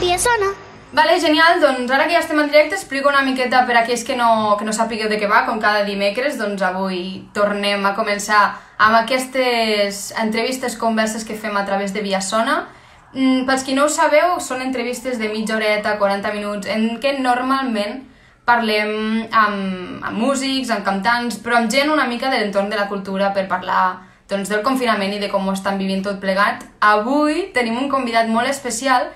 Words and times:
Via 0.00 0.18
sona. 0.18 0.54
Vale, 0.92 1.20
genial, 1.20 1.60
doncs 1.60 1.90
ara 1.92 2.06
que 2.08 2.14
ja 2.16 2.22
estem 2.22 2.38
en 2.40 2.48
directe 2.48 2.74
explico 2.74 3.10
una 3.10 3.20
miqueta 3.22 3.66
per 3.68 3.76
a 3.76 3.82
aquells 3.82 4.04
que 4.08 4.16
no, 4.16 4.56
que 4.56 4.64
no 4.64 4.72
sàpigueu 4.72 5.10
de 5.10 5.18
què 5.20 5.28
va, 5.28 5.42
com 5.44 5.60
cada 5.60 5.84
dimecres, 5.84 6.38
doncs 6.40 6.64
avui 6.64 7.28
tornem 7.36 7.84
a 7.84 7.92
començar 7.98 8.40
amb 8.78 8.96
aquestes 9.02 10.14
entrevistes, 10.16 10.78
converses 10.80 11.28
que 11.28 11.36
fem 11.36 11.56
a 11.60 11.66
través 11.68 11.92
de 11.92 12.00
Via 12.00 12.22
Sona. 12.24 12.62
Mm, 13.12 13.44
pels 13.44 13.64
qui 13.64 13.76
no 13.76 13.84
ho 13.84 13.92
sabeu, 13.92 14.38
són 14.40 14.64
entrevistes 14.64 15.20
de 15.20 15.28
mitja 15.28 15.56
horeta, 15.56 15.98
40 16.00 16.32
minuts, 16.32 16.72
en 16.72 16.96
què 17.02 17.18
normalment 17.20 18.06
parlem 18.48 19.28
amb, 19.28 20.00
amb 20.00 20.16
músics, 20.16 20.72
amb 20.72 20.84
cantants, 20.88 21.36
però 21.44 21.60
amb 21.60 21.70
gent 21.70 21.92
una 21.92 22.08
mica 22.08 22.32
de 22.32 22.40
l'entorn 22.40 22.72
de 22.72 22.80
la 22.80 22.88
cultura 22.88 23.34
per 23.36 23.44
parlar 23.48 24.07
doncs, 24.28 24.50
del 24.52 24.62
confinament 24.66 25.14
i 25.16 25.20
de 25.22 25.30
com 25.32 25.46
ho 25.48 25.54
estan 25.56 25.78
vivint 25.80 26.04
tot 26.04 26.20
plegat. 26.20 26.66
Avui 26.84 27.48
tenim 27.56 27.78
un 27.80 27.88
convidat 27.92 28.28
molt 28.28 28.50
especial 28.50 29.08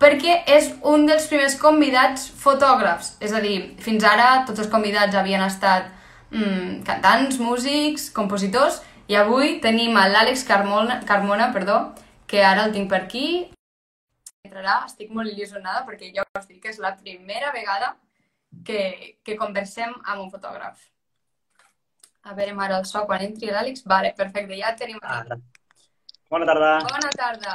perquè 0.00 0.38
és 0.48 0.70
un 0.86 1.04
dels 1.08 1.26
primers 1.28 1.56
convidats 1.60 2.28
fotògrafs. 2.40 3.16
És 3.20 3.34
a 3.36 3.42
dir, 3.44 3.74
fins 3.84 4.06
ara 4.06 4.44
tots 4.48 4.62
els 4.62 4.70
convidats 4.72 5.16
havien 5.16 5.42
estat 5.44 5.90
mm, 6.30 6.82
cantants, 6.88 7.40
músics, 7.42 8.08
compositors, 8.16 8.80
i 9.10 9.18
avui 9.18 9.58
tenim 9.60 9.96
a 9.98 10.06
l'Àlex 10.08 10.46
Carmona, 10.46 11.00
Carmona, 11.06 11.50
perdó, 11.52 11.80
que 12.30 12.44
ara 12.46 12.68
el 12.68 12.72
tinc 12.76 12.88
per 12.92 13.02
aquí. 13.02 13.26
Entrarà, 14.46 14.84
estic 14.86 15.10
molt 15.12 15.28
il·lusionada 15.32 15.82
perquè 15.88 16.12
ja 16.14 16.24
us 16.38 16.46
dic 16.46 16.62
que 16.62 16.70
és 16.70 16.78
la 16.80 16.94
primera 16.96 17.50
vegada 17.52 17.96
que, 18.64 19.18
que 19.26 19.36
conversem 19.36 19.92
amb 20.04 20.22
un 20.22 20.30
fotògraf. 20.30 20.78
A 22.22 22.34
veure 22.34 22.52
ara 22.66 22.78
el 22.78 22.84
so 22.84 23.04
quan 23.08 23.22
entri 23.24 23.48
l'Àlex. 23.50 23.84
Vale, 23.86 24.12
perfecte, 24.16 24.56
ja 24.58 24.74
tenim 24.76 24.98
aquí. 25.02 25.32
Ah, 25.32 25.38
bona 26.30 26.46
tarda. 26.46 26.72
Bona 26.88 27.10
tarda. 27.16 27.54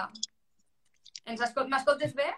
Ens 1.26 1.42
escol 1.42 1.68
m'escoltes 1.70 2.14
bé? 2.18 2.32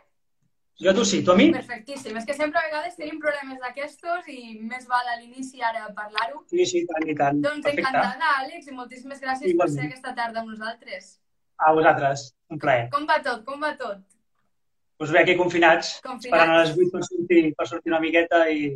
Jo 0.79 0.91
a 0.91 0.93
tu 0.93 1.03
sí, 1.09 1.23
tu 1.25 1.31
a 1.31 1.35
mi? 1.35 1.47
Perfectíssim. 1.51 2.17
És 2.19 2.25
que 2.27 2.35
sempre 2.37 2.59
a 2.59 2.65
vegades 2.67 2.95
tenim 2.99 3.17
problemes 3.19 3.57
d'aquestos 3.63 4.27
i 4.29 4.59
més 4.61 4.85
val 4.87 5.07
a 5.09 5.15
l'inici 5.19 5.63
ara 5.65 5.87
parlar-ho. 5.95 6.43
Sí, 6.51 6.65
sí, 6.69 6.83
tant 6.91 7.07
i 7.09 7.15
tant. 7.17 7.39
Doncs 7.41 7.63
Perfecte. 7.65 7.87
encantada, 7.87 8.33
Àlex, 8.43 8.67
i 8.67 8.75
moltíssimes 8.77 9.23
gràcies 9.23 9.47
per 9.47 9.55
Igualment. 9.55 9.79
ser 9.79 9.87
aquesta 9.87 10.13
tarda 10.19 10.43
amb 10.43 10.51
nosaltres. 10.53 11.15
A 11.57 11.73
vosaltres, 11.73 12.27
un 12.53 12.59
plaer. 12.61 12.89
Com 12.93 13.07
va 13.09 13.17
tot? 13.25 13.41
Com 13.47 13.59
va 13.65 13.71
tot? 13.79 14.03
Doncs 14.99 15.11
bé, 15.15 15.23
aquí 15.23 15.35
confinats, 15.37 15.95
Confinats. 16.01 16.25
esperant 16.29 16.53
a 16.53 16.61
les 16.61 16.77
8 16.77 16.91
per 16.93 17.01
sortir, 17.07 17.41
per 17.57 17.67
sortir 17.67 17.91
una 17.91 17.99
miqueta 17.99 18.43
i, 18.49 18.69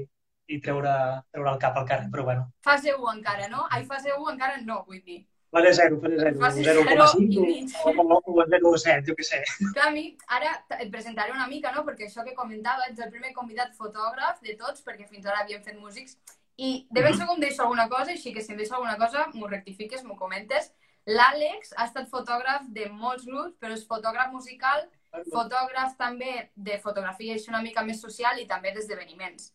i 0.48 0.60
treure, 0.62 0.94
treure 1.32 1.52
el 1.54 1.60
cap 1.60 1.78
al 1.78 1.88
carrer, 1.88 2.10
però 2.12 2.24
bueno. 2.24 2.48
Fase 2.66 2.94
1 2.96 3.14
encara, 3.18 3.48
no? 3.50 3.68
Ai, 3.70 3.86
fase 3.86 4.14
1 4.14 4.32
encara 4.34 4.58
no, 4.66 4.84
vull 4.88 5.02
dir. 5.04 5.22
Fase 5.52 5.74
0, 5.74 6.00
fase 6.00 6.18
0, 6.18 6.40
Fase 6.40 6.64
zero 6.64 6.82
i 6.82 6.86
0,5 6.88 7.42
mig. 7.46 7.72
o, 7.84 7.90
o, 7.92 8.20
o 8.24 8.46
0,7, 8.48 9.04
jo 9.08 9.16
què 9.18 9.26
sé. 9.28 9.42
Clar, 9.74 9.90
a 9.90 9.92
mi, 9.92 10.06
ara 10.28 10.54
et 10.80 10.92
presentaré 10.92 11.34
una 11.36 11.48
mica, 11.48 11.74
no? 11.76 11.84
Perquè 11.88 12.08
això 12.08 12.24
que 12.24 12.36
comentava, 12.38 12.88
ets 12.88 13.04
el 13.04 13.12
primer 13.12 13.34
convidat 13.36 13.76
fotògraf 13.76 14.40
de 14.46 14.56
tots, 14.60 14.84
perquè 14.86 15.10
fins 15.10 15.28
ara 15.28 15.44
havíem 15.44 15.64
fet 15.66 15.76
músics. 15.76 16.16
I 16.56 16.88
de 16.92 17.04
ben 17.04 17.18
segur 17.18 17.36
em 17.36 17.44
deixo 17.44 17.66
alguna 17.66 17.90
cosa, 17.92 18.16
així 18.16 18.32
que 18.32 18.44
si 18.44 18.54
em 18.54 18.58
deixo 18.64 18.76
alguna 18.78 18.96
cosa, 18.98 19.28
m'ho 19.34 19.52
rectifiques, 19.52 20.06
m'ho 20.08 20.16
comentes. 20.16 20.72
L'Àlex 21.10 21.74
ha 21.76 21.88
estat 21.90 22.08
fotògraf 22.08 22.68
de 22.72 22.88
molts 22.94 23.26
grups, 23.28 23.56
però 23.60 23.76
és 23.76 23.88
fotògraf 23.90 24.32
musical, 24.32 24.86
fotògraf 25.34 25.98
també 26.00 26.52
de 26.56 26.78
fotografia 26.80 27.34
així 27.36 27.50
una 27.52 27.64
mica 27.66 27.84
més 27.84 28.00
social 28.00 28.40
i 28.40 28.48
també 28.48 28.72
d'esdeveniments. 28.72 29.52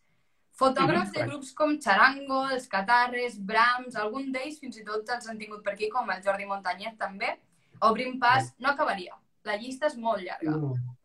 Fotògrafs 0.57 1.13
de 1.13 1.25
grups 1.27 1.51
com 1.57 1.75
Charango, 1.81 2.41
els 2.53 2.65
Catarres, 2.71 3.37
Brahms, 3.49 3.97
algun 4.01 4.31
d'ells 4.33 4.57
fins 4.61 4.79
i 4.79 4.85
tot 4.85 5.09
els 5.13 5.27
han 5.29 5.37
tingut 5.37 5.61
per 5.65 5.75
aquí, 5.75 5.89
com 5.93 6.09
el 6.09 6.23
Jordi 6.25 6.47
Montanyet 6.49 6.97
també. 6.97 7.35
Obrim 7.85 8.17
pas, 8.19 8.49
no 8.57 8.71
acabaria. 8.71 9.13
La 9.45 9.57
llista 9.61 9.91
és 9.91 9.97
molt 10.01 10.23
llarga. 10.25 10.55
Mm. 10.55 10.95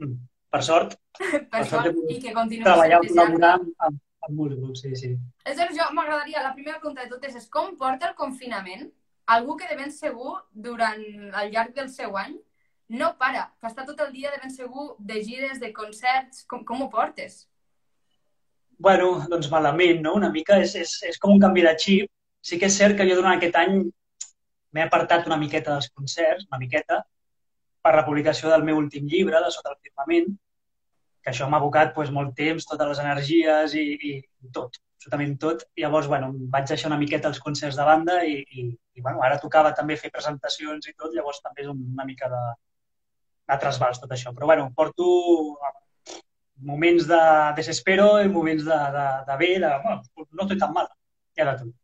Mm. 0.00 0.16
Per 0.52 0.62
sort, 0.64 0.96
Per 1.18 1.42
Per 1.52 1.66
sort, 1.68 1.92
sort 1.92 2.10
i 2.12 2.18
que 2.20 2.32
continuï 2.36 2.64
treballar 2.64 2.98
o 3.00 3.04
sent 3.04 3.12
més 3.12 3.20
col·laborar 3.20 3.52
amb, 3.58 4.00
amb 4.26 4.34
molts 4.38 4.56
grups, 4.58 4.82
sí, 4.84 4.96
sí. 5.00 5.12
Aleshores, 5.44 5.76
jo 5.78 5.86
m'agradaria, 5.96 6.42
la 6.44 6.56
primera 6.56 6.80
pregunta 6.80 7.04
de 7.04 7.12
totes 7.12 7.36
és 7.40 7.46
com 7.52 7.76
porta 7.80 8.10
el 8.10 8.16
confinament 8.18 8.90
algú 9.36 9.56
que 9.56 9.68
de 9.68 9.76
ben 9.76 9.92
segur, 9.92 10.34
durant 10.52 11.00
el 11.42 11.52
llarg 11.52 11.72
del 11.76 11.88
seu 11.92 12.16
any, 12.20 12.34
no 12.92 13.14
para, 13.20 13.46
que 13.60 13.68
està 13.70 13.86
tot 13.88 14.00
el 14.04 14.12
dia 14.12 14.32
de 14.32 14.40
ben 14.42 14.52
segur 14.52 14.92
de 14.98 15.22
gires, 15.24 15.60
de 15.60 15.72
concerts, 15.72 16.44
com, 16.48 16.64
com 16.68 16.84
ho 16.84 16.90
portes? 16.92 17.46
Bueno, 18.82 19.08
doncs 19.30 19.48
malament, 19.50 20.00
no? 20.02 20.16
Una 20.18 20.30
mica 20.34 20.56
és, 20.58 20.72
és, 20.74 20.92
és 21.06 21.18
com 21.22 21.30
un 21.34 21.42
canvi 21.42 21.62
de 21.62 21.72
xip. 21.78 22.08
Sí 22.42 22.58
que 22.58 22.66
és 22.66 22.76
cert 22.80 22.96
que 22.98 23.04
jo 23.06 23.14
durant 23.18 23.36
aquest 23.36 23.58
any 23.60 23.76
m'he 24.74 24.84
apartat 24.84 25.28
una 25.28 25.38
miqueta 25.38 25.76
dels 25.76 25.90
concerts, 25.94 26.48
una 26.50 26.58
miqueta, 26.62 27.02
per 27.82 27.92
la 27.94 28.04
publicació 28.06 28.50
del 28.50 28.64
meu 28.66 28.80
últim 28.80 29.06
llibre, 29.12 29.38
de 29.44 29.52
Sota 29.54 29.70
el 29.74 29.78
firmament, 29.86 30.32
que 31.22 31.30
això 31.30 31.46
m'ha 31.46 31.60
abocat 31.62 31.92
doncs, 31.94 32.10
molt 32.16 32.34
temps, 32.38 32.66
totes 32.70 32.90
les 32.90 33.02
energies 33.04 33.76
i, 33.78 33.84
i, 34.10 34.12
tot, 34.56 34.80
absolutament 34.96 35.36
tot. 35.44 35.62
Llavors, 35.78 36.10
bueno, 36.10 36.32
vaig 36.56 36.66
deixar 36.72 36.90
una 36.90 36.98
miqueta 37.04 37.30
els 37.30 37.40
concerts 37.44 37.78
de 37.78 37.86
banda 37.86 38.18
i, 38.26 38.40
i, 38.42 38.66
i 38.98 39.04
bueno, 39.04 39.22
ara 39.28 39.38
tocava 39.44 39.74
també 39.78 39.98
fer 40.00 40.10
presentacions 40.10 40.90
i 40.90 40.96
tot, 40.96 41.14
llavors 41.14 41.38
també 41.46 41.62
és 41.66 41.70
una 41.70 42.08
mica 42.08 42.30
de, 42.34 42.42
de 43.52 43.60
trasbals 43.62 44.02
tot 44.02 44.18
això. 44.18 44.34
Però 44.34 44.50
bueno, 44.50 44.70
porto 44.74 45.06
moments 46.62 47.06
de 47.10 47.20
desespero 47.58 48.08
i 48.22 48.30
moments 48.30 48.64
de, 48.64 48.80
de, 48.96 49.06
de 49.28 49.38
bé, 49.40 49.52
de, 49.62 49.70
bueno, 49.84 50.26
no 50.30 50.46
estoy 50.46 50.58
tan 50.58 50.72
mal, 50.72 50.88
ja 51.38 51.48
de 51.50 51.56
tot. 51.62 51.78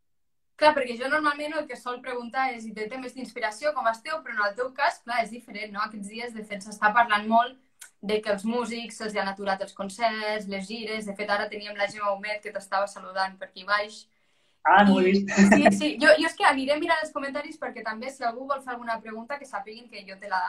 Clar, 0.58 0.72
perquè 0.74 0.96
jo 0.98 1.06
normalment 1.10 1.54
el 1.54 1.66
que 1.68 1.76
sol 1.78 2.00
preguntar 2.02 2.48
és 2.50 2.64
si 2.64 2.72
té 2.74 2.88
temes 2.90 3.14
d'inspiració, 3.14 3.70
com 3.76 3.86
esteu, 3.86 4.18
però 4.24 4.34
en 4.34 4.44
el 4.48 4.56
teu 4.58 4.72
cas, 4.74 4.98
clar, 5.04 5.22
és 5.22 5.30
diferent, 5.30 5.70
no? 5.74 5.84
Aquests 5.84 6.10
dies, 6.10 6.32
de 6.34 6.42
fet, 6.42 6.64
s'està 6.66 6.90
parlant 6.96 7.28
molt 7.30 7.54
de 8.02 8.18
que 8.22 8.30
els 8.32 8.44
músics 8.46 8.98
se'ls 8.98 9.14
han 9.18 9.30
aturat 9.30 9.62
els 9.62 9.74
concerts, 9.74 10.48
les 10.50 10.66
gires, 10.66 11.06
de 11.06 11.14
fet, 11.14 11.30
ara 11.30 11.48
teníem 11.50 11.78
la 11.78 11.86
Gemma 11.90 12.10
Humet 12.14 12.42
que 12.42 12.52
t'estava 12.54 12.90
saludant 12.90 13.36
per 13.38 13.50
aquí 13.50 13.66
baix. 13.66 14.04
Ah, 14.66 14.82
no 14.84 14.98
vist. 15.02 15.30
Sí, 15.30 15.62
sí, 15.78 15.92
jo, 16.02 16.10
jo 16.18 16.26
és 16.26 16.34
que 16.38 16.46
aniré 16.46 16.76
mirant 16.78 17.02
els 17.02 17.14
comentaris 17.14 17.58
perquè 17.58 17.82
també 17.86 18.10
si 18.10 18.26
algú 18.26 18.46
vol 18.50 18.62
fer 18.62 18.74
alguna 18.74 18.98
pregunta 19.02 19.38
que 19.38 19.46
sàpiguin 19.46 19.86
que 19.90 20.02
jo 20.06 20.18
te 20.20 20.30
la, 20.30 20.42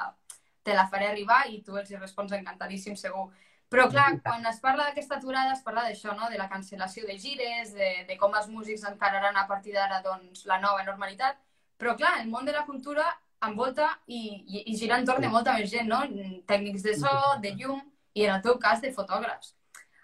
te 0.65 0.73
la 0.73 0.87
faré 0.89 1.07
arribar 1.09 1.43
i 1.49 1.61
tu 1.65 1.77
els 1.77 1.89
hi 1.89 2.01
respons 2.01 2.33
encantadíssim 2.37 2.97
segur. 2.99 3.29
Però 3.69 3.85
clar, 3.89 4.07
quan 4.25 4.45
es 4.49 4.57
parla 4.63 4.87
d'aquesta 4.87 5.19
aturada 5.19 5.53
es 5.53 5.61
parla 5.65 5.83
d'això, 5.85 6.15
no? 6.17 6.29
de 6.29 6.39
la 6.41 6.49
cancel·lació 6.49 7.05
de 7.05 7.17
gires, 7.21 7.73
de, 7.77 7.89
de 8.07 8.17
com 8.17 8.33
els 8.33 8.47
músics 8.49 8.85
encararan 8.89 9.37
a 9.37 9.45
partir 9.47 9.75
d'ara 9.75 10.01
doncs, 10.05 10.45
la 10.49 10.57
nova 10.63 10.81
normalitat. 10.87 11.37
Però 11.77 11.93
clar, 11.99 12.15
el 12.23 12.31
món 12.33 12.49
de 12.49 12.55
la 12.55 12.65
cultura 12.65 13.05
envolta 13.45 13.91
i, 14.07 14.19
i, 14.47 14.63
i 14.71 14.75
gira 14.79 14.97
entorn 14.99 15.21
de 15.23 15.29
molta 15.31 15.53
més 15.55 15.69
gent, 15.71 15.87
no? 15.87 16.01
Tècnics 16.49 16.83
de 16.83 16.97
so, 16.97 17.13
de 17.45 17.53
llum 17.61 17.79
i 18.17 18.25
en 18.25 18.35
el 18.35 18.41
teu 18.43 18.57
cas 18.59 18.81
de 18.81 18.91
fotògrafs. 18.95 19.53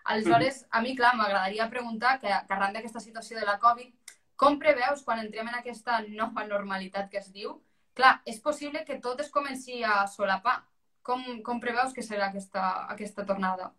Aleshores, 0.05 0.61
a 0.69 0.83
mi, 0.85 0.93
clar, 0.95 1.15
m'agradaria 1.17 1.65
preguntar 1.69 2.19
que, 2.21 2.29
que 2.29 2.53
arran 2.53 2.75
d'aquesta 2.77 3.01
situació 3.01 3.39
de 3.39 3.47
la 3.49 3.57
Covid, 3.59 3.89
com 4.37 4.59
preveus 4.61 5.01
quan 5.03 5.23
entrem 5.23 5.49
en 5.49 5.57
aquesta 5.57 6.03
nova 6.05 6.45
normalitat 6.45 7.09
que 7.09 7.17
es 7.23 7.31
diu? 7.33 7.57
Clar, 7.97 8.19
és 8.29 8.37
possible 8.43 8.83
que 8.85 8.99
tot 9.01 9.21
es 9.23 9.31
comenci 9.33 9.81
a 9.83 10.03
solapar. 10.11 10.59
Com, 11.05 11.25
com 11.45 11.59
preveus 11.61 11.93
que 11.93 12.03
serà 12.05 12.31
aquesta, 12.31 12.61
aquesta 12.93 13.25
tornada? 13.29 13.69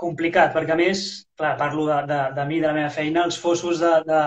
Complicat, 0.00 0.50
perquè 0.52 0.74
a 0.74 0.76
més, 0.76 1.04
clar, 1.38 1.54
parlo 1.60 1.86
de, 1.88 2.00
de, 2.10 2.18
de 2.36 2.44
mi, 2.50 2.58
de 2.60 2.68
la 2.68 2.76
meva 2.76 2.90
feina, 2.92 3.22
els 3.24 3.38
fossos 3.40 3.80
de, 3.80 3.92
de, 4.08 4.20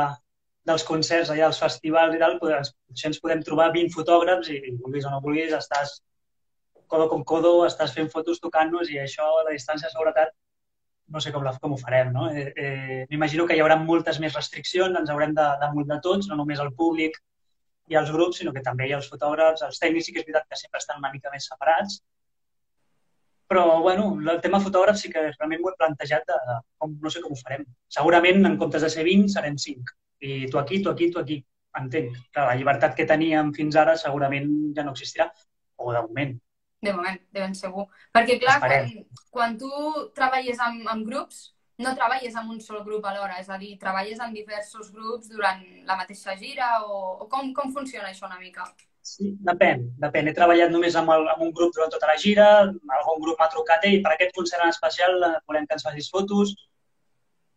dels 0.69 0.85
concerts 0.87 1.29
allà, 1.33 1.51
als 1.51 1.61
festivals 1.61 2.15
i 2.15 2.21
tal, 2.23 2.37
potser 2.41 3.11
ens 3.11 3.21
podem 3.23 3.43
trobar 3.45 3.69
20 3.75 3.93
fotògrafs 3.93 4.49
i, 4.55 4.57
vulguis 4.81 5.05
o 5.05 5.13
no 5.13 5.21
vulguis, 5.23 5.53
estàs 5.53 5.99
codo 6.87 7.07
com 7.11 7.23
codo, 7.27 7.53
estàs 7.67 7.93
fent 7.93 8.09
fotos 8.11 8.41
tocant-nos 8.43 8.89
i 8.91 8.99
això, 9.03 9.27
la 9.43 9.53
distància 9.53 9.89
de 9.89 9.93
seguretat, 9.93 10.33
no 11.13 11.21
sé 11.23 11.31
com, 11.35 11.43
la, 11.45 11.53
com 11.61 11.75
ho 11.75 11.79
farem, 11.79 12.11
no? 12.15 12.27
Eh, 12.31 12.49
eh, 12.55 12.99
M'imagino 13.11 13.45
que 13.47 13.55
hi 13.55 13.63
haurà 13.63 13.77
moltes 13.79 14.19
més 14.23 14.35
restriccions, 14.35 14.97
ens 14.99 15.11
haurem 15.13 15.35
de, 15.37 15.47
de 15.61 15.71
multar 15.75 15.99
tots, 16.03 16.27
no 16.31 16.39
només 16.39 16.63
el 16.63 16.73
públic 16.79 17.19
i 17.91 17.95
els 17.95 18.11
grups, 18.11 18.41
sinó 18.41 18.51
que 18.55 18.63
també 18.63 18.87
hi 18.87 18.93
ha 18.95 18.99
els 18.99 19.07
fotògrafs, 19.11 19.63
els 19.67 19.79
tècnics 19.83 20.07
sí 20.07 20.15
que 20.15 20.23
és 20.23 20.27
veritat 20.27 20.47
que 20.49 20.59
sempre 20.59 20.83
estan 20.83 20.99
una 21.03 21.11
mica 21.13 21.31
més 21.31 21.47
separats, 21.51 22.01
però, 23.47 23.81
bueno, 23.81 24.09
el 24.31 24.41
tema 24.43 24.59
fotògraf 24.59 24.97
sí 24.99 25.11
que 25.11 25.23
realment 25.23 25.61
m'ho 25.63 25.71
he 25.71 25.77
plantejat 25.79 26.25
de, 26.27 26.37
de 26.49 26.57
com, 26.77 26.95
no 27.03 27.11
sé 27.13 27.21
com 27.23 27.33
ho 27.33 27.39
farem. 27.39 27.63
Segurament, 27.97 28.43
en 28.49 28.57
comptes 28.61 28.83
de 28.83 28.89
ser 28.91 29.05
20, 29.07 29.31
serem 29.33 29.55
5. 29.63 29.95
I 30.27 30.49
tu 30.51 30.59
aquí, 30.59 30.81
tu 30.83 30.91
aquí, 30.91 31.11
tu 31.11 31.21
aquí. 31.21 31.37
Entenc. 31.79 32.17
Clar, 32.33 32.47
la 32.49 32.57
llibertat 32.59 32.97
que 32.97 33.05
teníem 33.07 33.53
fins 33.55 33.77
ara 33.79 33.95
segurament 34.01 34.49
ja 34.75 34.83
no 34.83 34.95
existirà. 34.95 35.29
O 35.77 35.93
de 35.93 36.01
moment. 36.07 36.33
De 36.81 36.93
moment, 36.93 37.19
de 37.33 37.41
ben 37.41 37.55
segur. 37.57 37.87
Perquè, 38.13 38.37
clar, 38.41 38.57
quan, 38.63 38.91
quan 39.33 39.55
tu 39.61 39.71
treballes 40.17 40.59
amb, 40.61 40.83
amb 40.91 41.07
grups, 41.07 41.47
no 41.81 41.93
treballes 41.97 42.35
amb 42.35 42.51
un 42.53 42.59
sol 42.61 42.83
grup 42.85 43.05
alhora, 43.05 43.39
és 43.41 43.49
a 43.49 43.57
dir, 43.61 43.75
treballes 43.81 44.19
amb 44.19 44.35
diversos 44.35 44.91
grups 44.93 45.29
durant 45.29 45.63
la 45.87 45.97
mateixa 45.97 46.35
gira 46.37 46.71
o, 46.83 46.99
o 47.23 47.29
com, 47.31 47.53
com 47.53 47.73
funciona 47.73 48.11
això 48.11 48.27
una 48.27 48.41
mica? 48.41 48.65
Sí, 49.07 49.29
depèn, 49.47 49.83
depèn. 50.03 50.27
He 50.27 50.35
treballat 50.35 50.71
només 50.73 50.95
amb, 50.99 51.11
el, 51.13 51.27
amb 51.31 51.43
un 51.45 51.51
grup 51.55 51.71
durant 51.75 51.91
tota 51.93 52.09
la 52.09 52.17
gira, 52.19 52.47
algun 52.97 53.21
grup 53.23 53.39
m'ha 53.39 53.47
trucat, 53.53 53.85
ei, 53.87 54.01
per 54.03 54.11
aquest 54.13 54.33
concert 54.35 54.65
en 54.65 54.71
especial 54.73 55.13
eh, 55.23 55.35
volem 55.47 55.67
que 55.67 55.77
ens 55.77 55.85
facis 55.85 56.09
fotos. 56.15 56.51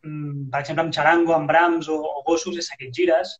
Mm, 0.06 0.44
per 0.52 0.60
exemple, 0.60 0.84
amb 0.84 0.94
Charango, 0.94 1.34
amb 1.34 1.50
Brahms 1.50 1.88
o, 1.90 1.96
o 1.98 2.22
Gossos 2.28 2.58
he 2.60 2.66
seguit 2.66 2.92
gires. 3.00 3.32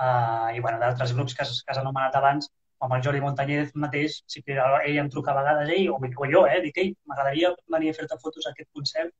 Uh, 0.00 0.50
I, 0.52 0.60
bueno, 0.60 0.76
d'altres 0.82 1.14
grups 1.16 1.36
que 1.38 1.46
que 1.48 1.72
has 1.72 1.80
anomenat 1.80 2.18
abans, 2.20 2.50
amb 2.84 2.94
el 2.96 3.04
Jordi 3.06 3.22
Montañez 3.24 3.72
mateix, 3.84 4.18
sí 4.34 4.42
que 4.44 4.58
ell 4.58 4.98
em 5.00 5.08
truca 5.14 5.32
a 5.32 5.38
vegades, 5.38 5.72
ell, 5.76 5.88
o, 5.94 5.96
o 5.96 6.28
jo, 6.34 6.42
eh, 6.48 6.60
dic, 6.66 6.80
m'agradaria 7.08 7.52
venir 7.76 7.94
a 7.94 7.96
fer-te 7.96 8.18
fotos 8.20 8.44
a 8.44 8.52
aquest 8.52 8.68
concert. 8.76 9.14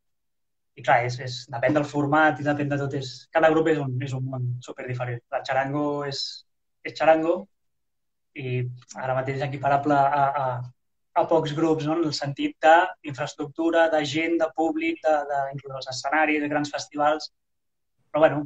I 0.76 0.84
clar, 0.84 0.98
és, 1.08 1.16
és, 1.24 1.38
depèn 1.56 1.76
del 1.76 1.88
format 1.88 2.40
i 2.40 2.46
depèn 2.46 2.68
de 2.74 2.80
tot. 2.82 2.98
És, 3.00 3.14
cada 3.32 3.48
grup 3.56 3.72
és 3.72 3.80
un, 3.80 3.96
és 4.04 4.12
un 4.20 4.28
món 4.34 4.52
super 4.68 4.86
diferent. 4.88 5.24
La 5.32 5.40
xarango 5.48 5.86
és, 6.08 6.20
és 6.84 6.96
xarango 7.00 7.38
i 8.38 8.62
ara 8.94 9.16
mateix 9.16 9.42
equiparable 9.46 9.96
a, 9.96 10.24
a, 10.42 10.46
a 11.20 11.26
pocs 11.30 11.54
grups, 11.56 11.86
no? 11.86 11.96
en 11.98 12.06
el 12.08 12.14
sentit 12.14 12.56
d'infraestructura, 12.62 13.88
de 13.90 14.04
gent, 14.06 14.38
de 14.40 14.48
públic, 14.56 15.00
de, 15.04 15.16
de, 15.30 15.42
inclús 15.54 15.76
els 15.80 15.90
escenaris, 15.94 16.40
de 16.42 16.50
grans 16.52 16.70
festivals. 16.70 17.30
Però 18.10 18.24
bueno. 18.26 18.44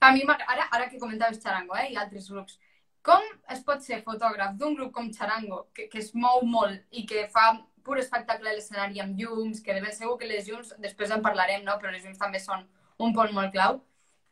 A 0.00 0.12
mi, 0.12 0.22
ara, 0.26 0.68
ara 0.70 0.88
que 0.90 1.00
comentaves 1.00 1.40
xarango 1.42 1.76
eh, 1.78 1.88
i 1.92 1.96
altres 1.96 2.28
grups, 2.30 2.58
com 3.06 3.22
es 3.54 3.62
pot 3.66 3.82
ser 3.86 4.02
fotògraf 4.02 4.56
d'un 4.58 4.74
grup 4.74 4.92
com 4.94 5.12
Charango, 5.14 5.66
que, 5.74 5.86
que 5.92 6.00
es 6.02 6.10
mou 6.14 6.42
molt 6.42 6.82
i 6.90 7.04
que 7.06 7.28
fa 7.32 7.52
pur 7.86 8.00
espectacle 8.02 8.50
a 8.50 8.54
l'escenari 8.56 8.98
amb 9.02 9.20
llums, 9.20 9.60
que 9.62 9.74
de 9.76 9.82
ben 9.84 9.94
segur 9.94 10.16
que 10.18 10.26
les 10.26 10.48
llums, 10.50 10.72
després 10.82 11.12
en 11.14 11.22
parlarem, 11.22 11.62
no? 11.66 11.76
però 11.78 11.92
les 11.94 12.02
llums 12.02 12.18
també 12.18 12.42
són 12.42 12.66
un 12.98 13.14
punt 13.14 13.30
molt 13.36 13.54
clau. 13.54 13.78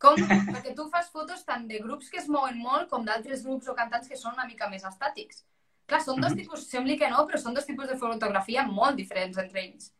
Com? 0.04 0.20
Perquè 0.54 0.74
tu 0.76 0.86
fas 0.92 1.10
fotos 1.14 1.42
tant 1.48 1.66
de 1.70 1.80
grups 1.82 2.12
que 2.12 2.20
es 2.20 2.30
mouen 2.30 2.60
molt 2.60 2.90
com 2.92 3.04
d'altres 3.08 3.44
grups 3.46 3.70
o 3.72 3.76
cantants 3.78 4.10
que 4.10 4.20
són 4.20 4.36
una 4.36 4.46
mica 4.50 4.68
més 4.70 4.84
estàtics. 4.84 5.42
Clar, 5.88 6.00
són 6.00 6.20
dos 6.20 6.32
mhm. 6.32 6.44
tipus, 6.44 6.68
sembli 6.68 6.96
que 7.00 7.10
no, 7.12 7.26
però 7.28 7.40
són 7.40 7.56
dos 7.56 7.66
tipus 7.68 7.90
de 7.90 7.98
fotografia 8.00 8.64
molt 8.68 8.96
diferents 9.00 9.40
entre 9.40 9.64
ells. 9.64 9.90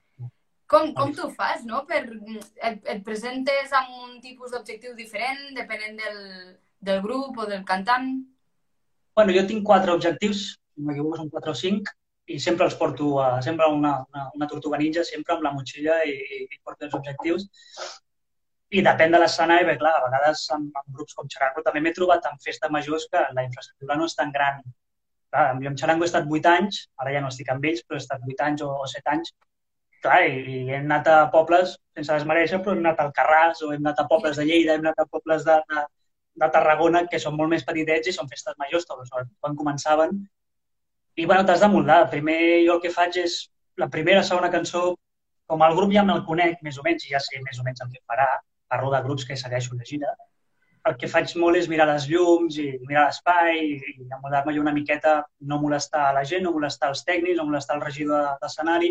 Com, 0.69 0.95
com 0.97 1.11
tu 1.12 1.27
fas, 1.37 1.65
no? 1.69 1.83
Per, 1.89 2.03
et, 2.09 2.79
et 2.89 3.03
presentes 3.05 3.73
amb 3.77 3.99
un 4.06 4.15
tipus 4.25 4.55
d'objectiu 4.55 4.95
diferent, 4.97 5.51
depenent 5.56 5.99
del, 6.01 6.23
del 6.89 7.03
grup 7.05 7.43
o 7.43 7.49
del 7.51 7.67
cantant? 7.69 8.15
bueno, 9.15 9.33
jo 9.33 9.45
tinc 9.47 9.62
quatre 9.67 9.93
objectius, 9.95 10.56
no 10.77 10.89
m'equivoco, 10.89 11.21
són 11.21 11.31
quatre 11.31 11.53
o 11.53 11.59
cinc, 11.59 11.91
i 12.27 12.39
sempre 12.41 12.67
els 12.67 12.75
porto 12.81 13.19
a, 13.23 13.29
sempre 13.45 13.69
una, 13.71 13.99
una, 14.09 14.25
una 14.35 14.49
tortuga 14.51 14.81
ninja, 14.81 15.05
sempre 15.06 15.37
amb 15.37 15.45
la 15.47 15.53
motxilla 15.55 16.01
i, 16.09 16.15
i 16.49 16.61
porto 16.65 16.89
els 16.89 16.97
objectius. 16.99 17.47
I 18.75 18.82
depèn 18.82 19.12
de 19.15 19.21
l'escenari, 19.23 19.67
perquè 19.69 19.81
clar, 19.82 19.93
a 19.99 20.06
vegades 20.09 20.41
amb, 20.55 20.71
amb 20.81 20.97
grups 20.99 21.15
com 21.15 21.29
Xarango 21.31 21.62
també 21.62 21.82
m'he 21.85 21.93
trobat 21.94 22.25
en 22.31 22.41
festes 22.43 22.73
majors 22.75 23.05
que 23.12 23.21
la 23.37 23.44
infraestructura 23.47 23.97
no 24.00 24.09
és 24.11 24.17
tan 24.19 24.32
gran. 24.35 24.62
Clar, 25.35 25.44
jo 25.62 25.71
amb 25.71 25.79
Xarango 25.82 26.06
he 26.06 26.11
estat 26.11 26.26
8 26.38 26.49
anys, 26.50 26.81
ara 27.05 27.12
ja 27.15 27.21
no 27.23 27.31
estic 27.31 27.53
amb 27.55 27.67
ells, 27.71 27.85
però 27.87 27.99
he 27.99 28.03
estat 28.03 28.25
8 28.32 28.47
anys 28.49 28.65
o, 28.67 28.71
o 28.82 28.88
7 28.91 29.12
anys, 29.12 29.35
clar, 30.06 30.21
i, 30.26 30.41
i 30.55 30.56
hem 30.75 30.88
anat 30.88 31.11
a 31.12 31.19
pobles, 31.35 31.76
sense 31.94 32.17
desmereixer, 32.19 32.61
però 32.65 32.75
hem 32.75 32.82
anat 32.82 33.03
al 33.05 33.12
Carràs 33.19 33.62
o 33.62 33.71
hem 33.75 33.85
anat 33.85 34.03
a 34.03 34.06
pobles 34.11 34.41
de 34.41 34.47
Lleida, 34.49 34.75
hem 34.75 34.87
anat 34.87 35.05
a 35.05 35.06
pobles 35.12 35.47
de, 35.47 35.59
de, 35.70 35.85
de 36.43 36.49
Tarragona, 36.56 37.05
que 37.11 37.20
són 37.23 37.37
molt 37.38 37.55
més 37.55 37.67
petitets 37.69 38.11
i 38.11 38.17
són 38.17 38.31
festes 38.32 38.59
majors, 38.62 38.88
tots, 38.91 39.12
quan 39.38 39.55
començaven. 39.61 40.19
I, 41.15 41.29
bueno, 41.29 41.44
t'has 41.47 41.62
de 41.62 41.70
moldar. 41.70 42.00
Primer 42.11 42.41
jo 42.67 42.75
el 42.75 42.82
que 42.82 42.91
faig 42.91 43.20
és 43.23 43.38
la 43.79 43.87
primera, 43.91 44.27
segona 44.27 44.50
cançó, 44.50 44.88
com 45.47 45.62
el 45.62 45.79
grup 45.79 45.94
ja 45.94 46.03
me'l 46.03 46.25
conec, 46.27 46.59
més 46.67 46.81
o 46.81 46.87
menys, 46.87 47.06
i 47.06 47.15
ja 47.15 47.23
sé 47.23 47.38
més 47.47 47.62
o 47.62 47.67
menys 47.67 47.85
el 47.85 47.93
que 47.94 48.03
farà, 48.11 48.27
parlo 48.75 48.93
de 48.94 49.03
grups 49.06 49.26
que 49.29 49.38
segueixo 49.41 49.79
de 49.79 49.87
gira, 49.91 50.15
el 50.88 50.97
que 51.00 51.09
faig 51.09 51.32
molt 51.41 51.56
és 51.56 51.69
mirar 51.73 51.87
les 51.88 52.06
llums 52.11 52.59
i 52.61 52.67
mirar 52.88 53.06
l'espai 53.06 53.61
i, 53.61 53.76
i 54.05 54.09
amoldar-me 54.17 54.56
una 54.61 54.75
miqueta, 54.79 55.15
no 55.50 55.61
molestar 55.62 56.11
la 56.17 56.25
gent, 56.31 56.44
no 56.44 56.53
molestar 56.56 56.91
els 56.93 57.05
tècnics, 57.09 57.38
no 57.38 57.47
molestar 57.49 57.79
el 57.79 57.85
regidor 57.87 58.35
d'escenari. 58.43 58.91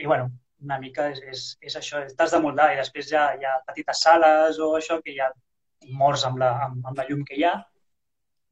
I, 0.00 0.06
bueno, 0.06 0.30
una 0.64 0.78
mica 0.80 1.10
és, 1.12 1.20
és, 1.32 1.42
és 1.68 1.76
això, 1.80 2.00
t'has 2.16 2.32
de 2.32 2.40
moldar 2.40 2.70
i 2.72 2.78
després 2.80 3.10
ja 3.10 3.26
hi 3.36 3.44
ha 3.44 3.58
petites 3.66 4.00
sales 4.06 4.60
o 4.62 4.70
això 4.78 5.00
que 5.04 5.16
ja 5.18 5.28
morts 6.00 6.24
amb 6.28 6.40
la, 6.40 6.52
amb, 6.68 6.80
amb 6.88 7.02
la 7.02 7.06
llum 7.10 7.26
que 7.28 7.36
hi 7.36 7.44
ha, 7.48 7.52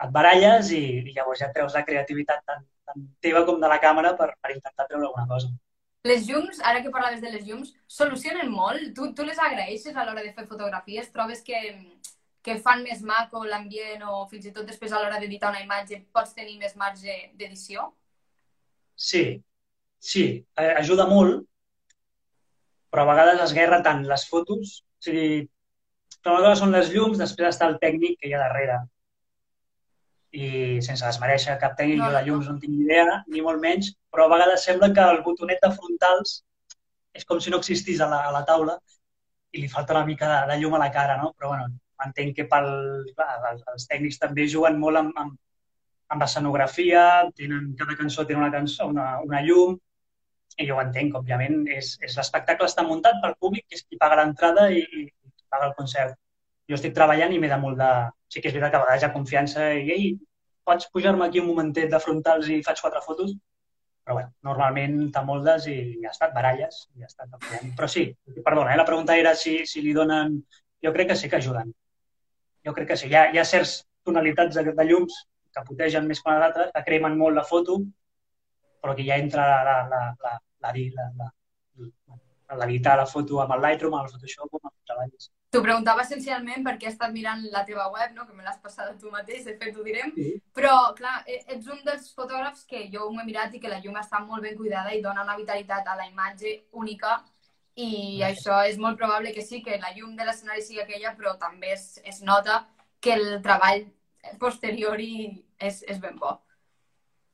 et 0.04 0.12
baralles 0.12 0.74
i, 0.76 0.82
i 1.00 1.16
llavors 1.16 1.40
ja 1.40 1.50
treus 1.56 1.76
la 1.78 1.84
creativitat 1.88 2.44
tant, 2.44 2.64
tant 2.88 3.08
teva 3.24 3.46
com 3.48 3.60
de 3.62 3.72
la 3.72 3.80
càmera 3.80 4.12
per, 4.20 4.32
per 4.42 4.52
intentar 4.56 4.88
treure 4.88 5.06
alguna 5.06 5.28
cosa. 5.30 5.52
Les 6.08 6.24
llums, 6.28 6.60
ara 6.64 6.80
que 6.80 6.92
parlaves 6.92 7.20
de 7.20 7.30
les 7.32 7.44
llums, 7.44 7.74
solucionen 7.86 8.48
molt? 8.52 8.94
Tu, 8.96 9.10
tu 9.16 9.24
les 9.26 9.38
agraeixes 9.38 9.96
a 9.96 10.06
l'hora 10.06 10.24
de 10.24 10.32
fer 10.32 10.46
fotografies? 10.48 11.10
Trobes 11.12 11.42
que, 11.44 11.60
que 12.40 12.56
fan 12.64 12.84
més 12.86 13.02
maco 13.04 13.42
l'ambient 13.44 14.06
o 14.08 14.24
fins 14.30 14.48
i 14.48 14.52
tot 14.56 14.68
després 14.68 14.94
a 14.94 15.02
l'hora 15.02 15.20
d'editar 15.20 15.50
una 15.52 15.60
imatge 15.60 16.00
pots 16.16 16.32
tenir 16.36 16.56
més 16.62 16.72
marge 16.80 17.18
d'edició? 17.36 17.90
Sí, 18.96 19.24
sí, 20.00 20.24
ajuda 20.56 21.06
molt, 21.08 21.44
però 22.90 23.04
a 23.04 23.10
vegades 23.12 23.44
es 23.44 23.56
guerra 23.56 23.82
tant 23.84 24.06
les 24.08 24.24
fotos, 24.28 24.78
o 24.80 25.04
sigui, 25.04 25.44
però 26.20 26.38
una 26.38 26.48
cosa 26.48 26.62
són 26.62 26.72
les 26.76 26.88
llums, 26.94 27.20
després 27.20 27.52
està 27.52 27.68
el 27.68 27.78
tècnic 27.82 28.18
que 28.20 28.28
hi 28.28 28.34
ha 28.36 28.42
darrere. 28.42 28.80
I 30.30 30.78
sense 30.86 31.02
desmereixer 31.02 31.56
cap 31.58 31.74
tècnic, 31.78 31.98
no, 31.98 32.06
jo 32.06 32.14
de 32.14 32.22
llums 32.26 32.46
no 32.46 32.54
en 32.54 32.60
tinc 32.62 32.76
idea, 32.84 33.18
ni 33.34 33.42
molt 33.42 33.58
menys, 33.62 33.90
però 34.12 34.28
a 34.28 34.32
vegades 34.34 34.64
sembla 34.68 34.92
que 34.94 35.06
el 35.14 35.22
botonet 35.26 35.58
de 35.64 35.72
frontals 35.74 36.36
és 37.18 37.26
com 37.26 37.40
si 37.42 37.50
no 37.50 37.58
existís 37.58 38.00
a 38.00 38.06
la, 38.10 38.20
a 38.28 38.32
la 38.34 38.44
taula 38.46 38.76
i 39.50 39.62
li 39.62 39.68
falta 39.68 39.96
una 39.96 40.06
mica 40.06 40.28
de, 40.30 40.40
de 40.52 40.58
llum 40.60 40.76
a 40.78 40.82
la 40.84 40.90
cara, 40.94 41.16
no? 41.18 41.32
Però, 41.34 41.50
bueno, 41.50 41.66
entenc 42.06 42.36
que 42.36 42.46
pel, 42.52 42.70
clar, 43.16 43.30
els, 43.50 43.64
els 43.74 43.86
tècnics 43.90 44.20
també 44.22 44.46
juguen 44.48 44.78
molt 44.78 45.02
amb, 45.02 45.18
amb, 45.18 45.34
amb 46.14 46.22
l'escenografia, 46.22 47.04
tenen, 47.38 47.72
cada 47.78 47.96
cançó 47.98 48.26
té 48.26 48.38
una, 48.38 48.50
cançó, 48.54 48.86
una, 48.90 49.12
una 49.26 49.42
llum, 49.46 49.76
i 50.60 50.66
jo 50.68 50.76
ho 50.76 50.82
entenc, 50.82 51.14
òbviament, 51.18 51.62
és, 51.74 51.94
és 52.06 52.16
l'espectacle 52.18 52.68
està 52.70 52.84
muntat 52.86 53.20
pel 53.22 53.36
públic, 53.42 53.66
que 53.68 53.78
és 53.78 53.86
qui 53.86 53.98
paga 54.00 54.18
l'entrada 54.20 54.68
i, 54.74 54.82
i, 54.82 55.06
paga 55.50 55.70
el 55.70 55.76
concert. 55.78 56.18
Jo 56.70 56.78
estic 56.78 56.94
treballant 56.96 57.32
i 57.34 57.38
m'he 57.42 57.50
de 57.50 57.58
molt 57.60 57.78
de... 57.80 57.90
Sí 58.30 58.40
que 58.42 58.50
és 58.50 58.54
veritat 58.54 58.72
que 58.72 58.78
a 58.78 58.82
vegades 58.84 59.02
hi 59.02 59.06
ha 59.08 59.14
confiança 59.14 59.64
i 59.74 59.88
ei, 59.94 60.10
pots 60.68 60.86
pujar-me 60.94 61.26
aquí 61.26 61.40
un 61.42 61.48
momentet 61.50 61.90
de 61.90 61.98
frontals 62.02 62.50
i 62.54 62.60
faig 62.66 62.82
quatre 62.84 63.02
fotos? 63.06 63.32
Però 64.04 64.16
bueno, 64.16 64.30
normalment 64.46 64.96
t'amoldes 65.14 65.66
i 65.72 65.76
ja 66.04 66.12
està, 66.12 66.30
baralles 66.34 66.84
i 66.94 67.02
ja 67.02 67.10
està. 67.10 67.26
Però 67.78 67.88
sí, 67.90 68.06
perdona, 68.38 68.72
eh? 68.72 68.78
la 68.80 68.86
pregunta 68.88 69.16
era 69.18 69.34
si, 69.42 69.60
si 69.66 69.82
li 69.84 69.94
donen... 69.96 70.40
Jo 70.80 70.94
crec 70.94 71.10
que 71.10 71.16
sí 71.20 71.28
que 71.28 71.36
ajuden. 71.36 71.74
Jo 72.64 72.72
crec 72.76 72.92
que 72.92 72.96
sí. 72.96 73.10
Hi 73.10 73.16
ha, 73.18 73.24
hi 73.34 73.40
ha 73.40 73.44
certs 73.44 73.74
tonalitats 74.06 74.56
de, 74.56 74.72
de 74.78 74.86
llums 74.88 75.18
que 75.52 75.64
putegen 75.66 76.06
més 76.08 76.22
que 76.22 76.32
les 76.32 76.46
altres, 76.46 76.70
que 76.76 76.84
cremen 76.86 77.18
molt 77.20 77.36
la 77.36 77.44
foto, 77.44 77.76
però 78.80 78.94
que 78.96 79.04
ja 79.04 79.18
entra 79.20 79.44
la, 79.50 79.60
la, 79.66 79.76
la, 79.90 80.00
la, 80.24 80.32
la, 80.64 80.72
la, 80.72 81.10
la, 81.18 81.28
la, 82.08 82.62
l'editar 82.62 82.96
la 83.00 83.06
foto 83.10 83.42
amb 83.42 83.54
el 83.56 83.62
Lightroom, 83.66 83.98
amb 83.98 84.08
el 84.08 84.14
Photoshop, 84.14 84.56
amb 84.56 84.70
els 84.70 84.88
treballs. 84.88 85.30
T'ho 85.50 85.60
preguntava 85.64 86.04
essencialment 86.06 86.62
perquè 86.62 86.86
he 86.86 86.92
estat 86.92 87.10
mirant 87.10 87.40
la 87.50 87.64
teva 87.66 87.88
web, 87.90 88.12
no? 88.14 88.26
que 88.26 88.36
me 88.36 88.44
l'has 88.46 88.60
passada 88.62 88.94
tu 88.98 89.10
mateix, 89.10 89.42
de 89.48 89.56
fet 89.58 89.74
ho 89.74 89.82
direm, 89.82 90.12
sí. 90.14 90.36
però 90.54 90.74
clar, 90.98 91.16
e, 91.26 91.40
ets 91.56 91.66
un 91.74 91.80
dels 91.86 92.12
fotògrafs 92.14 92.62
que 92.70 92.84
jo 92.92 93.08
m'ho 93.10 93.24
he 93.24 93.26
mirat 93.26 93.56
i 93.56 93.62
que 93.62 93.72
la 93.72 93.80
llum 93.82 93.98
està 93.98 94.20
molt 94.22 94.46
ben 94.46 94.54
cuidada 94.58 94.94
i 94.94 95.02
dona 95.02 95.24
una 95.26 95.34
vitalitat 95.40 95.90
a 95.90 95.96
la 95.98 96.06
imatge 96.06 96.54
única 96.84 97.16
i 97.74 97.90
sí. 97.90 98.22
això 98.28 98.60
és 98.68 98.78
molt 98.78 98.98
probable 99.00 99.34
que 99.34 99.42
sí, 99.42 99.58
que 99.64 99.80
la 99.82 99.90
llum 99.96 100.14
de 100.14 100.28
l'escenari 100.28 100.62
sigui 100.62 100.84
aquella, 100.84 101.16
però 101.18 101.34
també 101.42 101.74
es, 101.74 101.98
es 102.04 102.22
nota 102.22 102.62
que 103.02 103.16
el 103.18 103.26
treball 103.42 103.88
posteriori 104.38 105.10
és, 105.58 105.82
és 105.82 105.98
ben 105.98 106.14
bo. 106.20 106.36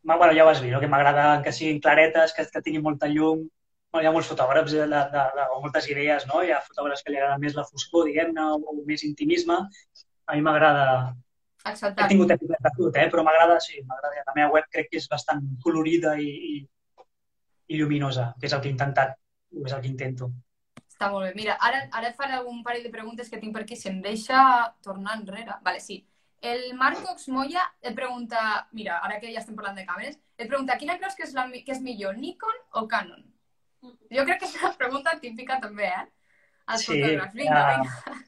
Bueno, 0.07 0.33
ja 0.33 0.45
ho 0.47 0.49
has 0.49 0.63
vist, 0.63 0.73
no? 0.73 0.81
que 0.81 0.89
m'agrada 0.89 1.43
que 1.43 1.53
siguin 1.53 1.81
claretes, 1.83 2.33
que, 2.33 2.47
que 2.49 2.63
tinguin 2.63 2.85
molta 2.85 3.09
llum, 3.11 3.49
hi 4.01 4.09
ha 4.09 4.13
molts 4.15 4.31
fotògrafs 4.31 4.73
de, 4.75 4.87
de, 4.91 5.03
de, 5.13 5.45
o 5.55 5.61
moltes 5.63 5.89
idees, 5.93 6.27
no? 6.31 6.41
Hi 6.45 6.53
ha 6.55 6.63
fotògrafs 6.65 7.05
que 7.05 7.13
li 7.13 7.21
agrada 7.21 7.39
més 7.43 7.57
la 7.59 7.67
foscor, 7.69 8.09
diguem-ne, 8.09 8.49
o, 8.55 8.61
o 8.73 8.85
més 8.89 9.05
intimisme. 9.09 9.59
A 10.27 10.37
mi 10.37 10.45
m'agrada... 10.47 10.87
Acceptat. 11.67 12.05
He 12.05 12.15
tingut 12.15 12.31
èpoques 12.31 12.63
de 12.63 12.73
tot, 12.79 12.97
eh? 13.03 13.07
però 13.11 13.25
m'agrada, 13.27 13.59
sí, 13.63 13.81
m'agrada. 13.87 14.23
La 14.29 14.35
meva 14.37 14.53
web 14.55 14.67
crec 14.71 14.91
que 14.93 15.01
és 15.01 15.09
bastant 15.11 15.43
colorida 15.65 16.15
i, 16.23 16.29
i, 16.53 16.59
i 17.75 17.79
lluminosa, 17.81 18.29
que 18.39 18.47
és 18.47 18.55
el 18.55 18.63
que 18.63 18.71
he 18.71 18.75
intentat, 18.75 19.17
és 19.65 19.75
el 19.75 19.83
que 19.83 19.91
intento. 19.91 20.31
Està 20.97 21.11
molt 21.13 21.27
bé. 21.27 21.33
Mira, 21.37 21.59
ara, 21.61 21.83
ara 21.93 22.13
et 22.13 22.17
faré 22.17 22.39
un 22.49 22.63
parell 22.65 22.87
de 22.87 22.93
preguntes 22.95 23.29
que 23.29 23.41
tinc 23.43 23.53
per 23.53 23.67
aquí. 23.67 23.77
Si 23.77 23.91
em 23.91 23.99
deixa 24.05 24.39
tornar 24.87 25.19
enrere... 25.19 25.59
Vale, 25.67 25.83
sí. 25.83 25.99
El 26.41 26.73
Marcox 26.79 27.29
Moya 27.29 27.65
et 27.83 27.95
pregunta... 27.99 28.69
Mira, 28.73 29.01
ara 29.05 29.19
que 29.21 29.33
ja 29.33 29.43
estem 29.43 29.59
parlant 29.59 29.77
de 29.77 29.85
càmeres, 29.89 30.17
et 30.39 30.49
pregunta 30.49 30.79
quina 30.81 30.97
creus 31.01 31.19
que 31.19 31.27
és, 31.27 31.35
la, 31.37 31.49
que 31.51 31.75
és 31.75 31.83
millor, 31.85 32.17
Nikon 32.17 32.63
o 32.81 32.87
Canon? 32.89 33.25
Jo 34.17 34.25
crec 34.29 34.41
que 34.41 34.49
és 34.49 34.57
una 34.61 34.73
pregunta 34.79 35.17
típica 35.23 35.59
també, 35.63 35.91
eh? 35.91 36.07
Els 36.73 36.83
sí, 36.85 36.89
fotògrafs. 36.93 37.37
Vinga, 37.39 37.61
uh, 37.61 37.69
vinga. 37.75 38.23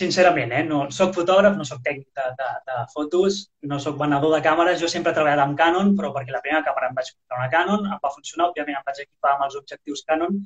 Sincerament, 0.00 0.52
eh? 0.52 0.62
No, 0.66 0.80
soc 0.94 1.12
fotògraf, 1.14 1.54
no 1.58 1.66
soc 1.66 1.82
tècnic 1.86 2.08
de, 2.18 2.24
de, 2.40 2.48
de 2.70 2.78
fotos, 2.94 3.38
no 3.70 3.78
soc 3.82 3.98
venedor 4.00 4.34
de 4.34 4.40
càmeres. 4.46 4.80
Jo 4.82 4.90
sempre 4.90 5.12
he 5.12 5.18
treballat 5.18 5.44
amb 5.44 5.58
Canon, 5.58 5.92
però 5.98 6.10
perquè 6.14 6.34
la 6.34 6.42
primera 6.42 6.64
càmera 6.66 6.90
em 6.90 6.98
vaig 6.98 7.12
comprar 7.12 7.42
una 7.42 7.52
Canon, 7.52 7.86
em 7.86 8.02
va 8.02 8.14
funcionar, 8.14 8.48
òbviament 8.50 8.80
em 8.80 8.88
vaig 8.88 9.04
equipar 9.04 9.36
amb 9.36 9.46
els 9.46 9.58
objectius 9.60 10.02
Canon, 10.08 10.40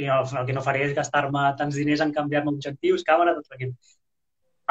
i 0.00 0.08
no, 0.08 0.22
el 0.24 0.48
que 0.48 0.56
no 0.56 0.64
faré 0.64 0.80
és 0.86 0.96
gastar-me 0.96 1.44
tants 1.60 1.76
diners 1.76 2.00
en 2.04 2.14
canviar-me 2.16 2.54
objectius, 2.56 3.04
càmera, 3.06 3.36
tot 3.36 3.52
l'equip. 3.52 3.76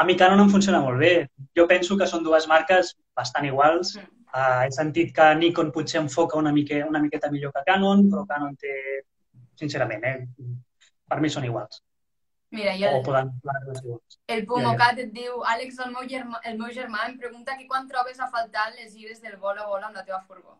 A 0.01 0.07
mi 0.09 0.17
Canon 0.17 0.41
em 0.41 0.49
funciona 0.49 0.81
molt 0.81 0.97
bé. 0.97 1.13
Jo 1.57 1.69
penso 1.69 1.97
que 1.99 2.09
són 2.09 2.25
dues 2.25 2.49
marques 2.49 2.95
bastant 3.17 3.45
iguals. 3.45 3.93
Mm 4.01 4.22
Uh, 4.33 4.63
he 4.65 4.71
sentit 4.73 5.11
que 5.13 5.25
Nikon 5.37 5.71
potser 5.71 5.99
enfoca 6.01 6.37
una, 6.39 6.51
mica, 6.51 6.79
una 6.89 6.99
miqueta 6.99 7.29
millor 7.29 7.51
que 7.53 7.61
Canon, 7.67 8.07
però 8.09 8.23
Canon 8.25 8.55
té, 8.57 8.71
sincerament, 9.61 10.05
eh, 10.09 10.25
per 11.07 11.19
mi 11.21 11.29
són 11.29 11.45
iguals. 11.45 11.83
Mira, 12.53 12.73
i 12.77 12.83
o 12.85 12.89
el, 12.89 13.03
poden 13.05 13.29
el 14.33 14.43
Pumocat 14.49 14.99
et 15.01 15.13
diu 15.13 15.39
Àlex, 15.53 15.77
el 15.85 15.93
meu, 15.93 16.03
germà, 16.09 16.41
el 16.49 16.57
meu 16.57 16.73
germà 16.73 17.07
em 17.09 17.15
pregunta 17.21 17.55
que 17.57 17.65
quan 17.69 17.87
trobes 17.89 18.19
a 18.19 18.27
faltar 18.33 18.67
les 18.75 18.93
gires 18.93 19.21
del 19.21 19.37
bolo 19.37 19.61
a 19.61 19.69
bolo 19.69 19.87
amb 19.87 19.97
la 19.97 20.03
teva 20.05 20.19
furgó. 20.27 20.57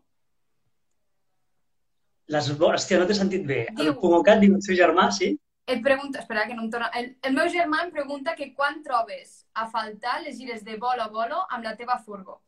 Les, 2.34 2.50
hòstia, 2.50 3.00
no 3.02 3.10
t'he 3.10 3.18
sentit 3.18 3.46
bé. 3.46 3.60
El 3.74 3.82
Diu- 3.82 3.98
Pumocat 4.00 4.42
diu 4.42 4.56
el 4.56 4.64
seu 4.66 4.78
germà, 4.80 5.10
sí? 5.12 5.34
Et 5.66 5.82
pregunta, 5.84 6.22
espera 6.22 6.46
que 6.48 6.56
no 6.56 6.64
em 6.66 6.72
torna... 6.72 6.90
El, 6.98 7.12
el 7.22 7.36
meu 7.36 7.50
germà 7.52 7.84
em 7.86 7.92
pregunta 7.92 8.34
que 8.38 8.52
quan 8.54 8.82
trobes 8.86 9.46
a 9.54 9.68
faltar 9.70 10.22
les 10.24 10.38
gires 10.38 10.64
de 10.66 10.78
bolo 10.78 11.06
a 11.06 11.10
bolo 11.14 11.42
amb 11.50 11.64
la 11.64 11.76
teva 11.80 12.00
furgó. 12.06 12.42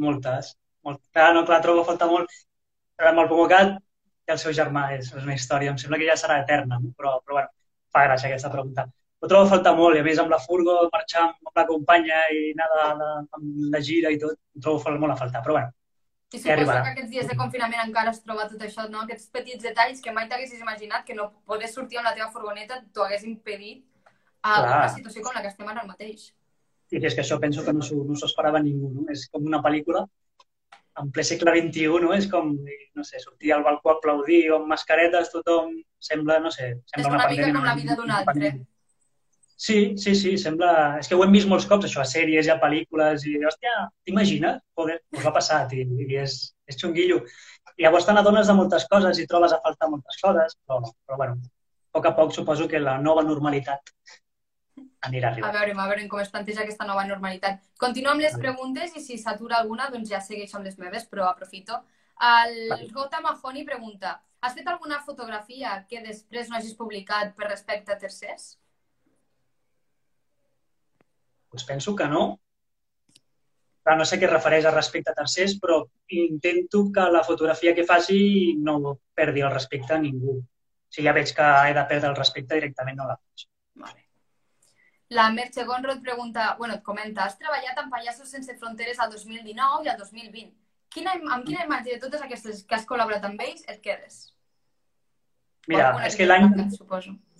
Moltes. 0.00 0.54
Molt... 0.84 1.00
Clar, 1.14 1.30
no, 1.36 1.44
clar, 1.48 1.60
trobo 1.64 1.84
a 1.84 1.88
faltar 1.90 2.08
molt. 2.10 2.32
Amb 2.98 3.22
el 3.22 3.30
Pumocat 3.30 3.76
i 3.76 4.32
el 4.34 4.40
seu 4.40 4.54
germà 4.56 4.88
és, 4.96 5.10
és 5.12 5.22
una 5.22 5.36
història. 5.36 5.72
Em 5.72 5.80
sembla 5.80 6.00
que 6.00 6.08
ja 6.08 6.18
serà 6.20 6.40
eterna, 6.42 6.80
però, 6.98 7.16
però 7.24 7.40
bueno, 7.40 7.54
fa 7.94 8.04
gràcia 8.08 8.30
aquesta 8.30 8.52
pregunta. 8.52 8.86
Ho 9.20 9.30
trobo 9.30 9.46
a 9.46 9.52
faltar 9.54 9.72
molt, 9.76 9.96
i 9.96 10.02
a 10.02 10.06
més 10.06 10.20
amb 10.20 10.32
la 10.32 10.40
furgo, 10.42 10.74
marxar 10.92 11.28
amb 11.28 11.56
la 11.60 11.64
companya 11.68 12.20
i 12.34 12.50
anar 12.52 12.68
de, 12.74 12.84
de, 13.00 13.10
amb 13.38 13.72
la 13.72 13.80
gira 13.86 14.12
i 14.12 14.20
tot, 14.20 14.36
ho 14.36 14.64
trobo 14.66 14.98
molt 15.00 15.14
a 15.14 15.20
faltar. 15.22 15.40
Però 15.46 15.56
bueno, 15.56 15.72
I 16.34 16.38
suposo 16.38 16.72
que 16.82 16.92
aquests 16.92 17.10
dies 17.12 17.28
de 17.30 17.36
confinament 17.38 17.82
encara 17.84 18.10
has 18.10 18.22
trobat 18.24 18.50
tot 18.52 18.62
això, 18.66 18.88
no? 18.90 19.04
Aquests 19.04 19.30
petits 19.34 19.62
detalls 19.62 20.00
que 20.04 20.12
mai 20.12 20.26
t'haguessis 20.30 20.60
imaginat 20.60 21.04
que 21.06 21.14
no 21.14 21.28
poder 21.46 21.70
sortir 21.70 22.00
amb 22.00 22.08
la 22.10 22.14
teva 22.16 22.30
furgoneta 22.34 22.80
t'ho 22.92 23.04
hagués 23.04 23.26
impedit 23.28 23.84
a 24.42 24.56
Clar. 24.56 24.72
una 24.80 24.88
situació 24.96 25.22
com 25.22 25.36
la 25.36 25.44
que 25.44 25.52
estem 25.52 25.70
ara 25.70 25.86
mateix. 25.86 26.32
I 26.92 27.00
és 27.00 27.14
que 27.14 27.22
això 27.24 27.40
penso 27.40 27.64
que 27.64 27.72
no 27.72 27.82
s'ho 27.82 28.02
no 28.04 28.18
esperava 28.18 28.60
ningú, 28.62 28.90
no? 28.92 29.06
És 29.12 29.26
com 29.32 29.46
una 29.48 29.62
pel·lícula 29.64 30.04
en 31.00 31.10
ple 31.14 31.24
segle 31.26 31.54
XXI, 31.56 31.88
no? 32.04 32.12
És 32.14 32.28
com, 32.30 32.52
no 32.94 33.06
sé, 33.06 33.18
sortir 33.22 33.52
al 33.54 33.64
balcó 33.66 33.90
a 33.90 33.96
aplaudir 33.98 34.44
o 34.52 34.60
amb 34.60 34.70
mascaretes, 34.70 35.32
tothom 35.32 35.72
sembla, 35.98 36.38
no 36.44 36.52
sé, 36.54 36.70
És 36.76 37.02
sembla 37.02 37.18
una 37.18 37.32
mica 37.32 37.50
com 37.50 37.66
la 37.66 37.74
vida 37.80 37.96
d'un 37.98 38.14
altre. 38.14 38.52
Sí, 39.64 39.94
sí, 40.02 40.14
sí, 40.18 40.34
sembla... 40.38 40.70
És 41.00 41.08
que 41.08 41.16
ho 41.16 41.22
hem 41.24 41.34
vist 41.34 41.48
molts 41.50 41.66
cops, 41.70 41.86
això, 41.88 42.02
a 42.02 42.08
sèries 42.10 42.48
i 42.48 42.52
a 42.52 42.58
pel·lícules, 42.62 43.24
i, 43.30 43.36
hòstia, 43.48 43.74
t'imagines? 44.06 44.58
Joder, 44.78 44.98
us 45.14 45.26
ha 45.26 45.32
passat, 45.34 45.74
i, 45.78 45.86
i 46.04 46.18
és, 46.20 46.36
és 46.70 46.78
xunguillo. 46.80 47.20
I 47.78 47.86
llavors 47.86 48.06
te 48.06 48.14
n'adones 48.14 48.50
de 48.50 48.56
moltes 48.58 48.86
coses 48.90 49.18
i 49.22 49.28
trobes 49.30 49.54
a 49.54 49.60
faltar 49.62 49.90
moltes 49.92 50.18
coses, 50.22 50.58
però, 50.66 50.82
però 51.06 51.20
bueno, 51.22 51.38
a 51.38 51.96
poc 51.96 52.10
a 52.10 52.14
poc 52.18 52.34
suposo 52.34 52.66
que 52.70 52.82
la 52.82 52.98
nova 53.02 53.22
normalitat 53.26 53.94
anirà 55.08 55.28
A 55.28 55.32
arribant. 55.32 55.54
veure, 55.54 55.72
a 55.72 55.88
veure 55.88 56.08
com 56.08 56.20
es 56.20 56.30
planteja 56.30 56.62
aquesta 56.62 56.86
nova 56.86 57.06
normalitat. 57.06 57.60
Continuo 57.78 58.12
amb 58.12 58.24
les 58.26 58.36
preguntes 58.38 58.96
i 58.96 59.00
si 59.00 59.18
s'atura 59.18 59.58
alguna, 59.58 59.90
doncs 59.90 60.10
ja 60.10 60.20
segueixo 60.20 60.56
amb 60.58 60.66
les 60.66 60.78
meves, 60.78 61.08
però 61.10 61.28
aprofito. 61.28 61.82
El 62.20 62.68
Vale. 62.70 62.92
Gota 62.94 63.20
Mahoni 63.20 63.64
pregunta 63.64 64.20
Has 64.44 64.52
fet 64.52 64.66
alguna 64.68 64.98
fotografia 65.00 65.70
que 65.88 66.02
després 66.04 66.50
no 66.50 66.58
hagis 66.58 66.74
publicat 66.76 67.30
per 67.36 67.46
respecte 67.46 67.94
a 67.94 67.96
tercers? 68.00 68.58
Doncs 71.54 71.64
penso 71.64 71.94
que 71.96 72.08
no. 72.12 72.24
Clar, 73.84 73.94
no 73.96 74.04
sé 74.10 74.18
què 74.20 74.28
refereix 74.28 74.68
a 74.68 74.74
respecte 74.74 75.14
a 75.14 75.16
tercers, 75.16 75.56
però 75.62 75.78
intento 76.18 76.82
que 76.92 77.06
la 77.14 77.24
fotografia 77.24 77.72
que 77.78 77.86
faci 77.88 78.18
no 78.60 78.98
perdi 79.16 79.46
el 79.46 79.52
respecte 79.54 79.96
a 79.96 80.00
ningú. 80.04 80.36
Si 80.92 81.06
ja 81.08 81.16
veig 81.16 81.32
que 81.38 81.48
he 81.64 81.72
de 81.78 81.88
perdre 81.94 82.12
el 82.12 82.20
respecte, 82.20 82.60
directament 82.60 83.00
no 83.00 83.08
la 83.08 83.16
faig. 83.16 83.48
La 85.14 85.30
Merche 85.30 85.62
Gonro 85.64 85.92
et 85.92 86.02
pregunta, 86.02 86.56
bueno, 86.58 86.74
et 86.74 86.82
comenta, 86.82 87.24
has 87.24 87.38
treballat 87.38 87.78
amb 87.78 87.92
Pallassos 87.94 88.30
Sense 88.34 88.56
Fronteres 88.58 88.98
al 88.98 89.12
2019 89.12 89.86
i 89.86 89.90
al 89.92 89.98
2020. 90.00 90.48
Quina, 90.94 91.14
amb 91.36 91.46
quina 91.46 91.66
imatge 91.66 91.92
de 91.92 92.00
totes 92.02 92.22
aquestes 92.24 92.62
que 92.66 92.74
has 92.74 92.86
col·laborat 92.88 93.26
amb 93.28 93.42
ells 93.46 93.62
et 93.70 93.78
quedes? 93.84 94.24
Mira, 95.70 95.92
és 96.04 96.16
que 96.18 96.26
l'any 96.26 96.44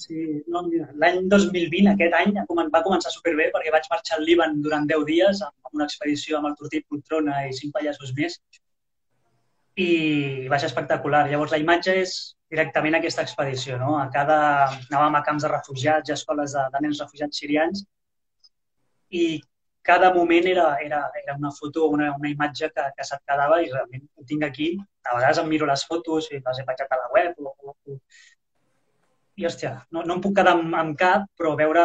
sí, 0.01 0.23
no, 0.49 0.63
mira, 0.69 0.87
l'any 1.03 1.27
2020, 1.29 1.91
aquest 1.91 2.15
any, 2.21 2.33
va 2.73 2.83
començar 2.87 3.13
superbé 3.13 3.51
perquè 3.53 3.73
vaig 3.75 3.91
marxar 3.91 4.17
al 4.17 4.25
Líban 4.29 4.63
durant 4.65 4.87
10 4.89 5.05
dies 5.11 5.43
amb 5.45 5.77
una 5.77 5.89
expedició 5.91 6.39
amb 6.39 6.49
el 6.53 6.57
Tortit 6.61 6.87
Poltrona 6.89 7.43
i 7.49 7.53
cinc 7.59 7.75
pallassos 7.77 8.15
més 8.17 8.39
i 9.81 10.47
va 10.51 10.59
ser 10.59 10.69
espectacular. 10.71 11.25
Llavors, 11.31 11.53
la 11.55 11.59
imatge 11.63 11.97
és 12.03 12.15
directament 12.51 12.99
aquesta 12.99 13.25
expedició, 13.27 13.79
no? 13.81 13.97
A 13.99 14.07
cada... 14.15 14.39
Anàvem 14.91 15.19
a 15.19 15.25
camps 15.27 15.47
de 15.47 15.51
refugiats, 15.51 16.11
a 16.11 16.19
escoles 16.19 16.55
de, 16.55 16.63
de 16.75 16.83
nens 16.85 17.01
refugiats 17.03 17.43
sirians 17.43 17.83
i 19.15 19.25
cada 19.85 20.13
moment 20.15 20.47
era, 20.49 20.69
era, 20.83 21.01
era 21.23 21.35
una 21.37 21.51
foto, 21.53 21.89
una, 21.93 22.15
una 22.17 22.31
imatge 22.31 22.71
que, 22.73 22.85
que 22.97 23.05
se't 23.05 23.21
quedava 23.29 23.61
i 23.63 23.69
realment 23.71 24.07
ho 24.17 24.25
tinc 24.31 24.47
aquí. 24.47 24.71
A 25.05 25.19
vegades 25.19 25.43
em 25.43 25.51
miro 25.51 25.69
les 25.69 25.85
fotos 25.91 26.31
i 26.33 26.41
les 26.41 26.61
he 26.61 26.65
penjat 26.69 26.95
a 26.95 27.01
la 27.03 27.11
web 27.17 27.43
o, 27.43 27.53
o, 27.53 27.75
o... 27.75 27.99
i, 29.37 29.45
hòstia, 29.45 29.75
no, 29.93 30.07
no 30.07 30.17
em 30.17 30.23
puc 30.25 30.39
quedar 30.39 30.55
amb, 30.57 30.73
amb 30.81 30.97
cap, 30.99 31.27
però 31.37 31.53
veure 31.59 31.85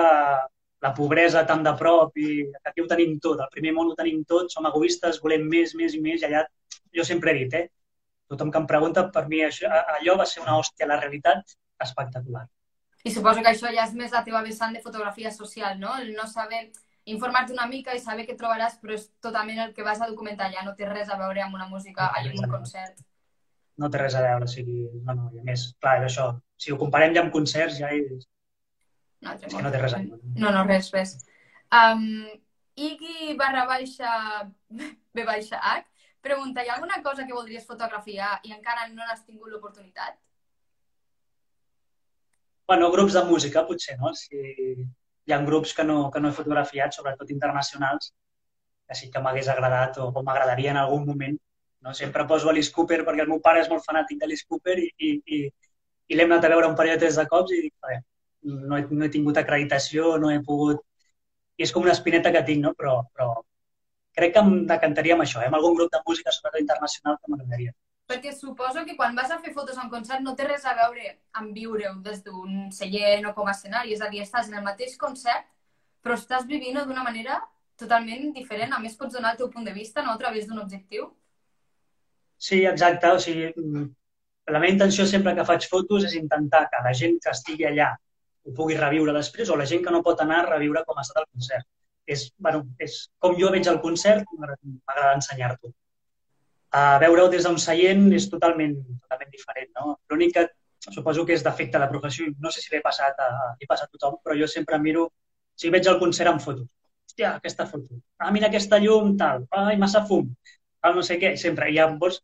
la 0.79 0.93
pobresa 0.95 1.43
tan 1.49 1.65
de 1.65 1.73
prop 1.81 2.15
i 2.23 2.45
aquí 2.63 2.85
ho 2.85 2.87
tenim 2.87 3.17
tot, 3.19 3.41
al 3.43 3.51
primer 3.51 3.73
món 3.75 3.91
ho 3.91 3.97
tenim 3.99 4.23
tot, 4.29 4.47
som 4.53 4.69
egoistes, 4.69 5.19
volem 5.25 5.43
més, 5.51 5.75
més 5.75 5.97
i 5.97 5.99
més, 6.05 6.21
i 6.21 6.29
allà 6.29 6.45
jo 6.95 7.03
sempre 7.03 7.33
he 7.33 7.41
dit, 7.41 7.57
eh? 7.59 7.67
Tothom 8.29 8.51
que 8.53 8.61
em 8.61 8.67
pregunta, 8.69 9.07
per 9.13 9.25
mi 9.27 9.41
això, 9.41 9.69
allò 9.97 10.15
va 10.19 10.27
ser 10.29 10.43
una 10.43 10.57
hòstia, 10.59 10.87
la 10.89 10.99
realitat 10.99 11.55
espectacular. 11.81 12.45
I 13.03 13.13
suposo 13.15 13.41
que 13.41 13.49
això 13.53 13.71
ja 13.73 13.87
és 13.87 13.95
més 13.97 14.13
la 14.13 14.21
teva 14.25 14.43
vessant 14.45 14.75
de 14.75 14.83
fotografia 14.83 15.31
social, 15.31 15.79
no? 15.79 15.95
El 15.97 16.11
no 16.17 16.27
saber 16.27 16.67
informar-te 17.09 17.55
una 17.55 17.65
mica 17.67 17.95
i 17.95 18.01
saber 18.03 18.25
què 18.27 18.35
trobaràs, 18.37 18.75
però 18.81 18.93
és 18.97 19.07
totalment 19.23 19.61
el 19.63 19.71
que 19.73 19.85
vas 19.87 20.01
a 20.01 20.09
documentar 20.09 20.49
allà, 20.49 20.65
no 20.67 20.75
té 20.77 20.89
res 20.89 21.09
a 21.09 21.17
veure 21.17 21.41
amb 21.45 21.57
una 21.57 21.69
música, 21.71 22.11
allà 22.11 22.33
amb 22.33 22.43
un 22.43 22.51
concert. 22.57 22.99
No 23.79 23.89
té 23.89 24.01
res 24.03 24.17
a 24.19 24.21
veure, 24.25 24.45
o 24.45 24.51
sigui, 24.51 24.83
no, 25.07 25.15
no, 25.15 25.29
i 25.33 25.39
a 25.39 25.47
més, 25.47 25.69
clar, 25.81 25.95
és 26.03 26.11
això, 26.11 26.27
si 26.59 26.75
ho 26.75 26.77
comparem 26.77 27.15
ja 27.15 27.23
amb 27.23 27.33
concerts, 27.33 27.79
ja 27.79 27.89
és, 27.95 28.27
altre 29.25 29.49
és 29.49 29.55
que 29.55 29.63
no 29.63 29.71
té 29.73 29.81
res 29.81 29.95
a 29.95 30.03
veure. 30.03 30.33
No, 30.35 30.51
no, 30.53 30.65
res, 30.67 30.91
res. 30.93 31.15
Um, 31.71 32.27
Iggy 32.79 33.33
barra 33.39 33.65
baixa 33.67 34.11
B 35.15 35.25
baixa 35.27 35.59
H 35.59 35.88
pregunta, 36.21 36.63
hi 36.63 36.69
ha 36.69 36.75
alguna 36.75 37.01
cosa 37.03 37.25
que 37.25 37.35
voldries 37.35 37.67
fotografiar 37.67 38.39
i 38.43 38.53
encara 38.55 38.87
no 38.87 39.03
n'has 39.03 39.25
tingut 39.25 39.51
l'oportunitat? 39.51 40.17
Bueno, 42.69 42.91
grups 42.93 43.15
de 43.17 43.23
música, 43.25 43.65
potser, 43.67 43.97
no? 43.97 44.13
Si 44.13 44.37
hi 44.37 45.33
ha 45.33 45.39
grups 45.45 45.73
que 45.77 45.83
no, 45.83 46.09
que 46.13 46.19
no 46.21 46.29
he 46.29 46.37
fotografiat, 46.39 46.93
sobretot 46.93 47.31
internacionals, 47.33 48.11
que 48.89 48.97
sí 48.97 49.09
que 49.13 49.21
m'hagués 49.21 49.49
agradat 49.53 49.97
o, 50.01 50.09
o 50.09 50.23
m'agradaria 50.25 50.71
en 50.73 50.81
algun 50.81 51.05
moment. 51.07 51.37
No? 51.85 51.93
Sempre 51.93 52.25
poso 52.29 52.49
Alice 52.49 52.73
Cooper 52.75 53.03
perquè 53.07 53.25
el 53.25 53.31
meu 53.31 53.41
pare 53.41 53.61
és 53.63 53.69
molt 53.71 53.85
fanàtic 53.85 54.19
d'Alice 54.21 54.45
Cooper 54.49 54.77
i, 54.83 54.87
i, 55.07 55.11
i, 55.37 55.41
i 56.09 56.17
l'hem 56.17 56.31
anat 56.31 56.47
a 56.47 56.53
veure 56.53 56.69
un 56.71 56.77
parell 56.79 56.97
de 56.97 57.03
tres 57.05 57.19
de 57.21 57.25
cops 57.33 57.53
i 57.55 57.61
dic, 57.65 57.73
"Joder, 57.85 57.99
no 58.71 58.77
he, 58.77 58.85
no 58.89 59.05
he 59.05 59.11
tingut 59.13 59.37
acreditació, 59.37 60.15
no 60.17 60.31
he 60.33 60.41
pogut... 60.45 60.81
I 61.59 61.65
és 61.67 61.73
com 61.75 61.85
una 61.85 61.93
espineta 61.97 62.31
que 62.31 62.41
tinc, 62.47 62.63
no? 62.65 62.73
Però, 62.79 62.95
però 63.13 63.31
crec 64.19 64.35
que 64.35 64.43
em 64.45 64.65
decantaria 64.69 65.15
amb 65.15 65.25
això, 65.25 65.41
eh? 65.41 65.49
amb 65.49 65.59
algun 65.59 65.77
grup 65.77 65.91
de 65.93 66.01
música, 66.05 66.33
sobretot 66.35 66.61
internacional, 66.61 67.17
que 67.19 67.31
m'agradaria. 67.31 67.75
Perquè 68.09 68.33
suposo 68.33 68.83
que 68.87 68.95
quan 68.97 69.13
vas 69.17 69.29
a 69.31 69.37
fer 69.43 69.53
fotos 69.53 69.77
a 69.77 69.83
un 69.85 69.91
concert 69.91 70.23
no 70.25 70.33
té 70.37 70.47
res 70.47 70.65
a 70.65 70.73
veure 70.77 71.11
amb 71.41 71.53
viure-ho 71.53 71.99
des 72.05 72.23
d'un 72.25 72.71
seient 72.73 73.27
o 73.29 73.35
com 73.37 73.47
a 73.47 73.53
escenari. 73.53 73.93
És 73.93 74.01
a 74.01 74.09
dir, 74.09 74.23
estàs 74.23 74.49
en 74.49 74.57
el 74.57 74.65
mateix 74.65 74.97
concert, 74.97 75.45
però 76.01 76.17
estàs 76.17 76.47
vivint-ho 76.49 76.87
d'una 76.89 77.05
manera 77.05 77.37
totalment 77.77 78.33
diferent. 78.33 78.73
A 78.73 78.81
més, 78.81 78.97
pots 78.97 79.13
donar 79.13 79.35
el 79.35 79.39
teu 79.43 79.51
punt 79.53 79.67
de 79.67 79.75
vista 79.75 80.01
no? 80.01 80.15
a 80.17 80.21
través 80.21 80.49
d'un 80.49 80.59
objectiu. 80.63 81.11
Sí, 82.39 82.63
exacte. 82.65 83.13
O 83.13 83.21
sigui, 83.21 83.51
mm, 83.53 83.87
la 84.49 84.59
meva 84.59 84.73
intenció 84.73 85.05
sempre 85.05 85.35
que 85.37 85.45
faig 85.45 85.67
fotos 85.69 86.09
és 86.09 86.17
intentar 86.17 86.65
que 86.71 86.81
la 86.85 86.95
gent 87.01 87.19
que 87.23 87.33
estigui 87.35 87.67
allà 87.69 87.91
ho 87.93 88.53
pugui 88.57 88.77
reviure 88.79 89.13
després 89.13 89.49
o 89.49 89.57
la 89.59 89.67
gent 89.69 89.83
que 89.85 89.93
no 89.93 90.01
pot 90.05 90.21
anar 90.23 90.41
a 90.41 90.49
reviure 90.49 90.83
com 90.87 90.97
ha 90.97 91.05
estat 91.05 91.21
el 91.21 91.29
concert. 91.29 91.67
És, 92.09 92.29
bueno, 92.41 92.63
és 92.81 92.95
com 93.21 93.35
jo 93.37 93.51
veig 93.53 93.67
el 93.69 93.81
concert, 93.83 94.25
m'agrada 94.37 94.59
m'agrada 94.65 95.17
ensenyar-t'ho. 95.19 95.73
A 96.79 96.83
veure-ho 97.01 97.29
des 97.33 97.45
d'un 97.45 97.57
seient 97.61 98.07
és 98.13 98.27
totalment, 98.31 98.75
totalment 99.03 99.31
diferent. 99.33 99.69
No? 99.77 99.95
L'únic 100.09 100.35
que 100.37 100.47
suposo 100.87 101.25
que 101.25 101.35
és 101.35 101.43
defecte 101.43 101.79
de 101.79 101.87
professió, 101.91 102.25
i 102.25 102.35
no 102.39 102.51
sé 102.53 102.61
si 102.63 102.71
l'he 102.73 102.81
passat 102.83 103.17
a, 103.19 103.29
li 103.59 103.67
passa 103.69 103.85
a 103.85 103.91
tothom, 103.91 104.19
però 104.23 104.37
jo 104.39 104.47
sempre 104.47 104.79
miro, 104.79 105.09
si 105.59 105.71
veig 105.73 105.87
el 105.91 105.99
concert 105.99 106.31
en 106.31 106.39
fotos, 106.39 106.67
hòstia, 107.09 107.33
aquesta 107.35 107.65
foto, 107.67 107.99
ah, 108.19 108.31
mira 108.31 108.47
aquesta 108.47 108.79
llum, 108.79 109.15
tal, 109.19 109.43
ai, 109.51 109.75
massa 109.81 110.05
fum, 110.07 110.29
tal, 110.79 110.95
no 110.95 111.03
sé 111.03 111.19
què, 111.19 111.33
sempre. 111.37 111.67
I 111.69 111.75
llavors, 111.75 112.21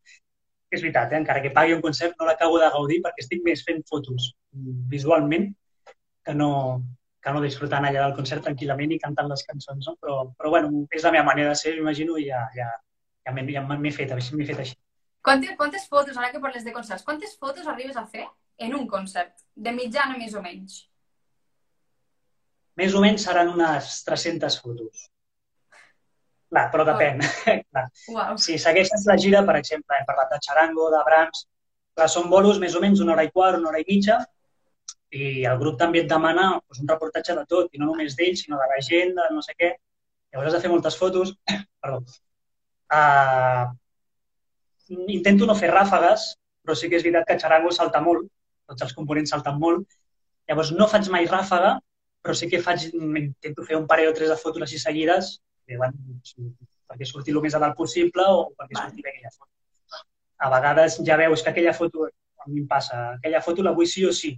és 0.72 0.82
veritat, 0.82 1.12
eh? 1.12 1.20
encara 1.20 1.42
que 1.44 1.54
pagui 1.56 1.76
un 1.76 1.84
concert, 1.84 2.16
no 2.20 2.28
l'acabo 2.30 2.60
de 2.62 2.72
gaudir 2.74 3.02
perquè 3.04 3.24
estic 3.24 3.44
més 3.46 3.64
fent 3.68 3.84
fotos 3.90 4.32
visualment 4.92 5.52
que 6.26 6.34
no, 6.34 6.50
que 7.26 7.34
no 7.34 7.42
disfrutant 7.42 7.88
allà 7.88 8.04
del 8.04 8.14
concert 8.14 8.44
tranquil·lament 8.46 8.92
i 8.94 9.00
cantant 9.02 9.30
les 9.32 9.42
cançons, 9.48 9.88
no? 9.90 9.96
Però, 10.02 10.18
però 10.38 10.52
bueno, 10.54 10.84
és 10.94 11.06
la 11.08 11.12
meva 11.16 11.26
manera 11.26 11.56
de 11.56 11.58
ser, 11.58 11.72
m'imagino, 11.74 12.20
i 12.22 12.28
ja, 12.28 12.44
ja, 12.54 12.68
ja 13.26 13.34
m'he 13.34 13.46
ja 13.50 13.64
fet, 13.66 14.14
m'he 14.14 14.46
fet 14.52 14.60
així. 14.62 14.76
Quantes, 15.26 15.56
quantes 15.58 15.88
fotos, 15.90 16.20
ara 16.22 16.30
que 16.30 16.42
parles 16.44 16.68
de 16.68 16.74
concerts, 16.76 17.04
quantes 17.08 17.34
fotos 17.42 17.66
arribes 17.66 17.98
a 17.98 18.06
fer 18.06 18.28
en 18.62 18.76
un 18.78 18.86
concert? 18.92 19.34
De 19.56 19.74
mitjana, 19.74 20.20
més 20.20 20.36
o 20.38 20.44
menys. 20.46 20.84
Més 22.78 22.94
o 22.94 23.02
menys 23.02 23.26
seran 23.26 23.50
unes 23.56 23.90
300 24.06 24.60
fotos. 24.62 25.08
Clar, 26.54 26.68
però 26.70 26.86
depèn. 26.92 27.26
Clar. 27.72 27.88
Uau. 28.14 28.38
Si 28.38 28.60
segueixes 28.62 29.10
la 29.10 29.18
gira, 29.18 29.42
per 29.50 29.58
exemple, 29.64 29.98
hem 29.98 30.06
parlat 30.06 30.30
de 30.36 30.42
Charango, 30.46 30.92
de 30.94 31.02
Brahms, 31.10 31.48
clar, 31.98 32.12
són 32.12 32.30
bolos 32.30 32.62
més 32.62 32.78
o 32.78 32.86
menys 32.86 33.02
una 33.02 33.18
hora 33.18 33.26
i 33.26 33.34
quart, 33.34 33.58
una 33.58 33.74
hora 33.74 33.82
i 33.82 33.90
mitja, 33.90 34.22
i 35.16 35.46
el 35.50 35.58
grup 35.62 35.78
també 35.80 36.02
et 36.04 36.12
demana 36.12 36.46
doncs, 36.56 36.82
un 36.84 36.92
reportatge 36.92 37.36
de 37.38 37.46
tot, 37.52 37.72
i 37.72 37.82
no 37.82 37.90
només 37.90 38.16
d'ells, 38.20 38.44
sinó 38.46 38.60
de 38.62 38.68
la 38.72 38.80
gent, 38.88 39.14
de 39.18 39.28
no 39.34 39.44
sé 39.46 39.56
què. 39.58 39.72
Llavors 40.34 40.50
has 40.50 40.58
de 40.58 40.62
fer 40.66 40.72
moltes 40.74 40.98
fotos. 41.00 41.34
Perdó. 41.84 42.02
Uh, 42.96 43.66
intento 45.16 45.48
no 45.50 45.56
fer 45.58 45.72
ràfegues, 45.72 46.34
però 46.66 46.76
sí 46.78 46.90
que 46.90 47.00
és 47.00 47.06
veritat 47.06 47.30
que 47.30 47.40
Charango 47.42 47.72
salta 47.74 48.02
molt, 48.04 48.28
tots 48.70 48.86
els 48.88 48.96
components 48.98 49.32
salten 49.36 49.60
molt. 49.62 49.98
Llavors 50.50 50.72
no 50.76 50.90
faig 50.92 51.10
mai 51.14 51.30
ràfaga, 51.30 51.76
però 52.26 52.36
sí 52.38 52.50
que 52.52 52.62
faig, 52.66 52.90
intento 52.94 53.66
fer 53.66 53.78
un 53.78 53.88
parell 53.90 54.12
o 54.12 54.16
tres 54.18 54.32
de 54.34 54.38
fotos 54.42 54.66
així 54.66 54.82
seguides, 54.82 55.36
que, 55.66 55.78
bueno, 55.78 55.98
perquè 56.90 57.08
surti 57.08 57.34
el 57.34 57.42
més 57.44 57.56
a 57.58 57.62
dalt 57.62 57.78
possible 57.78 58.26
o 58.34 58.50
perquè 58.58 58.82
surti 58.82 59.06
bé 59.06 59.14
aquella 59.14 59.34
foto. 59.34 59.52
A 60.46 60.52
vegades 60.54 61.00
ja 61.08 61.18
veus 61.22 61.44
que 61.44 61.54
aquella 61.54 61.74
foto, 61.74 62.10
a 62.42 62.50
mi 62.50 62.64
em 62.64 62.68
passa, 62.70 63.16
aquella 63.16 63.42
foto 63.46 63.64
la 63.66 63.74
vull 63.78 63.88
sí 63.90 64.04
o 64.06 64.12
sí, 64.14 64.34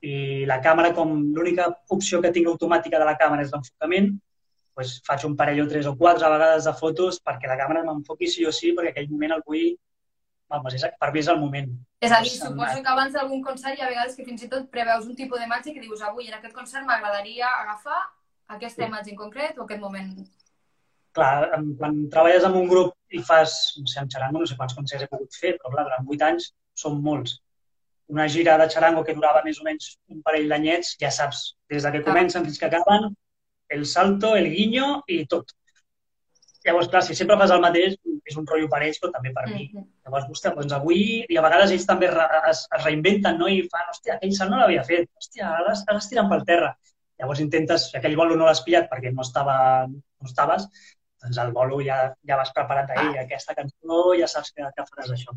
i 0.00 0.46
la 0.48 0.60
càmera, 0.64 0.94
com 0.96 1.12
l'única 1.36 1.68
opció 1.92 2.20
que 2.24 2.32
tinc 2.32 2.48
automàtica 2.48 2.98
de 3.00 3.06
la 3.08 3.16
càmera 3.20 3.44
és 3.44 3.52
l'enfocament, 3.52 4.10
doncs 4.76 4.96
faig 5.06 5.26
un 5.28 5.36
parell 5.36 5.62
o 5.64 5.68
tres 5.68 5.86
o 5.86 5.94
quatre 5.98 6.30
vegades 6.32 6.64
de 6.64 6.72
fotos 6.78 7.20
perquè 7.20 7.50
la 7.50 7.58
càmera 7.60 7.84
m'enfoqui 7.84 8.28
sí 8.32 8.46
o 8.48 8.52
sí, 8.52 8.72
perquè 8.76 8.94
aquell 8.94 9.12
moment 9.12 9.36
el 9.38 9.46
vull... 9.46 9.70
Vamos, 10.50 10.74
és, 10.74 10.82
per 10.98 11.12
mi 11.14 11.20
és 11.20 11.28
el 11.30 11.36
moment. 11.38 11.68
És 12.02 12.10
a 12.10 12.16
dir, 12.24 12.32
suposo 12.34 12.80
que 12.82 12.90
abans 12.90 13.12
d'algun 13.14 13.42
concert 13.44 13.78
hi 13.78 13.84
ha 13.84 13.90
vegades 13.90 14.16
que 14.18 14.24
fins 14.26 14.42
i 14.42 14.48
tot 14.50 14.64
preveus 14.72 15.04
un 15.06 15.14
tipus 15.14 15.38
d'imatge 15.38 15.70
que 15.76 15.84
dius 15.84 16.00
avui 16.02 16.26
en 16.26 16.34
aquest 16.40 16.56
concert 16.56 16.88
m'agradaria 16.88 17.46
agafar 17.60 18.00
aquesta 18.56 18.82
sí. 18.82 18.88
imatge 18.88 19.12
en 19.12 19.20
concret 19.20 19.60
o 19.60 19.62
aquest 19.62 19.84
moment. 19.84 20.08
Clar, 21.14 21.60
quan 21.78 22.00
treballes 22.10 22.48
amb 22.48 22.58
un 22.58 22.66
grup 22.72 22.96
i 23.14 23.22
fas, 23.28 23.54
no 23.78 23.86
sé, 23.86 24.00
amb 24.02 24.10
xarango, 24.10 24.42
no 24.42 24.50
sé 24.50 24.58
quants 24.58 24.74
concerts 24.74 25.06
he 25.06 25.10
pogut 25.12 25.38
fer, 25.38 25.54
però 25.60 25.70
clar, 25.76 25.86
durant 25.86 26.10
vuit 26.10 26.26
anys 26.26 26.50
són 26.82 26.98
molts 27.06 27.36
una 28.10 28.26
gira 28.28 28.56
de 28.58 28.66
xarango 28.72 29.04
que 29.06 29.14
durava 29.14 29.42
més 29.46 29.60
o 29.62 29.64
menys 29.66 29.94
un 30.10 30.20
parell 30.26 30.50
d'anyets, 30.50 30.96
ja 31.00 31.10
saps, 31.14 31.44
des 31.70 31.86
de 31.86 31.92
que 31.94 32.04
comencen 32.06 32.44
fins 32.46 32.58
que 32.58 32.68
acaben, 32.68 33.10
el 33.76 33.86
salto, 33.86 34.34
el 34.36 34.50
guinyo 34.50 35.00
i 35.06 35.24
tot. 35.30 35.54
Llavors, 36.66 36.90
clar, 36.92 37.00
si 37.06 37.14
sempre 37.16 37.38
fas 37.40 37.52
el 37.54 37.62
mateix, 37.62 37.94
és 38.30 38.36
un 38.36 38.46
rotllo 38.46 38.68
per 38.72 38.82
ells, 38.84 38.98
però 39.00 39.12
també 39.14 39.32
per 39.32 39.46
mm 39.46 39.52
-hmm. 39.54 39.74
mi. 39.74 39.86
Llavors, 40.04 40.26
hòstia, 40.28 40.54
doncs 40.56 40.72
avui, 40.76 41.24
i 41.28 41.38
a 41.38 41.44
vegades 41.46 41.70
ells 41.70 41.86
també 41.86 42.10
es, 42.50 42.66
es 42.76 42.84
reinventen, 42.84 43.38
no? 43.38 43.48
I 43.48 43.62
fan, 43.72 43.86
hòstia, 43.92 44.14
aquell 44.14 44.34
salt 44.36 44.50
no 44.50 44.58
l'havia 44.60 44.84
fet, 44.84 45.08
hòstia, 45.16 45.48
ara, 45.60 45.74
ara 45.86 45.98
es 45.98 46.08
tiren 46.08 46.28
pel 46.28 46.44
terra. 46.44 46.74
Llavors 47.18 47.40
intentes, 47.40 47.90
si 47.90 47.96
aquell 47.96 48.16
bolo 48.16 48.36
no 48.36 48.46
l'has 48.46 48.62
pillat 48.64 48.90
perquè 48.90 49.12
no, 49.14 49.22
estava, 49.22 49.86
no 49.86 50.26
estaves, 50.26 50.68
doncs 51.22 51.38
el 51.38 51.52
bolo 51.52 51.80
ja, 51.84 52.14
ja 52.28 52.36
vas 52.36 52.52
preparat 52.52 52.90
ahir, 52.90 53.18
ah. 53.18 53.22
aquesta 53.22 53.54
cançó 53.54 54.02
ja 54.18 54.26
saps 54.26 54.52
que, 54.52 54.68
que 54.76 54.86
faràs 54.90 55.12
això. 55.16 55.36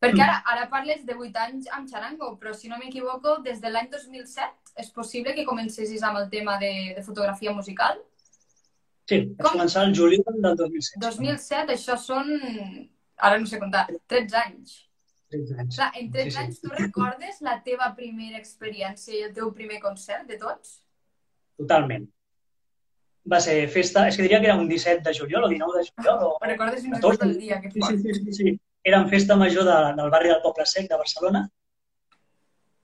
Perquè 0.00 0.22
ara, 0.24 0.38
ara 0.48 0.68
parles 0.72 1.02
de 1.04 1.12
8 1.12 1.40
anys 1.42 1.66
amb 1.76 1.88
Charango, 1.90 2.30
però 2.40 2.54
si 2.56 2.70
no 2.70 2.78
m'equivoco, 2.80 3.36
des 3.44 3.58
de 3.60 3.68
l'any 3.68 3.90
2007 3.92 4.72
és 4.80 4.88
possible 4.96 5.34
que 5.36 5.44
comencessis 5.44 6.04
amb 6.06 6.22
el 6.22 6.30
tema 6.32 6.56
de, 6.62 6.70
de 6.96 7.02
fotografia 7.04 7.52
musical? 7.52 7.98
Sí, 9.10 9.18
vaig 9.26 9.42
Com? 9.44 9.58
començar 9.58 9.82
el 9.84 9.92
juliol 9.98 10.38
del 10.46 10.56
2007. 10.56 11.02
2007, 11.04 11.74
això 11.76 11.98
són, 12.00 12.30
ara 13.28 13.40
no 13.42 13.50
sé 13.50 13.60
comptar, 13.60 13.82
13 14.08 14.38
anys. 14.40 14.78
13 15.34 15.58
anys. 15.58 15.76
Clar, 15.76 15.90
en 16.00 16.08
13 16.16 16.24
sí, 16.24 16.32
sí. 16.32 16.40
anys 16.44 16.62
tu 16.64 16.72
recordes 16.72 17.44
la 17.44 17.58
teva 17.66 17.90
primera 17.98 18.40
experiència 18.40 19.18
i 19.18 19.22
el 19.28 19.36
teu 19.36 19.52
primer 19.52 19.82
concert 19.84 20.24
de 20.30 20.40
tots? 20.40 20.78
Totalment. 21.60 22.08
Va 23.28 23.42
ser 23.44 23.58
festa, 23.68 24.06
és 24.08 24.16
que 24.16 24.24
diria 24.24 24.40
que 24.40 24.48
era 24.48 24.56
un 24.56 24.64
17 24.64 25.04
de 25.04 25.12
juliol 25.12 25.44
o 25.44 25.52
19 25.52 25.76
de 25.76 25.86
juliol. 25.92 26.26
O... 26.30 26.34
Recordes 26.48 26.88
fins 26.88 26.96
i 26.96 27.04
tot 27.04 27.28
el 27.28 27.36
dia, 27.36 27.60
que 27.60 27.74
fort. 27.76 28.00
Sí, 28.00 28.16
sí, 28.16 28.24
sí, 28.24 28.38
sí 28.40 28.58
era 28.90 29.00
en 29.00 29.08
festa 29.08 29.36
major 29.38 29.64
de, 29.64 29.78
del 29.96 30.10
barri 30.10 30.30
del 30.32 30.42
Poble 30.42 30.66
Sec 30.66 30.88
de 30.90 30.98
Barcelona 30.98 31.44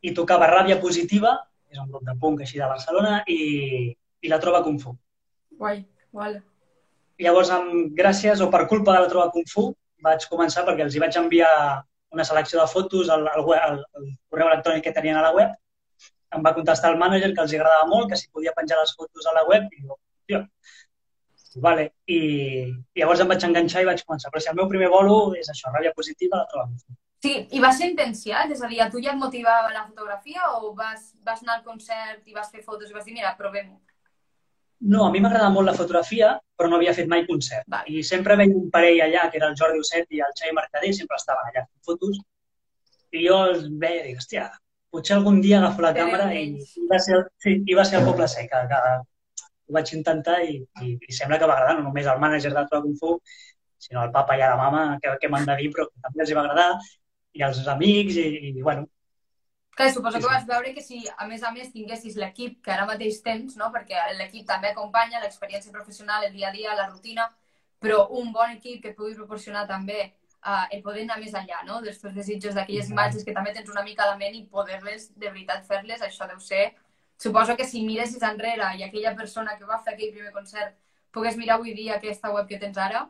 i 0.07 0.13
tocava 0.15 0.49
Ràbia 0.51 0.79
Positiva, 0.81 1.33
és 1.73 1.81
un 1.83 1.89
grup 1.91 2.05
de 2.07 2.15
punk 2.21 2.45
així 2.45 2.61
de 2.61 2.69
Barcelona, 2.71 3.19
i, 3.27 3.91
i 4.23 4.31
la 4.31 4.39
Trova 4.43 4.63
Kung 4.63 4.79
Fu. 4.83 4.93
Guai, 5.59 5.81
guai. 6.15 6.37
Llavors, 7.25 7.51
amb, 7.51 7.91
gràcies 7.97 8.43
o 8.45 8.51
per 8.53 8.67
culpa 8.71 8.95
de 8.95 9.03
la 9.03 9.11
Trova 9.11 9.33
Kung 9.35 9.49
Fu, 9.51 9.67
vaig 10.07 10.27
començar 10.31 10.67
perquè 10.67 10.85
els 10.87 10.95
hi 10.95 11.03
vaig 11.03 11.19
enviar 11.19 11.51
una 12.15 12.27
selecció 12.29 12.61
de 12.61 12.69
fotos 12.71 13.11
al, 13.11 13.27
al, 13.33 13.43
web, 13.49 13.63
al, 13.63 13.81
al 13.99 14.11
correu 14.31 14.51
electrònic 14.53 14.87
que 14.87 14.95
tenien 14.95 15.19
a 15.19 15.25
la 15.27 15.33
web. 15.35 15.55
Em 16.37 16.45
va 16.45 16.55
contestar 16.55 16.93
el 16.93 17.01
mànager 17.01 17.33
que 17.33 17.43
els 17.43 17.55
agradava 17.57 17.89
molt, 17.91 18.11
que 18.13 18.21
si 18.21 18.31
podia 18.31 18.55
penjar 18.55 18.79
les 18.83 18.95
fotos 18.95 19.27
a 19.27 19.35
la 19.35 19.47
web. 19.49 19.67
I 19.73 19.83
jo, 19.89 19.99
tio, 20.29 20.45
Vale. 21.63 21.89
I, 22.07 22.21
I 22.95 23.01
llavors 23.01 23.23
em 23.25 23.33
vaig 23.33 23.45
enganxar 23.49 23.83
i 23.83 23.89
vaig 23.89 24.05
començar. 24.05 24.31
Però 24.33 24.43
si 24.43 24.53
el 24.53 24.59
meu 24.59 24.69
primer 24.71 24.91
bolo 24.93 25.19
és 25.41 25.49
això, 25.53 25.73
ràbia 25.73 25.95
positiva, 25.97 26.43
la 26.43 26.49
trobem. 26.53 26.77
Sí, 27.25 27.35
i 27.57 27.61
va 27.63 27.73
ser 27.75 27.91
intensiat? 27.91 28.53
És 28.53 28.63
a 28.63 28.69
dir, 28.71 28.83
a 28.85 28.91
tu 28.93 29.01
ja 29.03 29.15
et 29.15 29.21
motivava 29.21 29.73
la 29.73 29.87
fotografia 29.89 30.51
o 30.61 30.75
vas, 30.77 31.09
vas 31.27 31.43
anar 31.43 31.59
al 31.59 31.65
concert 31.65 32.23
i 32.29 32.37
vas 32.37 32.53
fer 32.53 32.63
fotos 32.63 32.91
i 32.91 32.97
vas 32.97 33.07
dir, 33.09 33.17
mira, 33.17 33.33
provem-ho? 33.39 33.81
No, 34.93 35.07
a 35.07 35.11
mi 35.11 35.23
m'agrada 35.25 35.49
molt 35.51 35.71
la 35.71 35.75
fotografia, 35.75 36.35
però 36.57 36.69
no 36.69 36.77
havia 36.77 36.93
fet 36.95 37.09
mai 37.09 37.25
concert. 37.27 37.65
Va. 37.73 37.81
I 37.89 38.03
sempre 38.05 38.37
veia 38.37 38.55
un 38.55 38.69
parell 38.71 39.01
allà, 39.07 39.25
que 39.33 39.41
era 39.41 39.49
el 39.49 39.57
Jordi 39.59 39.81
Osset 39.81 40.13
i 40.13 40.21
el 40.21 40.37
Xavi 40.37 40.53
Mercader, 40.59 40.93
sempre 40.95 41.17
estaven 41.17 41.49
allà 41.49 41.65
fent 41.65 41.89
fotos. 41.89 42.21
I 43.17 43.25
jo 43.25 43.41
els 43.49 43.65
veia 43.81 44.03
i 44.03 44.11
dic, 44.11 44.21
hòstia, 44.21 44.51
potser 44.93 45.17
algun 45.17 45.41
dia 45.41 45.59
agafo 45.63 45.83
la 45.83 45.95
càmera 45.97 46.29
i, 46.37 46.45
i, 46.61 46.87
va 46.91 47.01
ser, 47.01 47.23
sí, 47.43 47.57
i 47.65 47.79
va 47.79 47.87
ser 47.89 48.03
el 48.03 48.09
Poble 48.11 48.29
Sec, 48.29 48.53
que, 48.53 48.63
que 48.71 48.83
ho 49.67 49.77
vaig 49.77 49.93
intentar 49.99 50.41
i, 50.47 50.59
i, 50.83 50.97
i 50.97 51.17
sembla 51.19 51.39
que 51.39 51.49
va 51.51 51.59
agradar, 51.59 51.79
no 51.79 51.89
només 51.89 52.07
al 52.11 52.21
mànager 52.23 52.53
de 52.55 52.67
Troa 52.71 52.83
Kung 52.85 52.99
Fu, 53.01 53.17
sinó 53.87 54.03
al 54.03 54.13
papa 54.15 54.37
i 54.39 54.43
a 54.43 54.53
la 54.55 54.61
mama, 54.61 54.85
que, 55.03 55.17
que 55.23 55.31
m'han 55.33 55.49
de 55.49 55.57
dir, 55.61 55.73
però 55.75 55.89
que 55.91 56.05
també 56.05 56.25
els 56.25 56.37
va 56.39 56.45
agradar, 56.45 56.69
i 57.37 57.43
als 57.45 57.67
amics, 57.69 58.21
i, 58.23 58.53
i 58.53 58.63
bueno, 58.63 58.87
Clar, 59.77 59.93
suposo 59.93 60.19
que 60.19 60.25
vas 60.25 60.47
veure 60.49 60.73
que 60.73 60.81
si, 60.81 61.03
a 61.21 61.27
més 61.29 61.43
a 61.45 61.51
més, 61.53 61.69
tinguessis 61.69 62.15
l'equip 62.17 62.63
que 62.65 62.73
ara 62.73 62.87
mateix 62.89 63.19
tens, 63.21 63.59
no? 63.61 63.67
perquè 63.75 64.07
l'equip 64.17 64.47
també 64.49 64.71
acompanya 64.71 65.21
l'experiència 65.21 65.75
professional, 65.75 66.25
el 66.25 66.33
dia 66.33 66.49
a 66.49 66.53
dia, 66.55 66.77
la 66.79 66.87
rutina, 66.89 67.27
però 67.85 68.07
un 68.21 68.31
bon 68.33 68.55
equip 68.55 68.81
que 68.87 68.95
pugui 68.97 69.13
proporcionar 69.19 69.67
també 69.69 69.99
uh, 70.07 70.65
el 70.73 70.81
poder 70.81 71.05
anar 71.05 71.19
més 71.21 71.37
enllà 71.37 71.61
no? 71.69 71.83
dels 71.85 72.01
teus 72.01 72.17
desitjos, 72.17 72.57
d'aquelles 72.57 72.89
imatges 72.89 73.29
que 73.29 73.37
també 73.37 73.53
tens 73.53 73.69
una 73.75 73.85
mica 73.85 74.07
a 74.07 74.15
la 74.15 74.17
ment 74.17 74.39
i 74.39 74.47
poder-les, 74.49 75.11
de 75.13 75.29
veritat, 75.29 75.69
fer-les, 75.69 76.09
això 76.09 76.25
deu 76.33 76.41
ser 76.41 76.71
suposo 77.17 77.57
que 77.57 77.65
si 77.65 77.85
miressis 77.87 78.23
enrere 78.23 78.75
i 78.79 78.85
aquella 78.85 79.15
persona 79.17 79.57
que 79.59 79.69
va 79.69 79.81
fer 79.85 79.95
aquell 79.95 80.13
primer 80.13 80.33
concert 80.33 80.77
pogués 81.17 81.37
mirar 81.41 81.57
avui 81.57 81.75
dia 81.75 81.97
aquesta 81.97 82.33
web 82.35 82.49
que 82.49 82.61
tens 82.61 82.77
ara, 82.77 83.07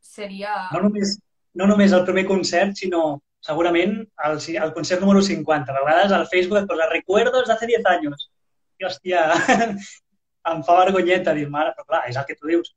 seria... 0.00 0.54
No 0.72 0.82
només, 0.86 1.18
no 1.60 1.68
només 1.68 1.92
el 1.92 2.04
primer 2.08 2.24
concert, 2.30 2.76
sinó 2.80 3.20
segurament 3.44 3.94
el, 4.28 4.40
el 4.62 4.72
concert 4.76 5.04
número 5.04 5.22
50. 5.22 5.72
A 5.72 5.84
vegades 5.84 6.14
al 6.16 6.26
Facebook 6.32 6.62
et 6.62 6.68
posa 6.70 6.88
recuerdos 6.92 7.46
de 7.46 7.54
hace 7.54 7.68
10 7.70 7.90
anys. 7.92 8.28
I, 8.78 8.86
hòstia, 8.88 9.24
em 10.52 10.62
fa 10.66 10.78
vergonyeta 10.84 11.34
dir, 11.36 11.48
mare, 11.52 11.74
però 11.76 11.88
clar, 11.92 12.04
és 12.10 12.16
el 12.16 12.26
que 12.28 12.38
tu 12.38 12.50
dius. 12.50 12.72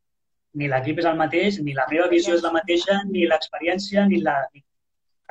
Ni 0.60 0.68
l'equip 0.68 1.00
és 1.00 1.08
el 1.08 1.20
mateix, 1.20 1.62
ni 1.64 1.78
la 1.78 1.88
meva 1.92 2.10
visió 2.12 2.36
és 2.36 2.44
la 2.44 2.52
mateixa, 2.52 3.00
ni 3.08 3.24
l'experiència, 3.30 4.06
ni 4.12 4.20
la... 4.26 4.36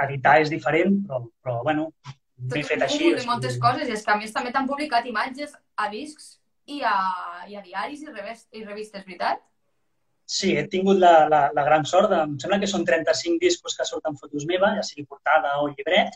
Editar 0.01 0.39
és 0.41 0.49
diferent, 0.49 0.95
però, 1.05 1.19
però 1.45 1.59
bueno, 1.67 1.91
ben 2.49 2.65
fet 2.67 2.83
així. 2.87 3.13
De 3.17 3.27
moltes 3.29 3.59
coses, 3.61 3.89
i 3.89 3.95
és 3.97 4.05
que 4.07 4.13
a 4.15 4.19
més 4.21 4.33
també 4.33 4.53
t'han 4.55 4.69
publicat 4.69 5.07
imatges 5.07 5.53
a 5.77 5.89
discs 5.93 6.37
i 6.71 6.81
a, 6.87 6.97
i 7.51 7.57
a 7.59 7.63
diaris 7.65 8.03
i, 8.05 8.11
revist, 8.15 8.49
i 8.57 8.65
revistes, 8.65 9.05
veritat? 9.07 9.43
Sí, 10.31 10.53
he 10.57 10.67
tingut 10.71 11.01
la, 11.03 11.27
la, 11.29 11.41
la 11.57 11.63
gran 11.67 11.85
sort, 11.91 12.11
de, 12.13 12.21
em 12.23 12.37
sembla 12.39 12.61
que 12.63 12.71
són 12.71 12.85
35 12.87 13.41
discos 13.43 13.75
que 13.77 13.87
surten 13.89 14.19
fotos 14.19 14.47
meves, 14.47 14.77
ja 14.79 14.85
sigui 14.87 15.09
portada 15.11 15.57
o 15.63 15.69
llibret. 15.73 16.15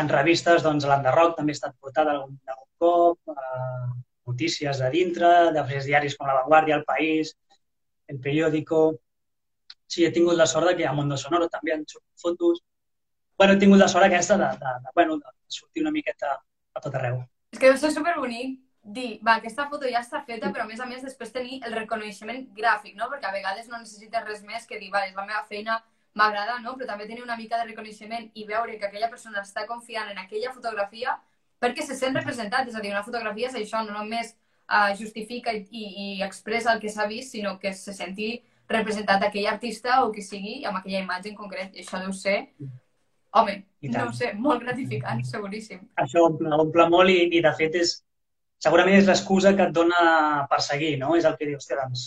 En 0.00 0.08
revistes, 0.12 0.64
doncs, 0.64 0.86
l'Enderrock 0.88 1.36
també 1.36 1.52
ha 1.52 1.58
estat 1.58 1.76
portada 1.80 2.14
algun, 2.16 2.38
algun 2.52 2.70
cop, 2.80 3.34
eh, 3.34 3.88
notícies 4.30 4.80
de 4.80 4.88
dintre, 4.94 5.32
de 5.56 5.64
diaris 5.84 6.16
com 6.16 6.28
La 6.28 6.38
Vanguardia, 6.40 6.80
El 6.80 6.88
País, 6.88 7.36
El 8.08 8.20
Periódico... 8.20 8.86
Sí, 9.86 10.02
he 10.04 10.10
tingut 10.10 10.34
la 10.34 10.48
sort 10.50 10.66
de 10.66 10.74
que 10.80 10.86
a 10.86 10.92
Mondo 10.92 11.16
Sonoro 11.16 11.46
també 11.46 11.72
han 11.72 11.84
sortit 11.86 12.18
fotos 12.18 12.58
bueno, 13.38 13.54
he 13.54 13.62
tingut 13.62 13.80
la 13.80 13.88
sort 13.88 14.06
aquesta 14.06 14.36
de, 14.40 14.50
de, 14.60 14.76
de, 14.84 14.94
bueno, 14.94 15.18
de 15.18 15.32
sortir 15.58 15.82
una 15.82 15.94
miqueta 15.94 16.36
a 16.36 16.80
tot 16.84 16.94
arreu. 16.94 17.20
És 17.52 17.60
que 17.60 17.68
deu 17.68 17.76
ser 17.80 17.92
superbonic 17.94 18.60
dir, 18.86 19.18
va, 19.26 19.36
aquesta 19.40 19.66
foto 19.70 19.88
ja 19.90 20.00
està 20.04 20.22
feta, 20.26 20.52
però 20.54 20.64
a 20.64 20.70
més 20.70 20.80
a 20.80 20.86
més 20.86 21.02
després 21.02 21.34
tenir 21.34 21.60
el 21.66 21.74
reconeixement 21.74 22.46
gràfic, 22.56 22.94
no? 22.96 23.10
Perquè 23.10 23.28
a 23.28 23.34
vegades 23.34 23.68
no 23.68 23.80
necessites 23.82 24.24
res 24.24 24.42
més 24.46 24.66
que 24.66 24.78
dir, 24.78 24.92
va, 24.94 25.04
és 25.08 25.14
la 25.16 25.26
meva 25.26 25.42
feina, 25.48 25.80
m'agrada, 26.16 26.58
no? 26.64 26.76
Però 26.76 26.88
també 26.88 27.08
tenir 27.08 27.24
una 27.24 27.36
mica 27.36 27.58
de 27.58 27.68
reconeixement 27.68 28.30
i 28.34 28.46
veure 28.48 28.78
que 28.78 28.88
aquella 28.88 29.10
persona 29.12 29.42
està 29.42 29.66
confiant 29.66 30.10
en 30.12 30.22
aquella 30.22 30.52
fotografia 30.54 31.16
perquè 31.60 31.84
se 31.84 31.96
sent 31.98 32.16
representat. 32.16 32.68
És 32.70 32.76
a 32.76 32.82
dir, 32.84 32.94
una 32.94 33.04
fotografia 33.04 33.50
és 33.50 33.58
això, 33.60 33.82
no 33.84 33.96
només 33.96 34.32
uh, 34.70 34.94
justifica 34.98 35.52
i, 35.52 35.64
i, 35.70 35.86
i 36.06 36.08
expressa 36.26 36.72
el 36.72 36.80
que 36.80 36.92
s'ha 36.92 37.08
vist, 37.10 37.34
sinó 37.34 37.56
que 37.58 37.74
se 37.74 37.94
senti 37.96 38.36
representat 38.70 39.22
aquell 39.22 39.46
artista 39.50 40.02
o 40.04 40.10
que 40.14 40.24
sigui 40.24 40.64
amb 40.64 40.80
aquella 40.80 41.04
imatge 41.04 41.32
en 41.32 41.38
concret. 41.38 41.74
I 41.74 41.84
això 41.84 42.00
deu 42.02 42.14
ser 42.16 42.38
Home, 43.36 43.56
no 43.92 44.10
sé, 44.16 44.32
molt 44.46 44.62
gratificant, 44.64 45.22
seguríssim. 45.28 45.82
Això 46.02 46.26
omple, 46.30 46.52
omple 46.64 46.86
molt 46.92 47.12
i, 47.12 47.18
i 47.36 47.42
de 47.44 47.52
fet 47.58 47.76
és, 47.82 47.92
segurament 48.62 48.96
és 48.98 49.10
l'excusa 49.10 49.52
que 49.58 49.66
et 49.68 49.74
dona 49.76 50.46
per 50.50 50.62
seguir, 50.64 50.94
no? 51.02 51.14
És 51.18 51.28
el 51.28 51.36
que 51.36 51.50
dius, 51.50 51.64
hòstia, 51.64 51.82
doncs 51.82 52.06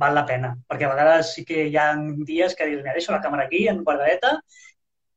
val 0.00 0.16
la 0.16 0.24
pena. 0.30 0.54
Perquè 0.70 0.88
a 0.88 0.94
vegades 0.94 1.34
sí 1.36 1.44
que 1.48 1.66
hi 1.68 1.76
ha 1.76 1.92
dies 2.30 2.56
que 2.56 2.70
dius, 2.70 2.82
mira, 2.82 2.96
deixo 2.96 3.12
la 3.12 3.20
càmera 3.24 3.46
aquí, 3.46 3.66
en 3.68 3.84
guardadeta, 3.84 4.38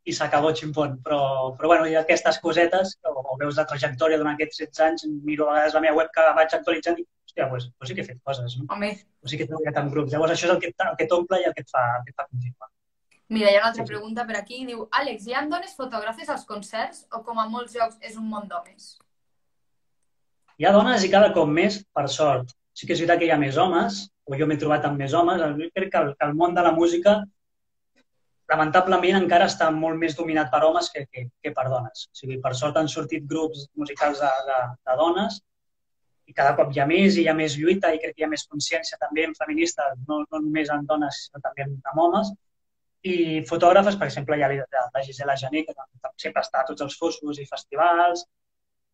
i 0.03 0.15
s'acabó 0.15 0.51
ximpon. 0.59 0.97
Però, 1.05 1.21
però 1.57 1.71
bueno, 1.71 1.87
hi 1.87 1.95
ha 1.95 2.03
aquestes 2.03 2.41
cosetes, 2.43 2.97
o, 3.07 3.15
o 3.23 3.39
veus 3.39 3.59
la 3.59 3.67
trajectòria 3.69 4.19
durant 4.19 4.35
aquests 4.35 4.65
16 4.65 4.85
anys, 4.89 5.07
miro 5.29 5.47
a 5.47 5.55
vegades 5.55 5.79
la 5.79 5.85
meva 5.87 6.01
web 6.01 6.11
que 6.15 6.27
vaig 6.39 6.57
actualitzant 6.59 6.99
i 6.99 7.07
hòstia, 7.07 7.49
pues, 7.49 7.71
pues 7.77 7.89
sí 7.89 7.95
que 7.95 8.03
he 8.03 8.11
fet 8.11 8.21
coses, 8.23 8.59
no? 8.59 8.67
Home, 8.75 8.93
Pues 9.23 9.31
sí 9.31 9.37
que 9.39 9.47
he 9.47 9.47
treballat 9.47 9.79
en 9.79 9.89
grups. 9.95 10.11
Llavors 10.11 10.35
això 10.35 10.49
és 10.49 10.55
el 10.57 10.61
que, 10.61 10.75
el 10.91 10.95
que 10.99 11.07
t'omple 11.07 11.39
i 11.39 11.47
el 11.47 11.55
que 11.55 11.63
et 11.63 11.71
fa, 11.71 11.83
el 11.99 12.03
que 12.03 12.11
et 12.11 12.19
fa 12.19 12.27
continuar. 12.27 12.72
Mira, 13.33 13.51
hi 13.51 13.57
ha 13.57 13.63
una 13.63 13.69
altra 13.71 13.85
pregunta 13.89 14.25
per 14.29 14.37
aquí. 14.39 14.61
Diu, 14.69 14.85
Àlex, 14.99 15.27
hi 15.27 15.35
ha 15.35 15.43
dones 15.49 15.75
fotògrafes 15.79 16.29
als 16.33 16.45
concerts 16.49 17.03
o 17.11 17.23
com 17.27 17.41
a 17.41 17.47
molts 17.49 17.75
llocs 17.77 17.99
és 18.01 18.17
un 18.21 18.29
món 18.29 18.47
d'homes? 18.51 18.93
Hi 20.61 20.67
ha 20.69 20.73
dones 20.75 21.03
i 21.03 21.11
cada 21.11 21.31
cop 21.35 21.49
més, 21.49 21.81
per 21.97 22.07
sort. 22.15 22.53
Sí 22.73 22.87
que 22.87 22.95
és 22.95 23.01
veritat 23.01 23.21
que 23.21 23.29
hi 23.29 23.33
ha 23.33 23.41
més 23.41 23.57
homes, 23.61 24.03
o 24.29 24.37
jo 24.39 24.47
m'he 24.49 24.57
trobat 24.61 24.85
amb 24.87 25.01
més 25.01 25.13
homes. 25.17 25.41
Jo 25.41 25.69
crec 25.75 25.91
que 25.93 26.03
el, 26.05 26.13
que 26.19 26.29
el 26.29 26.35
món 26.39 26.53
de 26.57 26.65
la 26.65 26.73
música 26.75 27.17
lamentablement 28.53 29.17
encara 29.17 29.47
està 29.49 29.69
molt 29.73 29.97
més 29.99 30.15
dominat 30.19 30.51
per 30.51 30.61
homes 30.67 30.89
que, 30.93 31.05
que, 31.11 31.25
que 31.41 31.53
per 31.55 31.65
dones. 31.71 32.05
O 32.11 32.19
sigui, 32.19 32.39
per 32.43 32.53
sort 32.59 32.77
han 32.77 32.91
sortit 32.91 33.25
grups 33.29 33.67
musicals 33.79 34.21
de, 34.23 34.31
de, 34.49 34.61
de 34.89 34.97
dones 34.99 35.39
i 36.29 36.35
cada 36.35 36.53
cop 36.57 36.71
hi 36.71 36.79
ha 36.79 36.87
més 36.89 37.17
i 37.17 37.25
hi 37.25 37.29
ha 37.31 37.35
més 37.35 37.57
lluita 37.59 37.91
i 37.93 37.99
crec 38.03 38.15
que 38.15 38.23
hi 38.23 38.27
ha 38.27 38.31
més 38.31 38.45
consciència 38.51 38.99
també 39.01 39.25
en 39.27 39.35
feminista, 39.39 39.89
no, 40.07 40.21
no 40.23 40.41
només 40.45 40.71
en 40.71 40.85
dones, 40.89 41.25
sinó 41.25 41.41
també 41.43 41.65
en 41.67 42.03
homes. 42.05 42.31
I 43.03 43.43
fotògrafes, 43.47 43.97
per 43.99 44.07
exemple, 44.07 44.37
hi 44.39 44.43
ha 44.45 44.49
la, 44.53 44.85
la 44.93 45.03
Gisela 45.03 45.35
Jané, 45.39 45.65
que 45.67 45.75
sempre 46.21 46.43
està 46.43 46.61
a 46.61 46.67
tots 46.69 46.85
els 46.85 46.95
foscos 46.99 47.39
i 47.41 47.45
festivals, 47.49 48.23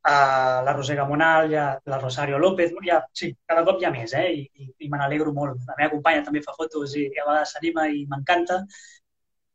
a 0.09 0.61
la 0.65 0.73
Roser 0.73 0.95
Gamonal, 0.95 1.53
ha 1.53 1.67
la 1.85 1.99
Rosario 1.99 2.39
López, 2.39 2.71
ha, 2.91 2.99
sí, 3.13 3.35
cada 3.45 3.65
cop 3.65 3.81
hi 3.81 3.85
ha 3.85 3.91
més, 3.91 4.13
eh? 4.13 4.31
I, 4.33 4.45
i, 4.55 4.69
i 4.85 4.89
me 4.89 4.97
n'alegro 4.97 5.33
molt. 5.33 5.59
La 5.67 5.75
meva 5.77 5.91
companya 5.91 6.23
també 6.25 6.41
fa 6.41 6.55
fotos 6.57 6.95
i, 6.95 7.05
i 7.05 7.19
a 7.19 7.27
vegades 7.27 7.53
s'anima 7.53 7.87
i 7.89 8.05
m'encanta. 8.09 8.61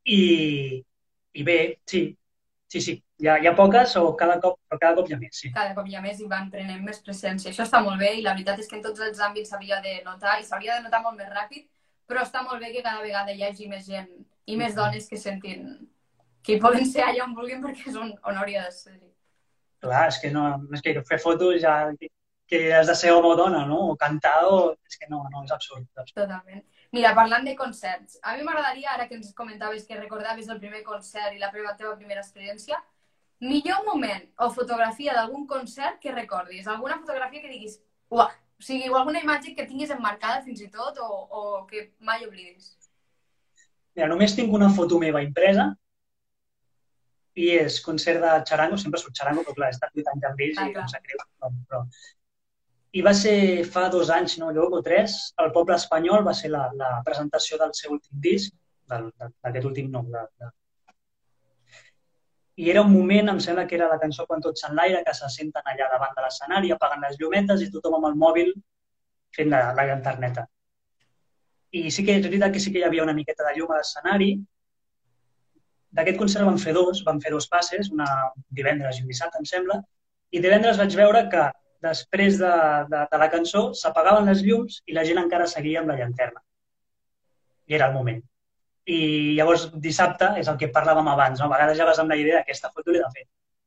I, 0.05 0.21
I 1.33 1.43
bé, 1.43 1.59
sí, 1.89 2.05
sí, 2.69 2.81
sí, 2.85 2.95
hi 3.19 3.29
ha, 3.29 3.39
hi 3.41 3.49
ha 3.49 3.55
poques 3.57 3.97
o 3.97 4.05
cada 4.21 4.37
cop, 4.43 4.61
però 4.69 4.79
cada 4.83 4.99
cop 5.01 5.09
hi 5.11 5.17
ha 5.17 5.21
més, 5.23 5.41
sí. 5.41 5.51
Cada 5.57 5.75
cop 5.75 5.89
hi 5.89 5.97
ha 5.97 6.05
més 6.05 6.21
i 6.21 6.29
van 6.31 6.51
prenent 6.53 6.85
més 6.85 7.01
presència. 7.03 7.51
Això 7.51 7.65
està 7.67 7.81
molt 7.83 7.99
bé 8.05 8.13
i 8.19 8.23
la 8.23 8.37
veritat 8.37 8.61
és 8.61 8.71
que 8.71 8.79
en 8.79 8.85
tots 8.85 9.03
els 9.09 9.25
àmbits 9.25 9.51
s'havia 9.51 9.81
de 9.83 9.97
notar 10.05 10.39
i 10.39 10.47
s'hauria 10.47 10.79
de 10.79 10.87
notar 10.87 11.03
molt 11.03 11.19
més 11.19 11.33
ràpid, 11.33 11.67
però 12.07 12.23
està 12.23 12.45
molt 12.45 12.61
bé 12.61 12.71
que 12.71 12.85
cada 12.85 13.03
vegada 13.03 13.33
hi 13.33 13.43
hagi 13.49 13.71
més 13.73 13.89
gent 13.89 14.13
i 14.47 14.57
més 14.61 14.75
dones 14.77 15.09
que 15.09 15.19
sentin 15.21 15.67
que 16.45 16.57
hi 16.57 16.61
poden 16.61 16.85
ser 16.89 17.07
allà 17.07 17.25
on 17.25 17.35
vulguin 17.37 17.63
perquè 17.65 17.89
és 17.91 17.97
on, 17.97 18.13
on 18.29 18.37
hauria 18.37 18.67
de 18.67 18.73
ser. 18.77 18.99
Clar, 19.85 20.05
és 20.11 20.21
que 20.21 20.31
no, 20.33 20.45
és 20.77 20.85
que 20.85 20.95
fer 21.09 21.19
fotos 21.23 21.57
ja 21.63 21.75
que, 21.99 22.61
has 22.77 22.87
de 22.91 22.95
ser 23.01 23.13
home 23.13 23.31
o 23.33 23.37
dona, 23.37 23.65
no? 23.67 23.81
O 23.93 23.97
cantar 24.01 24.37
o... 24.49 24.59
És 24.89 24.99
que 25.01 25.09
no, 25.09 25.23
no, 25.33 25.45
és 25.45 25.53
absurd. 25.57 25.87
És 25.89 26.03
absurd. 26.03 26.21
Totalment. 26.21 26.65
Mira, 26.95 27.15
parlant 27.17 27.49
de 27.49 27.57
concerts, 27.59 28.21
a 28.23 28.37
mi 28.37 28.45
m'agradaria, 28.47 28.93
ara 28.93 29.09
que 29.09 29.17
ens 29.19 29.33
comentaves 29.35 29.89
que 29.89 29.99
recordaves 29.99 30.51
el 30.53 30.61
primer 30.63 30.85
concert 30.87 31.35
i 31.35 31.41
la 31.43 31.51
teva 31.51 31.97
primera 31.97 32.23
experiència, 32.23 32.79
millor 33.41 33.83
moment 33.89 34.29
o 34.39 34.51
fotografia 34.55 35.17
d'algun 35.17 35.49
concert 35.51 35.99
que 36.01 36.15
recordis, 36.15 36.69
alguna 36.69 37.01
fotografia 37.01 37.43
que 37.43 37.51
diguis, 37.51 37.81
uah, 38.15 38.31
o 38.31 38.63
sigui, 38.63 38.89
o 38.93 38.97
alguna 39.01 39.25
imatge 39.25 39.57
que 39.57 39.67
tinguis 39.67 39.91
emmarcada 39.91 40.45
fins 40.45 40.63
i 40.63 40.71
tot 40.71 41.01
o, 41.03 41.09
o 41.09 41.43
que 41.67 41.89
mai 41.99 42.23
oblidis. 42.29 42.77
Mira, 43.95 44.11
només 44.11 44.35
tinc 44.35 44.53
una 44.57 44.71
foto 44.77 44.99
meva 45.03 45.23
impresa 45.23 45.69
i 47.35 47.51
és 47.59 47.81
concert 47.83 48.21
de 48.23 48.33
Charango, 48.49 48.79
sempre 48.81 49.01
surt 49.03 49.17
Charango, 49.19 49.43
però 49.47 49.57
clar, 49.59 49.71
he 49.71 49.77
estat 49.77 50.03
8 50.03 50.11
anys 50.13 50.27
amb 50.31 50.43
ells 50.47 50.59
Ah, 50.63 50.67
i 50.69 50.75
clar. 50.75 50.85
em 50.85 50.93
sap 50.93 51.07
greu. 51.09 51.23
Però, 51.39 51.51
però... 51.71 51.83
I 52.95 53.03
va 53.03 53.13
ser 53.19 53.39
fa 53.75 53.89
dos 53.91 54.11
anys, 54.17 54.37
no, 54.39 54.53
lloc 54.55 54.77
o 54.79 54.83
tres, 54.87 55.17
el 55.43 55.51
poble 55.55 55.75
espanyol 55.75 56.23
va 56.27 56.35
ser 56.41 56.53
la, 56.53 56.69
la 56.79 56.91
presentació 57.07 57.59
del 57.59 57.73
seu 57.75 57.97
últim 57.97 58.21
disc, 58.27 58.55
d'aquest 58.91 59.67
últim 59.71 59.91
no, 59.91 60.05
de, 60.15 60.23
de... 60.39 60.53
I 62.63 62.71
era 62.71 62.85
un 62.87 62.93
moment, 62.93 63.33
em 63.33 63.41
sembla 63.43 63.65
que 63.67 63.75
era 63.75 63.89
la 63.91 63.99
cançó 63.99 64.29
Quan 64.31 64.45
tots 64.45 64.63
s'enlaire, 64.63 65.03
que 65.07 65.15
se 65.19 65.31
senten 65.37 65.73
allà 65.73 65.89
davant 65.91 66.15
de 66.15 66.23
l'escenari, 66.23 66.71
apagant 66.71 67.03
les 67.03 67.19
llumetes 67.19 67.65
i 67.65 67.71
tothom 67.75 67.99
amb 67.99 68.13
el 68.13 68.19
mòbil 68.21 68.53
fent 69.35 69.51
la, 69.51 69.65
la 69.75 69.89
llanterneta. 69.91 70.47
I 71.75 71.91
sí 71.91 72.05
que 72.07 72.19
és 72.21 72.27
veritat 72.27 72.53
que 72.55 72.61
sí 72.63 72.71
que 72.73 72.81
hi 72.81 72.87
havia 72.87 73.03
una 73.03 73.17
miqueta 73.17 73.47
de 73.49 73.57
llum 73.57 73.73
a 73.75 73.81
l'escenari. 73.81 74.31
D'aquest 75.95 76.19
concert 76.21 76.47
van 76.47 76.61
fer 76.63 76.75
dos, 76.77 77.03
van 77.07 77.21
fer 77.23 77.33
dos 77.35 77.49
passes, 77.51 77.91
una 77.95 78.07
divendres 78.59 78.99
i 78.99 79.05
un 79.05 79.11
dissabte, 79.11 79.41
em 79.43 79.49
sembla, 79.51 79.81
i 80.35 80.43
divendres 80.43 80.79
vaig 80.81 80.95
veure 80.99 81.25
que 81.33 81.45
després 81.85 82.39
de, 82.41 82.53
de, 82.91 83.03
de 83.11 83.21
la 83.21 83.29
cançó 83.33 83.65
s'apagaven 83.81 84.31
les 84.31 84.43
llums 84.47 84.81
i 84.91 84.97
la 84.97 85.05
gent 85.09 85.21
encara 85.23 85.51
seguia 85.51 85.83
amb 85.83 85.93
la 85.93 85.99
llanterna. 86.01 86.41
I 87.69 87.77
era 87.79 87.91
el 87.91 87.97
moment. 87.99 88.23
I 88.95 88.99
llavors 89.39 89.69
dissabte 89.87 90.33
és 90.41 90.51
el 90.51 90.59
que 90.61 90.73
parlàvem 90.73 91.09
abans, 91.13 91.41
no? 91.41 91.49
a 91.49 91.55
vegades 91.55 91.79
ja 91.79 91.87
vas 91.89 92.01
amb 92.03 92.13
la 92.13 92.19
idea 92.21 92.41
aquesta 92.43 92.71
foto 92.73 92.93
l'he 92.93 93.03
de 93.03 93.13
fer. 93.15 93.25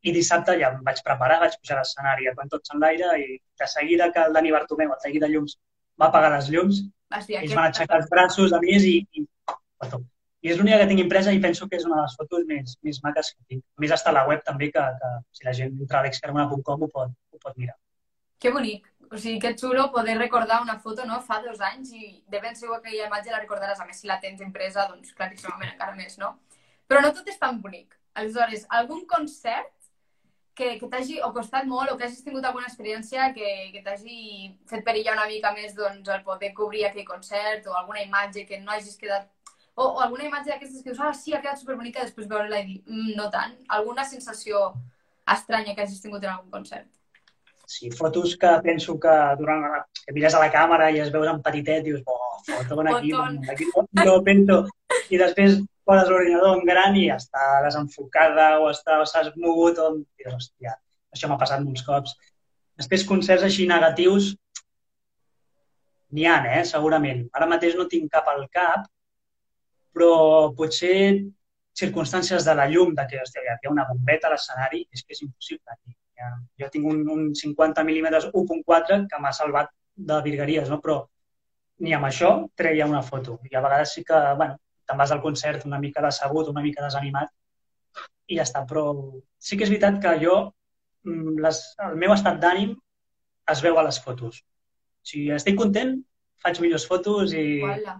I 0.07 0.13
dissabte 0.15 0.57
ja 0.59 0.73
em 0.73 0.83
vaig 0.85 0.99
preparar, 1.05 1.39
vaig 1.43 1.55
pujar 1.59 1.79
a 1.79 1.83
l'escenari 1.83 2.29
quan 2.35 2.51
tots 2.51 2.73
en 2.73 2.83
l'aire 2.83 3.15
i 3.21 3.39
de 3.61 3.69
seguida 3.71 4.11
que 4.13 4.27
el 4.27 4.35
Dani 4.35 4.53
Bartomeu, 4.55 4.93
el 4.93 5.01
seguida 5.03 5.31
llums, 5.31 5.57
va 6.01 6.11
apagar 6.11 6.35
les 6.35 6.51
llums, 6.53 6.83
Hòstia, 7.13 7.41
ells 7.41 7.51
que... 7.51 7.57
van 7.57 7.71
aixecar 7.71 7.99
els 8.01 8.09
braços 8.11 8.53
a 8.53 8.61
més 8.63 8.85
i, 8.87 8.99
i. 9.15 9.25
I 10.45 10.51
és 10.53 10.59
l'única 10.59 10.77
que 10.81 10.87
tinc 10.89 11.01
impresa 11.01 11.33
i 11.33 11.39
penso 11.43 11.67
que 11.69 11.79
és 11.79 11.85
una 11.87 11.97
de 11.97 12.03
les 12.05 12.15
fotos 12.19 12.43
més, 12.49 12.75
més 12.85 12.99
maques 13.03 13.31
que 13.33 13.43
tinc. 13.53 13.63
A 13.77 13.83
més, 13.83 13.93
està 13.95 14.11
a 14.13 14.15
la 14.19 14.25
web 14.29 14.43
també, 14.45 14.69
que, 14.73 14.83
que 15.01 15.09
si 15.39 15.47
la 15.47 15.53
gent 15.57 15.73
entra 15.73 15.99
a 15.99 16.03
alexcarmona.com 16.05 16.85
ho, 16.85 16.89
pot, 16.93 17.15
ho 17.33 17.41
pot 17.43 17.57
mirar. 17.57 17.75
Que 18.39 18.51
bonic. 18.53 18.85
O 19.07 19.17
sigui, 19.17 19.39
que 19.39 19.53
xulo 19.57 19.87
poder 19.91 20.17
recordar 20.19 20.61
una 20.61 20.77
foto, 20.83 21.05
no?, 21.09 21.21
fa 21.25 21.39
dos 21.43 21.61
anys 21.63 21.93
i 21.95 22.09
de 22.27 22.41
ben 22.43 22.57
segur 22.59 22.81
que 22.81 22.91
aquella 22.91 23.07
imatge 23.07 23.33
la 23.33 23.41
recordaràs. 23.41 23.81
A 23.81 23.87
més, 23.87 24.01
si 24.03 24.11
la 24.11 24.19
tens 24.23 24.43
impresa, 24.43 24.85
doncs 24.91 25.15
claríssimament 25.17 25.73
encara 25.73 25.95
més, 25.95 26.19
no? 26.21 26.35
Però 26.87 27.01
no 27.03 27.13
tot 27.15 27.27
és 27.31 27.39
tan 27.39 27.61
bonic. 27.63 27.95
Aleshores, 28.19 28.65
algun 28.77 29.05
concert 29.09 29.71
que, 30.57 30.73
que 30.81 30.89
t'hagi 30.89 31.19
o 31.21 31.29
costat 31.35 31.67
molt 31.69 31.91
o 31.91 31.95
que 31.97 32.07
hagis 32.07 32.23
tingut 32.25 32.45
alguna 32.47 32.65
experiència 32.69 33.29
que, 33.35 33.49
que 33.73 33.83
t'hagi 33.85 34.19
fet 34.69 34.83
perillar 34.87 35.13
una 35.13 35.27
mica 35.29 35.53
més 35.53 35.75
doncs, 35.77 36.09
el 36.09 36.23
poder 36.25 36.49
cobrir 36.57 36.87
aquell 36.87 37.05
concert 37.05 37.69
o 37.69 37.77
alguna 37.77 38.01
imatge 38.03 38.47
que 38.49 38.61
no 38.63 38.73
hagis 38.73 38.97
quedat... 38.97 39.29
O, 39.77 39.85
o 39.85 39.99
alguna 40.01 40.25
imatge 40.25 40.49
d'aquestes 40.49 40.81
que 40.81 40.89
dius, 40.89 41.01
ah, 41.05 41.13
sí, 41.13 41.35
ha 41.37 41.41
quedat 41.43 41.59
superbonica, 41.61 42.01
després 42.01 42.25
veure-la 42.31 42.63
i 42.63 42.65
dir, 42.65 42.77
mm, 42.89 43.11
no 43.19 43.27
tant. 43.33 43.53
Alguna 43.77 44.07
sensació 44.09 44.71
estranya 45.29 45.75
que 45.77 45.85
hagis 45.85 46.01
tingut 46.01 46.25
en 46.25 46.33
algun 46.33 46.49
concert. 46.55 46.89
Sí, 47.67 47.91
fotos 47.91 48.33
que 48.41 48.49
penso 48.63 48.95
que 49.03 49.13
durant 49.37 49.67
que 49.99 50.15
mires 50.15 50.33
a 50.33 50.41
la 50.41 50.49
càmera 50.49 50.89
i 50.89 50.97
es 51.03 51.11
veus 51.13 51.29
en 51.29 51.43
petitet 51.45 51.85
i 51.85 51.91
dius, 51.91 52.01
oh, 52.09 52.26
foto 52.45 52.81
aquí, 52.81 53.11
Foton. 53.11 53.39
aquí 53.49 53.65
no 54.05 54.17
penso. 54.23 54.57
I 55.09 55.19
després 55.21 55.59
poses 55.87 56.09
l'ordinador 56.11 56.57
en 56.57 56.65
gran 56.67 56.95
i 56.99 57.07
està 57.13 57.61
desenfocada 57.63 58.59
o 58.59 58.69
està- 58.71 58.99
o 59.01 59.05
s'has 59.05 59.31
mogut 59.35 59.79
o... 59.79 59.93
I 60.19 60.27
hòstia, 60.31 60.75
això 61.13 61.29
m'ha 61.29 61.39
passat 61.39 61.63
molts 61.63 61.85
cops. 61.87 62.15
Després 62.77 63.05
concerts 63.07 63.43
així 63.47 63.67
negatius 63.67 64.35
n'hi 66.13 66.27
ha, 66.27 66.37
eh, 66.59 66.63
segurament. 66.67 67.25
Ara 67.33 67.47
mateix 67.49 67.75
no 67.75 67.87
tinc 67.91 68.11
cap 68.11 68.27
al 68.31 68.45
cap, 68.51 68.85
però 69.95 70.53
potser 70.55 71.23
circumstàncies 71.77 72.45
de 72.45 72.53
la 72.57 72.67
llum, 72.69 72.93
de 72.95 73.05
que 73.09 73.19
hòstia, 73.21 73.43
hi 73.43 73.67
ha 73.67 73.71
una 73.71 73.85
bombeta 73.89 74.27
a 74.29 74.33
l'escenari, 74.33 74.85
és 74.93 75.03
que 75.03 75.13
és 75.13 75.21
impossible. 75.25 75.75
Jo 76.57 76.69
tinc 76.73 76.87
un, 76.89 77.03
un 77.13 77.27
50 77.37 77.83
mm 77.85 78.07
1.4 78.33 79.03
que 79.11 79.19
m'ha 79.21 79.33
salvat 79.33 79.69
de 79.95 80.21
virgueries, 80.25 80.69
no? 80.69 80.79
però 80.81 81.03
ni 81.83 81.93
amb 81.93 82.07
això 82.07 82.31
treia 82.57 82.87
una 82.89 83.03
foto. 83.05 83.39
I 83.49 83.55
a 83.55 83.61
vegades 83.61 83.93
sí 83.93 84.03
que, 84.05 84.17
bueno, 84.39 84.57
te'n 84.87 84.97
vas 84.97 85.11
al 85.11 85.21
concert 85.21 85.65
una 85.67 85.79
mica 85.79 86.03
decebut, 86.05 86.49
una 86.53 86.63
mica 86.65 86.83
desanimat 86.85 87.31
i 88.27 88.37
ja 88.39 88.45
està. 88.47 88.63
Però 88.67 88.85
sí 89.37 89.57
que 89.57 89.67
és 89.67 89.73
veritat 89.73 89.99
que 90.03 90.13
jo, 90.23 90.37
mm, 91.05 91.39
les, 91.45 91.63
el 91.87 91.97
meu 92.03 92.13
estat 92.15 92.39
d'ànim 92.43 92.75
es 93.53 93.63
veu 93.63 93.79
a 93.79 93.85
les 93.87 93.99
fotos. 94.03 94.41
Si 95.07 95.27
estic 95.31 95.57
content, 95.59 95.95
faig 96.43 96.61
millors 96.61 96.87
fotos 96.87 97.33
i 97.33 97.61
Uala. 97.63 97.99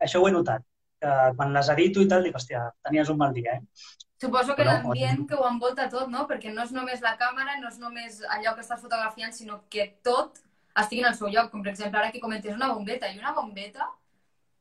això 0.00 0.20
ho 0.20 0.28
he 0.28 0.34
notat. 0.34 0.64
Que 1.00 1.16
quan 1.36 1.52
les 1.56 1.68
edito 1.72 2.02
i 2.04 2.08
tal, 2.08 2.24
dic, 2.24 2.36
hòstia, 2.36 2.66
tenies 2.84 3.08
un 3.08 3.18
mal 3.20 3.32
dia, 3.32 3.56
eh? 3.56 3.88
Suposo 4.20 4.52
que 4.52 4.66
l'ambient 4.66 5.22
que 5.28 5.36
ho 5.36 5.46
envolta 5.48 5.86
tot, 5.88 6.10
no? 6.12 6.26
Perquè 6.28 6.52
no 6.52 6.66
és 6.66 6.72
només 6.76 7.00
la 7.00 7.14
càmera, 7.20 7.56
no 7.60 7.70
és 7.72 7.78
només 7.80 8.18
allò 8.36 8.52
que 8.54 8.60
estàs 8.60 8.82
fotografiant, 8.82 9.32
sinó 9.32 9.62
que 9.72 9.86
tot 10.04 10.42
estigui 10.76 11.02
en 11.02 11.10
el 11.10 11.16
seu 11.18 11.28
lloc. 11.28 11.50
Com, 11.52 11.62
per 11.64 11.72
exemple, 11.72 11.98
ara 11.98 12.12
que 12.12 12.22
comentes 12.22 12.56
una 12.56 12.72
bombeta. 12.72 13.10
I 13.10 13.18
una 13.18 13.34
bombeta 13.36 13.88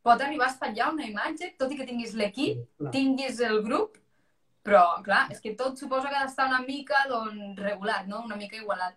pot 0.06 0.22
arribar 0.22 0.48
a 0.48 0.54
espatllar 0.54 0.92
una 0.94 1.08
imatge, 1.08 1.54
tot 1.60 1.72
i 1.74 1.80
que 1.80 1.88
tinguis 1.88 2.16
l'equip, 2.18 2.62
Clar. 2.80 2.92
tinguis 2.96 3.42
el 3.46 3.62
grup, 3.66 3.98
però, 4.66 4.84
clar, 5.04 5.26
és 5.34 5.42
que 5.44 5.56
tot 5.60 5.80
suposo 5.80 6.08
que 6.08 6.16
ha 6.16 6.26
d'estar 6.26 6.48
una 6.50 6.62
mica, 6.64 7.04
doncs, 7.10 7.60
regulat, 7.60 8.08
no? 8.08 8.24
Una 8.26 8.38
mica 8.40 8.60
igualat. 8.60 8.96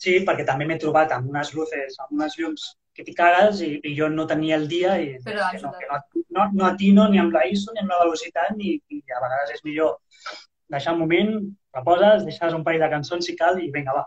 Sí, 0.00 0.18
perquè 0.26 0.46
també 0.46 0.66
m'he 0.68 0.78
trobat 0.80 1.12
amb 1.14 1.30
unes 1.30 1.52
luces, 1.56 1.98
amb 2.02 2.16
unes 2.18 2.36
llums 2.40 2.72
que 2.94 3.04
t'hi 3.06 3.14
cagues 3.18 3.60
i, 3.66 3.70
i 3.82 3.94
jo 3.98 4.08
no 4.10 4.26
tenia 4.30 4.56
el 4.60 4.68
dia 4.70 4.94
i 5.02 5.14
Però 5.24 5.48
que 5.50 5.60
no, 5.62 5.72
que 5.78 5.88
no, 5.90 6.00
no, 6.36 6.44
no 6.54 6.66
atino 6.68 7.08
ni 7.10 7.18
amb 7.18 7.34
la 7.34 7.42
ISO 7.50 7.74
ni 7.74 7.82
amb 7.82 7.90
la 7.90 8.00
velocitat 8.04 8.54
ni, 8.58 8.76
i 8.94 9.00
a 9.10 9.22
vegades 9.24 9.54
és 9.56 9.64
millor 9.66 9.96
deixar 10.74 10.94
un 10.94 11.02
moment, 11.02 11.32
reposes, 11.74 12.24
deixes 12.28 12.54
un 12.54 12.62
parell 12.66 12.84
de 12.84 12.90
cançons 12.92 13.26
si 13.26 13.34
cal 13.38 13.58
i 13.62 13.70
vinga, 13.74 13.96
va, 13.98 14.04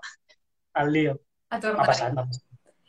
al 0.81 0.93
lío. 0.95 1.17
A 1.49 1.55
M'ha 1.55 1.61
tornar. 1.63 1.87
passat, 1.87 2.13
passat. 2.15 2.43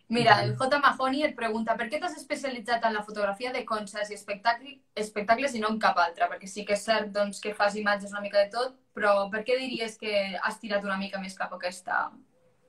Mira, 0.09 0.39
el 0.43 0.55
J. 0.57 0.79
Mahoney 0.81 1.27
et 1.27 1.35
pregunta 1.37 1.75
per 1.77 1.91
què 1.93 1.99
t'has 2.01 2.15
especialitzat 2.17 2.85
en 2.89 2.95
la 2.97 3.03
fotografia 3.05 3.51
de 3.53 3.61
concerts 3.69 4.09
i 4.09 4.17
espectacles, 4.17 4.79
espectacles 4.97 5.55
i 5.55 5.61
no 5.61 5.69
en 5.75 5.77
cap 5.83 6.01
altra? 6.01 6.31
Perquè 6.31 6.49
sí 6.49 6.65
que 6.65 6.73
és 6.79 6.85
cert 6.87 7.13
doncs, 7.13 7.43
que 7.45 7.53
fas 7.55 7.77
imatges 7.77 8.15
una 8.15 8.23
mica 8.25 8.41
de 8.41 8.49
tot, 8.55 8.79
però 8.97 9.29
per 9.29 9.43
què 9.45 9.59
diries 9.61 9.99
que 10.01 10.15
has 10.41 10.57
tirat 10.63 10.87
una 10.89 10.97
mica 10.97 11.21
més 11.21 11.37
cap 11.37 11.53
a 11.53 11.61
aquesta 11.61 12.07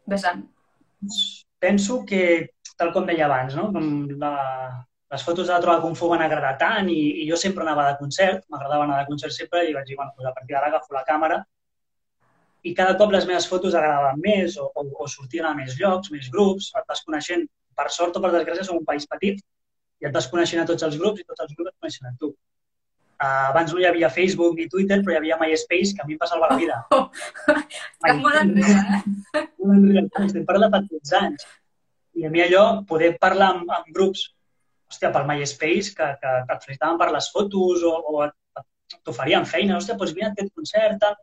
vessant? 0.06 0.44
Penso 1.64 2.04
que, 2.06 2.52
tal 2.76 2.92
com 2.92 3.08
deia 3.08 3.30
abans, 3.30 3.56
no? 3.56 3.70
com 3.72 3.88
la, 4.20 4.34
les 5.16 5.24
fotos 5.24 5.48
de 5.48 5.54
la 5.54 5.62
Trova 5.64 5.80
Kung 5.82 5.96
Fu 5.96 6.12
m'han 6.12 6.26
agradat 6.28 6.60
tant 6.60 6.92
i, 6.92 7.24
i 7.24 7.30
jo 7.30 7.40
sempre 7.40 7.64
anava 7.64 7.88
de 7.88 7.96
concert, 8.04 8.44
m'agradava 8.52 8.84
anar 8.84 9.00
de 9.00 9.08
concert 9.14 9.32
sempre 9.36 9.64
i 9.64 9.72
vaig 9.78 9.88
dir, 9.88 9.96
bueno, 9.96 10.12
doncs 10.18 10.28
a 10.28 10.36
partir 10.36 10.58
d'ara 10.58 10.74
agafo 10.74 10.94
la 10.98 11.08
càmera 11.08 11.40
i 12.64 12.74
cada 12.76 12.98
cop 13.00 13.14
les 13.14 13.26
meves 13.28 13.48
fotos 13.48 13.76
agradaven 13.76 14.20
més 14.24 14.58
o, 14.60 14.68
o, 14.76 14.84
o 15.04 15.08
sortien 15.08 15.48
a 15.48 15.54
més 15.56 15.78
llocs, 15.80 16.12
més 16.12 16.28
grups, 16.34 16.74
et 16.76 16.86
vas 16.90 17.02
coneixent, 17.06 17.46
per 17.80 17.88
sort 17.96 18.18
o 18.18 18.22
per 18.24 18.34
desgràcia, 18.34 18.66
som 18.68 18.80
un 18.82 18.88
país 18.88 19.08
petit 19.08 19.40
i 20.00 20.08
et 20.08 20.16
vas 20.16 20.28
coneixent 20.32 20.64
a 20.64 20.68
tots 20.68 20.84
els 20.88 20.98
grups 21.00 21.22
i 21.22 21.28
tots 21.28 21.44
els 21.46 21.54
grups 21.56 21.72
et 21.72 21.78
coneixen 21.80 22.10
a 22.10 22.16
tu. 22.20 22.34
Uh, 23.20 23.50
abans 23.50 23.72
no 23.76 23.82
hi 23.82 23.86
havia 23.88 24.08
Facebook 24.16 24.56
ni 24.56 24.68
Twitter, 24.72 25.02
però 25.04 25.16
hi 25.16 25.20
havia 25.20 25.38
MySpace, 25.40 25.92
que 25.96 26.04
a 26.04 26.08
mi 26.08 26.16
em 26.16 26.20
passava 26.22 26.48
la 26.52 26.60
vida. 26.60 26.82
Oh, 26.96 27.08
Estàs 27.52 28.20
molt 28.24 28.40
enrere, 28.40 29.00
eh? 29.00 29.42
Molt 29.60 29.74
enrere, 29.76 30.06
estem 30.24 30.46
parlant 30.48 30.72
de 30.72 30.78
fa 30.78 30.80
13 30.88 31.18
anys. 31.20 31.48
I 32.20 32.28
a 32.28 32.32
mi 32.32 32.44
allò, 32.46 32.64
poder 32.88 33.10
parlar 33.20 33.50
amb, 33.58 33.74
amb 33.76 33.90
grups, 33.96 34.24
hòstia, 34.88 35.12
pel 35.16 35.28
MySpace, 35.28 35.92
que, 35.98 36.08
que, 36.22 36.36
que 36.48 36.56
et 36.56 36.68
felicitaven 36.68 37.00
per 37.02 37.10
les 37.16 37.28
fotos 37.36 37.84
o, 37.88 37.92
o 38.14 38.30
t'oferien 39.04 39.48
feina, 39.52 39.76
hòstia, 39.76 40.00
doncs 40.00 40.16
vine 40.16 40.30
a 40.30 40.32
aquest 40.32 40.56
concert, 40.56 40.96
tal 41.04 41.20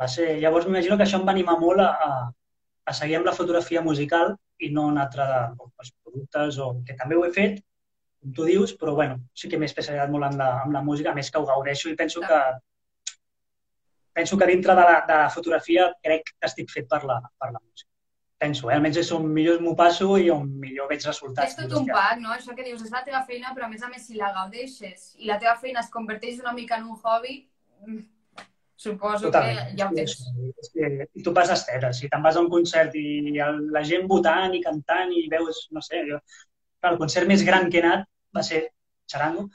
va 0.00 0.08
ser... 0.08 0.34
Llavors 0.42 0.66
m'imagino 0.68 0.96
que 0.96 1.06
això 1.06 1.20
em 1.20 1.26
va 1.28 1.34
animar 1.36 1.56
molt 1.60 1.82
a, 1.84 1.88
a, 2.08 2.10
a 2.86 2.96
seguir 2.96 3.18
amb 3.20 3.30
la 3.30 3.36
fotografia 3.36 3.82
musical 3.84 4.36
i 4.60 4.70
no 4.72 4.86
un 4.90 5.00
altre 5.00 5.26
dels 5.26 5.92
productes, 6.02 6.60
o 6.62 6.70
que 6.86 6.96
també 7.00 7.16
ho 7.16 7.24
he 7.26 7.32
fet, 7.34 7.58
com 8.20 8.32
tu 8.36 8.46
dius, 8.48 8.72
però 8.80 8.94
bueno, 8.96 9.18
sí 9.34 9.50
que 9.50 9.58
m'he 9.60 9.68
especialitzat 9.68 10.12
molt 10.12 10.30
en 10.30 10.38
la, 10.40 10.48
en 10.64 10.72
la 10.76 10.84
música, 10.84 11.12
a 11.12 11.18
més 11.18 11.30
que 11.30 11.42
ho 11.42 11.48
gaudeixo 11.48 11.90
i 11.92 11.98
penso 11.98 12.22
que 12.24 12.40
penso 14.16 14.38
que 14.38 14.46
dintre 14.48 14.72
de 14.72 14.86
la, 14.88 15.04
de 15.06 15.12
la 15.12 15.28
fotografia 15.28 15.90
crec 16.02 16.30
que 16.32 16.48
estic 16.48 16.72
fet 16.72 16.88
per 16.88 17.02
la, 17.04 17.18
per 17.36 17.50
la 17.50 17.60
música. 17.60 17.90
Penso, 18.40 18.70
eh? 18.70 18.76
almenys 18.76 18.98
és 19.02 19.10
on 19.16 19.26
millor 19.32 19.60
m'ho 19.64 19.74
passo 19.76 20.08
i 20.20 20.30
on 20.32 20.48
millor 20.60 20.88
veig 20.88 21.04
resultats. 21.04 21.52
És 21.52 21.58
tot 21.58 21.74
un 21.82 21.86
pack, 21.88 22.22
no? 22.22 22.32
Això 22.32 22.56
que 22.56 22.64
dius, 22.64 22.80
és 22.84 22.92
la 22.92 23.02
teva 23.04 23.22
feina, 23.28 23.52
però 23.56 23.68
a 23.68 23.72
més 23.72 23.84
a 23.84 23.90
més 23.92 24.08
si 24.08 24.16
la 24.16 24.32
gaudeixes 24.32 25.10
i 25.20 25.28
la 25.28 25.36
teva 25.42 25.54
feina 25.60 25.84
es 25.84 25.92
converteix 25.92 26.40
una 26.40 26.54
mica 26.56 26.80
en 26.80 26.88
un 26.88 26.96
hobby, 26.96 27.38
mm, 27.84 28.02
Suposo 28.76 29.30
Totalment. 29.30 29.70
que 29.70 29.78
ja 29.80 29.88
ho 29.88 29.94
tens. 29.96 30.18
És 30.60 30.68
que, 30.74 30.90
i 31.16 31.22
tu 31.24 31.32
passes 31.36 31.64
teta. 31.64 31.92
Si 31.96 32.10
te'n 32.12 32.24
vas 32.24 32.36
a 32.36 32.42
un 32.44 32.50
concert 32.52 32.94
i 33.00 33.38
el, 33.40 33.62
la 33.72 33.82
gent 33.88 34.04
votant 34.10 34.52
i 34.54 34.60
cantant 34.64 35.14
i 35.16 35.24
veus, 35.32 35.64
no 35.72 35.82
sé, 35.84 36.02
jo, 36.10 36.20
el 36.86 36.98
concert 37.00 37.26
més 37.28 37.42
gran 37.46 37.70
que 37.72 37.80
he 37.80 37.84
anat 37.84 38.04
va 38.36 38.44
ser 38.44 38.66
Charango, 39.10 39.46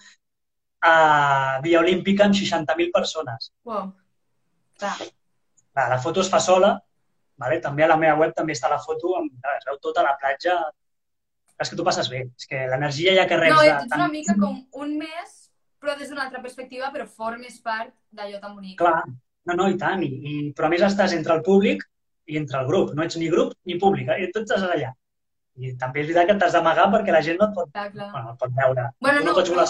a 0.81 1.59
Via 1.63 1.79
Olímpica 1.83 2.25
amb 2.25 2.37
60.000 2.37 2.89
persones. 2.93 3.51
Wow. 3.67 3.91
Clar. 4.81 4.95
La, 5.77 5.87
la 5.93 5.99
foto 6.01 6.25
es 6.25 6.31
fa 6.31 6.39
sola, 6.41 6.73
vale? 7.37 7.59
també 7.61 7.85
a 7.85 7.91
la 7.91 7.99
meva 8.01 8.17
web 8.23 8.33
també 8.35 8.57
està 8.57 8.71
la 8.71 8.81
foto, 8.81 9.13
amb, 9.19 9.37
es 9.57 9.67
veu 9.69 9.77
tota 9.83 10.03
la 10.07 10.17
platja. 10.19 10.57
És 11.61 11.69
que 11.69 11.77
tu 11.77 11.85
passes 11.85 12.09
bé, 12.09 12.23
és 12.25 12.49
que 12.49 12.65
l'energia 12.71 13.13
ja 13.19 13.27
que 13.29 13.37
reps... 13.37 13.53
No, 13.53 13.61
ets 13.69 13.99
una 13.99 14.09
mica 14.09 14.33
com 14.41 14.57
un 14.81 14.97
mes 14.97 15.40
però 15.81 15.97
des 15.97 16.11
d'una 16.11 16.27
altra 16.27 16.41
perspectiva, 16.45 16.91
però 16.93 17.07
formes 17.09 17.59
part 17.65 17.93
d'allò 18.13 18.39
tan 18.39 18.55
bonic. 18.55 18.77
Clar, 18.79 19.01
no, 19.49 19.57
no, 19.57 19.67
i 19.73 19.77
tant. 19.81 20.05
I, 20.05 20.11
i, 20.31 20.33
però 20.55 20.69
a 20.69 20.73
més 20.73 20.85
estàs 20.85 21.15
entre 21.17 21.35
el 21.39 21.45
públic 21.45 21.83
i 22.29 22.37
entre 22.37 22.61
el 22.61 22.67
grup. 22.69 22.93
No 22.97 23.05
ets 23.05 23.17
ni 23.17 23.29
grup 23.33 23.55
ni 23.65 23.79
públic, 23.81 24.11
eh? 24.13 24.29
tu 24.33 24.43
estàs 24.45 24.67
allà. 24.67 24.93
I 25.61 25.73
també 25.77 25.99
és 25.99 26.07
veritat 26.07 26.29
que 26.29 26.35
t'has 26.39 26.53
d'amagar 26.55 26.85
perquè 26.93 27.11
la 27.11 27.19
gent 27.25 27.41
no 27.41 27.49
et 27.49 27.55
pot, 27.57 27.67
clar, 27.73 27.89
clar. 27.91 28.07
Bueno, 28.13 28.29
et 28.31 28.39
pot 28.39 28.53
veure. 28.59 28.85
Bueno, 29.03 29.19
no, 29.19 29.25
no 29.25 29.33
pots 29.35 29.51
però 29.51 29.65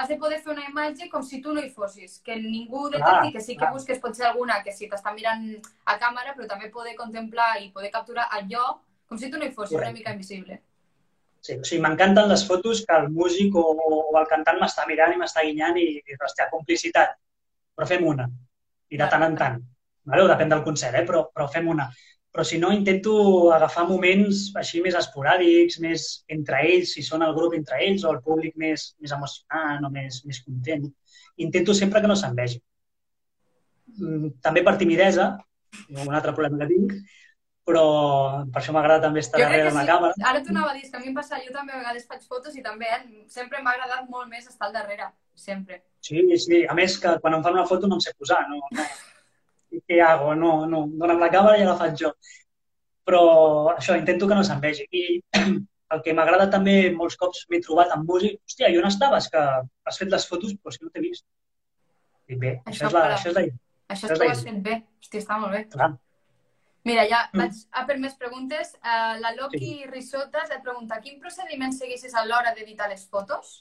has 0.00 0.08
de 0.10 0.16
poder 0.24 0.40
fer 0.42 0.50
una 0.56 0.64
imatge 0.66 1.06
com 1.12 1.22
si 1.22 1.38
tu 1.44 1.54
no 1.54 1.62
hi 1.62 1.70
fossis, 1.70 2.18
que 2.26 2.36
ningú 2.40 2.88
detecti, 2.90 3.30
que 3.36 3.44
sí 3.44 3.54
que 3.54 3.62
clar. 3.62 3.70
busques 3.76 4.02
potser 4.02 4.26
alguna 4.28 4.58
que 4.66 4.74
si 4.74 4.90
t'està 4.90 5.14
mirant 5.14 5.46
a 5.86 5.96
càmera, 6.02 6.34
però 6.34 6.48
també 6.50 6.72
poder 6.74 6.96
contemplar 6.98 7.52
i 7.62 7.70
poder 7.76 7.92
capturar 7.94 8.26
allò 8.34 8.66
com 9.06 9.20
si 9.20 9.30
tu 9.30 9.38
no 9.38 9.46
hi 9.46 9.54
fossis, 9.54 9.76
Correcte. 9.76 9.92
una 9.92 9.98
mica 10.00 10.16
invisible. 10.16 10.58
Sí, 11.42 11.56
o 11.58 11.66
sigui, 11.66 11.80
m'encanten 11.82 12.28
les 12.30 12.44
fotos 12.46 12.84
que 12.86 12.94
el 12.94 13.08
músic 13.10 13.56
o, 13.58 13.64
o 13.74 14.14
el 14.20 14.28
cantant 14.30 14.60
m'està 14.60 14.86
mirant 14.86 15.14
i 15.14 15.18
m'està 15.18 15.42
guinyant 15.42 15.78
i, 15.80 15.86
i 15.98 16.16
hòstia, 16.18 16.46
complicitat. 16.52 17.16
Però 17.74 17.88
fem 17.90 18.06
una. 18.06 18.28
I 18.92 19.00
de 19.00 19.08
tant 19.10 19.26
en 19.26 19.34
tant. 19.40 19.58
Vale? 20.06 20.26
Depèn 20.30 20.52
del 20.52 20.62
concert, 20.66 21.00
eh? 21.00 21.04
però, 21.08 21.24
però 21.34 21.48
fem 21.50 21.66
una. 21.72 21.88
Però 22.32 22.44
si 22.48 22.60
no, 22.62 22.70
intento 22.72 23.14
agafar 23.52 23.84
moments 23.88 24.44
així 24.60 24.80
més 24.84 24.94
esporàdics, 24.96 25.80
més 25.84 26.04
entre 26.32 26.62
ells, 26.68 26.94
si 26.94 27.02
són 27.04 27.24
el 27.26 27.34
grup 27.36 27.56
entre 27.58 27.80
ells 27.84 28.06
o 28.06 28.12
el 28.14 28.22
públic 28.24 28.54
més, 28.62 28.92
més 29.02 29.12
emocionant 29.12 29.84
o 29.84 29.90
més, 29.92 30.22
més 30.28 30.40
content. 30.46 30.86
Intento 31.44 31.74
sempre 31.76 32.00
que 32.00 32.08
no 32.08 32.16
se'n 32.16 32.38
vegi. 32.38 32.62
Mm, 33.98 34.36
també 34.46 34.62
per 34.64 34.78
timidesa, 34.80 35.32
un 35.90 36.14
altre 36.14 36.32
problema 36.32 36.62
que 36.62 36.70
tinc, 36.70 36.96
però 37.66 37.84
per 38.50 38.60
això 38.60 38.74
m'agrada 38.74 39.06
també 39.06 39.22
estar 39.22 39.38
darrere 39.40 39.68
de 39.68 39.74
la 39.76 39.84
sí. 39.84 39.90
càmera. 39.90 40.28
Ara 40.30 40.42
t'ho 40.42 40.52
anava 40.54 40.72
a 40.72 40.76
dir, 40.76 40.84
que 40.90 40.98
a 40.98 41.02
mi 41.02 41.10
em 41.12 41.16
passa, 41.16 41.38
jo 41.44 41.54
també 41.54 41.74
a 41.74 41.80
vegades 41.80 42.06
faig 42.10 42.26
fotos 42.26 42.56
i 42.58 42.62
també 42.64 42.90
eh, 42.90 43.02
sempre 43.30 43.62
m'ha 43.62 43.74
agradat 43.76 44.08
molt 44.10 44.30
més 44.30 44.48
estar 44.50 44.68
al 44.68 44.76
darrere, 44.76 45.08
sempre. 45.38 45.82
Sí, 46.02 46.24
sí, 46.44 46.62
a 46.66 46.74
més 46.78 46.98
que 47.02 47.16
quan 47.22 47.38
em 47.38 47.44
fan 47.46 47.58
una 47.58 47.66
foto 47.70 47.90
no 47.90 47.98
em 47.98 48.04
sé 48.04 48.14
posar, 48.18 48.42
no, 48.50 48.58
no. 48.74 48.86
què 49.88 50.00
hago? 50.04 50.34
No, 50.38 50.54
no, 50.70 50.86
dona'm 51.00 51.22
la 51.22 51.30
càmera 51.34 51.58
i 51.60 51.62
ja 51.62 51.70
la 51.70 51.78
faig 51.78 51.98
jo. 52.02 52.12
Però 53.06 53.22
això, 53.76 53.94
intento 53.98 54.28
que 54.30 54.38
no 54.38 54.42
se'n 54.46 54.62
vegi. 54.62 54.88
I 54.90 55.04
el 55.94 56.02
que 56.02 56.14
m'agrada 56.18 56.50
també, 56.50 56.76
molts 56.98 57.18
cops 57.20 57.46
m'he 57.50 57.62
trobat 57.62 57.94
amb 57.94 58.10
músic, 58.10 58.40
hòstia, 58.42 58.70
i 58.72 58.78
on 58.80 58.90
estaves? 58.90 59.30
Que 59.30 59.42
has 59.86 60.02
fet 60.02 60.10
les 60.10 60.26
fotos, 60.26 60.54
però 60.58 60.74
si 60.74 60.82
no 60.82 60.90
t'he 60.90 61.02
vist. 61.04 61.26
Dic, 62.26 62.38
bé, 62.42 62.56
això, 62.66 62.88
això 62.88 62.88
és 62.88 62.96
la, 62.96 63.02
això 63.16 63.30
és 63.30 63.38
la, 63.38 63.50
això 63.94 64.08
és 64.08 64.18
que 64.18 64.26
ho 64.26 64.34
has 64.34 64.46
fet 64.48 64.64
bé. 64.66 64.80
Hòstia, 65.02 65.22
està 65.22 65.38
molt 65.42 65.54
bé. 65.54 65.68
Clar. 65.74 65.94
Mira, 66.88 67.04
ja 67.06 67.26
mm. 67.30 67.38
vaig 67.38 67.58
a 67.78 67.84
per 67.86 67.98
més 68.02 68.14
preguntes. 68.18 68.72
Uh, 68.82 69.18
la 69.22 69.32
Loki 69.36 69.60
sí. 69.62 69.74
Risotas 69.90 70.50
et 70.50 70.64
pregunta 70.64 70.98
quin 71.04 71.20
procediment 71.22 71.74
seguissis 71.76 72.14
a 72.14 72.24
l'hora 72.26 72.54
d'editar 72.56 72.88
les 72.90 73.04
fotos? 73.10 73.60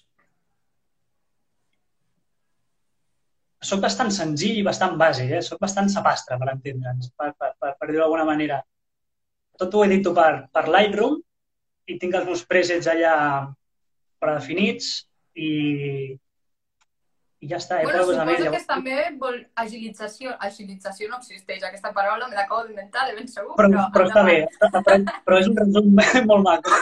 Soc 3.62 3.82
bastant 3.84 4.10
senzill 4.10 4.58
i 4.58 4.66
bastant 4.66 4.98
bàsic, 4.98 5.36
eh? 5.38 5.42
soc 5.46 5.62
bastant 5.62 5.90
sapastre, 5.94 6.38
per 6.42 6.50
entendre'ns, 6.56 7.12
per, 7.14 7.30
per, 7.38 7.52
per, 7.62 7.76
per 7.78 7.90
dir-ho 7.92 8.02
d'alguna 8.02 8.26
manera. 8.26 8.58
Tot 9.62 9.78
ho 9.78 9.84
edito 9.86 10.16
per, 10.18 10.48
per 10.50 10.66
Lightroom 10.66 11.20
i 11.92 11.98
tinc 12.02 12.18
els 12.18 12.26
meus 12.26 12.42
presets 12.50 12.90
allà 12.90 13.14
predefinits 14.22 14.90
i, 15.38 15.52
i 17.41 17.49
ja 17.49 17.58
està. 17.58 17.80
Eh? 17.82 17.86
Bueno, 17.88 18.04
suposo 18.06 18.25
més, 18.27 18.41
que 18.54 18.60
és 18.62 18.67
també 18.69 18.97
vol 19.21 19.38
agilització. 19.63 20.34
Agilització 20.47 21.10
no 21.10 21.17
existeix, 21.21 21.63
aquesta 21.65 21.91
paraula 21.95 22.27
me 22.30 22.38
l'acabo 22.38 22.67
d'inventar, 22.67 23.08
de 23.10 23.15
ben 23.17 23.30
segur. 23.30 23.56
Però, 23.58 23.69
però, 23.71 23.86
però 23.95 24.10
està 24.10 24.25
bé, 24.27 24.36
però, 24.62 24.99
però 25.25 25.39
és 25.41 25.49
un 25.49 25.58
resum 25.58 25.89
molt 26.32 26.45
maco. 26.45 26.75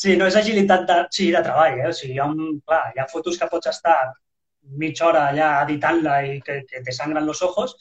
Sí, 0.00 0.16
no 0.16 0.28
és 0.30 0.36
agilitat 0.38 0.84
de, 0.88 0.98
sí, 1.16 1.30
de 1.32 1.40
treball, 1.44 1.80
eh? 1.80 1.88
O 1.88 1.96
sigui, 1.96 2.14
hi 2.16 2.20
ha, 2.22 2.28
un, 2.28 2.60
clar, 2.66 2.82
hi 2.94 3.00
ha 3.02 3.08
fotos 3.10 3.40
que 3.40 3.48
pots 3.50 3.72
estar 3.72 3.96
mitja 4.80 5.08
hora 5.08 5.26
allà 5.30 5.48
editant-la 5.64 6.20
i 6.28 6.38
que, 6.44 6.60
que 6.68 6.84
te 6.84 6.94
sangren 6.94 7.28
els 7.28 7.42
ojos 7.42 7.74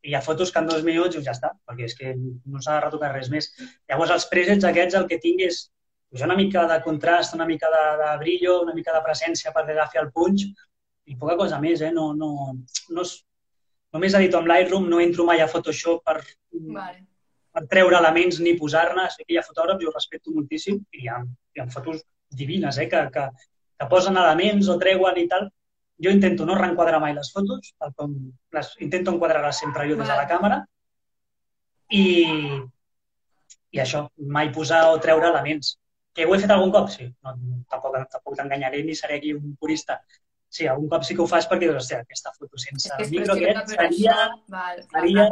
i 0.00 0.12
hi 0.12 0.16
ha 0.16 0.22
fotos 0.24 0.50
que 0.54 0.62
en 0.62 0.70
dos 0.70 0.86
minuts 0.86 1.18
ja 1.26 1.34
està, 1.34 1.50
perquè 1.68 1.90
és 1.90 1.96
que 1.98 2.14
no 2.16 2.62
s'ha 2.62 2.78
de 2.78 2.84
retocar 2.86 3.12
res 3.12 3.28
més. 3.34 3.50
Llavors, 3.90 4.14
els 4.14 4.26
presets 4.30 4.66
aquests 4.66 4.96
el 5.02 5.06
que 5.10 5.20
tinc 5.22 5.42
és 5.50 5.66
pues, 6.10 6.22
una 6.22 6.36
mica 6.36 6.66
de 6.66 6.80
contrast, 6.82 7.34
una 7.34 7.46
mica 7.46 7.68
de, 7.70 7.84
de 8.02 8.16
brillo, 8.18 8.60
una 8.62 8.74
mica 8.74 8.92
de 8.92 9.02
presència 9.06 9.52
perquè 9.54 9.76
agafi 9.76 10.00
el 10.02 10.10
punx 10.12 10.46
i 11.10 11.16
poca 11.18 11.36
cosa 11.38 11.60
més, 11.62 11.82
eh? 11.82 11.92
No, 11.94 12.10
no, 12.14 12.30
no 12.90 13.04
és, 13.06 13.14
només 13.94 14.16
edito 14.18 14.38
amb 14.38 14.50
Lightroom, 14.50 14.88
no 14.90 15.00
entro 15.02 15.26
mai 15.26 15.42
a 15.42 15.48
Photoshop 15.50 16.02
per, 16.06 16.18
vale. 16.74 17.04
per 17.54 17.64
treure 17.70 17.98
elements 17.98 18.40
ni 18.42 18.56
posar-ne. 18.58 19.06
Sé 19.10 19.24
que 19.24 19.34
hi 19.34 19.40
ha 19.40 19.46
fotògrafs, 19.46 19.82
jo 19.84 19.94
respecto 19.94 20.34
moltíssim, 20.34 20.82
i 20.94 21.04
hi 21.04 21.08
ha, 21.10 21.22
hi 21.56 21.62
ha 21.62 21.70
fotos 21.72 22.04
divines, 22.42 22.78
eh? 22.78 22.88
Que, 22.90 23.06
que, 23.14 23.26
que 23.80 23.88
posen 23.90 24.18
elements 24.20 24.70
o 24.70 24.78
treuen 24.82 25.18
i 25.18 25.26
tal. 25.30 25.48
Jo 26.00 26.12
intento 26.14 26.46
no 26.48 26.56
reenquadrar 26.56 27.00
mai 27.02 27.12
les 27.16 27.28
fotos, 27.34 27.74
tal 27.78 27.90
com 27.96 28.14
les, 28.56 28.70
intento 28.86 29.12
enquadrar-les 29.12 29.58
sempre 29.64 29.88
jo 29.90 29.98
des 29.98 30.08
de 30.08 30.14
la 30.16 30.28
càmera, 30.30 30.62
i, 31.90 32.04
i 33.74 33.82
això, 33.82 34.06
mai 34.36 34.48
posar 34.54 34.86
o 34.94 34.98
treure 35.02 35.28
elements. 35.28 35.74
Que 36.16 36.26
ho 36.26 36.34
he 36.34 36.40
fet 36.42 36.50
algun 36.50 36.72
cop? 36.74 36.88
Sí, 36.90 37.06
no, 37.24 37.36
tampoc, 37.70 38.00
tampoc 38.12 38.36
t'enganyaré 38.38 38.82
ni 38.86 38.96
seré 38.98 39.20
aquí 39.20 39.34
un 39.36 39.54
purista. 39.60 40.00
Sí, 40.50 40.66
algun 40.66 40.88
cop 40.90 41.06
sí 41.06 41.14
que 41.14 41.22
ho 41.22 41.28
fas 41.30 41.46
perquè 41.46 41.68
dius, 41.68 41.78
hòstia, 41.78 42.00
aquesta 42.02 42.32
foto 42.34 42.58
sense 42.58 42.90
el 42.96 43.12
micro 43.12 43.36
aquest 43.36 43.76
seria, 43.76 44.16
Val, 44.50 44.82
seria... 44.90 45.30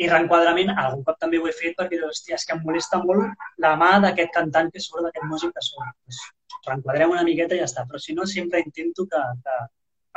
I 0.00 0.06
reenquadrament, 0.08 0.70
algun 0.80 1.02
cop 1.06 1.18
també 1.20 1.38
ho 1.38 1.44
he 1.46 1.52
fet 1.54 1.74
perquè 1.78 1.98
dius, 1.98 2.14
hòstia, 2.14 2.38
és 2.38 2.46
que 2.48 2.54
em 2.54 2.62
molesta 2.64 3.02
molt 3.02 3.42
la 3.64 3.74
mà 3.78 3.90
d'aquest 4.04 4.32
cantant 4.34 4.70
que 4.72 4.80
surt, 4.80 5.02
d'aquest 5.06 5.26
músic 5.30 5.52
que 5.56 5.64
surt. 5.66 5.90
Pues, 6.06 6.22
reenquadrem 6.66 7.12
una 7.12 7.26
miqueta 7.26 7.58
i 7.58 7.60
ja 7.60 7.68
està. 7.68 7.84
Però 7.90 8.00
si 8.00 8.16
no, 8.16 8.26
sempre 8.30 8.62
intento 8.64 9.04
que, 9.10 9.20
que 9.44 9.58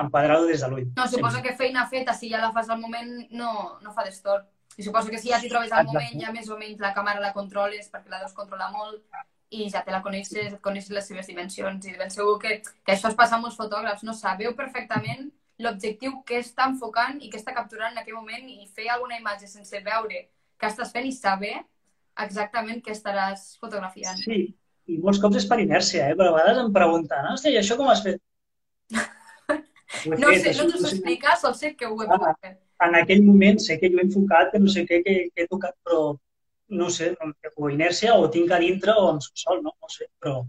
enquadrar-ho 0.05 0.47
des 0.47 0.63
de 0.63 0.71
l'ull. 0.71 0.87
No, 0.95 1.07
suposo 1.11 1.37
sempre. 1.37 1.51
que 1.51 1.57
feina 1.57 1.85
feta, 1.91 2.13
si 2.13 2.31
ja 2.31 2.41
la 2.41 2.51
fas 2.55 2.69
al 2.69 2.81
moment, 2.81 3.13
no, 3.31 3.51
no 3.81 3.93
fa 3.93 4.05
d'estor. 4.07 4.45
I 4.77 4.83
suposo 4.83 5.11
que 5.11 5.19
si 5.21 5.31
ja 5.33 5.41
t'hi 5.41 5.51
trobes 5.51 5.71
al 5.71 5.87
moment, 5.87 6.17
ja 6.21 6.33
més 6.35 6.49
o 6.49 6.57
menys 6.59 6.81
la 6.83 6.93
càmera 6.95 7.23
la 7.23 7.33
controles 7.35 7.91
perquè 7.91 8.11
la 8.11 8.23
deus 8.23 8.35
controlar 8.37 8.71
molt 8.73 9.01
i 9.51 9.69
ja 9.69 9.81
te 9.85 9.91
la 9.93 10.01
coneixes, 10.01 10.53
et 10.53 10.61
coneixes 10.61 10.91
les 10.91 11.05
seves 11.07 11.27
dimensions 11.27 11.85
i 11.85 11.93
ben 11.97 12.09
segur 12.09 12.39
que, 12.41 12.61
que 12.85 12.91
això 12.95 13.09
es 13.11 13.15
passa 13.15 13.35
amb 13.37 13.45
molts 13.45 13.57
fotògrafs, 13.59 14.03
no? 14.03 14.13
Sabeu 14.13 14.55
perfectament 14.57 15.29
l'objectiu 15.59 16.17
que 16.27 16.39
està 16.43 16.65
enfocant 16.67 17.21
i 17.21 17.29
que 17.31 17.37
està 17.39 17.53
capturant 17.55 17.93
en 17.93 18.01
aquell 18.01 18.17
moment 18.17 18.49
i 18.49 18.67
fer 18.75 18.89
alguna 18.91 19.19
imatge 19.19 19.47
sense 19.47 19.79
veure 19.85 20.25
què 20.59 20.67
estàs 20.67 20.91
fent 20.91 21.05
i 21.07 21.13
saber 21.15 21.53
exactament 22.25 22.81
què 22.83 22.91
estaràs 22.95 23.55
fotografiant. 23.61 24.17
Sí, 24.17 24.55
i 24.87 24.97
molts 25.03 25.19
cops 25.23 25.37
és 25.41 25.47
per 25.47 25.59
inèrcia, 25.63 26.09
eh? 26.11 26.15
però 26.17 26.33
a 26.33 26.37
vegades 26.39 26.59
em 26.65 26.73
pregunten, 26.75 27.29
hòstia, 27.31 27.51
i 27.55 27.59
això 27.61 27.77
com 27.79 27.89
has 27.91 28.03
fet? 28.03 28.21
He 30.05 30.17
No 30.19 30.29
fet, 30.33 30.43
sé, 30.43 30.51
no 30.59 30.65
t'ho 30.71 30.79
sé. 30.81 30.91
explicar, 30.95 31.37
sol 31.39 31.53
sé 31.55 31.75
que 31.75 31.87
ho 31.87 31.95
he 32.03 32.07
Ah. 32.09 32.33
fer. 32.41 32.57
En 32.85 32.95
aquell 32.99 33.21
moment 33.23 33.57
sé 33.63 33.77
que 33.79 33.87
jo 33.89 33.97
he 34.01 34.03
enfocat, 34.03 34.51
que 34.51 34.59
no 34.59 34.67
sé 34.67 34.83
què, 34.85 34.99
que, 35.05 35.13
que 35.33 35.43
he 35.43 35.47
tocat, 35.47 35.75
però 35.87 36.17
no 36.67 36.89
sé, 36.89 37.15
o 37.55 37.69
inèrcia 37.69 38.15
o 38.17 38.29
tinc 38.33 38.51
a 38.51 38.59
dintre 38.59 38.93
o 38.97 39.09
em 39.13 39.19
sol, 39.21 39.61
no? 39.63 39.73
No 39.81 39.89
sé, 39.89 40.09
però... 40.19 40.41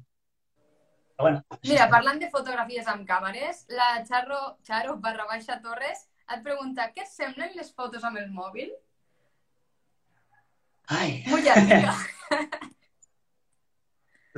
però 1.16 1.29
bueno, 1.29 1.59
Mira, 1.64 1.88
parlant 1.92 2.20
de 2.20 2.31
fotografies 2.33 2.88
amb 2.92 3.07
càmeres, 3.09 3.64
la 3.68 4.02
Charo, 4.09 4.40
Charo 4.66 4.96
barra 5.00 5.26
baixa 5.29 5.61
Torres 5.64 6.07
et 6.33 6.42
pregunta 6.44 6.90
què 6.94 7.05
et 7.05 7.12
semblen 7.12 7.55
les 7.57 7.72
fotos 7.72 8.05
amb 8.05 8.20
el 8.20 8.31
mòbil? 8.35 8.72
Ai, 10.96 11.22
Mulladita. 11.26 11.96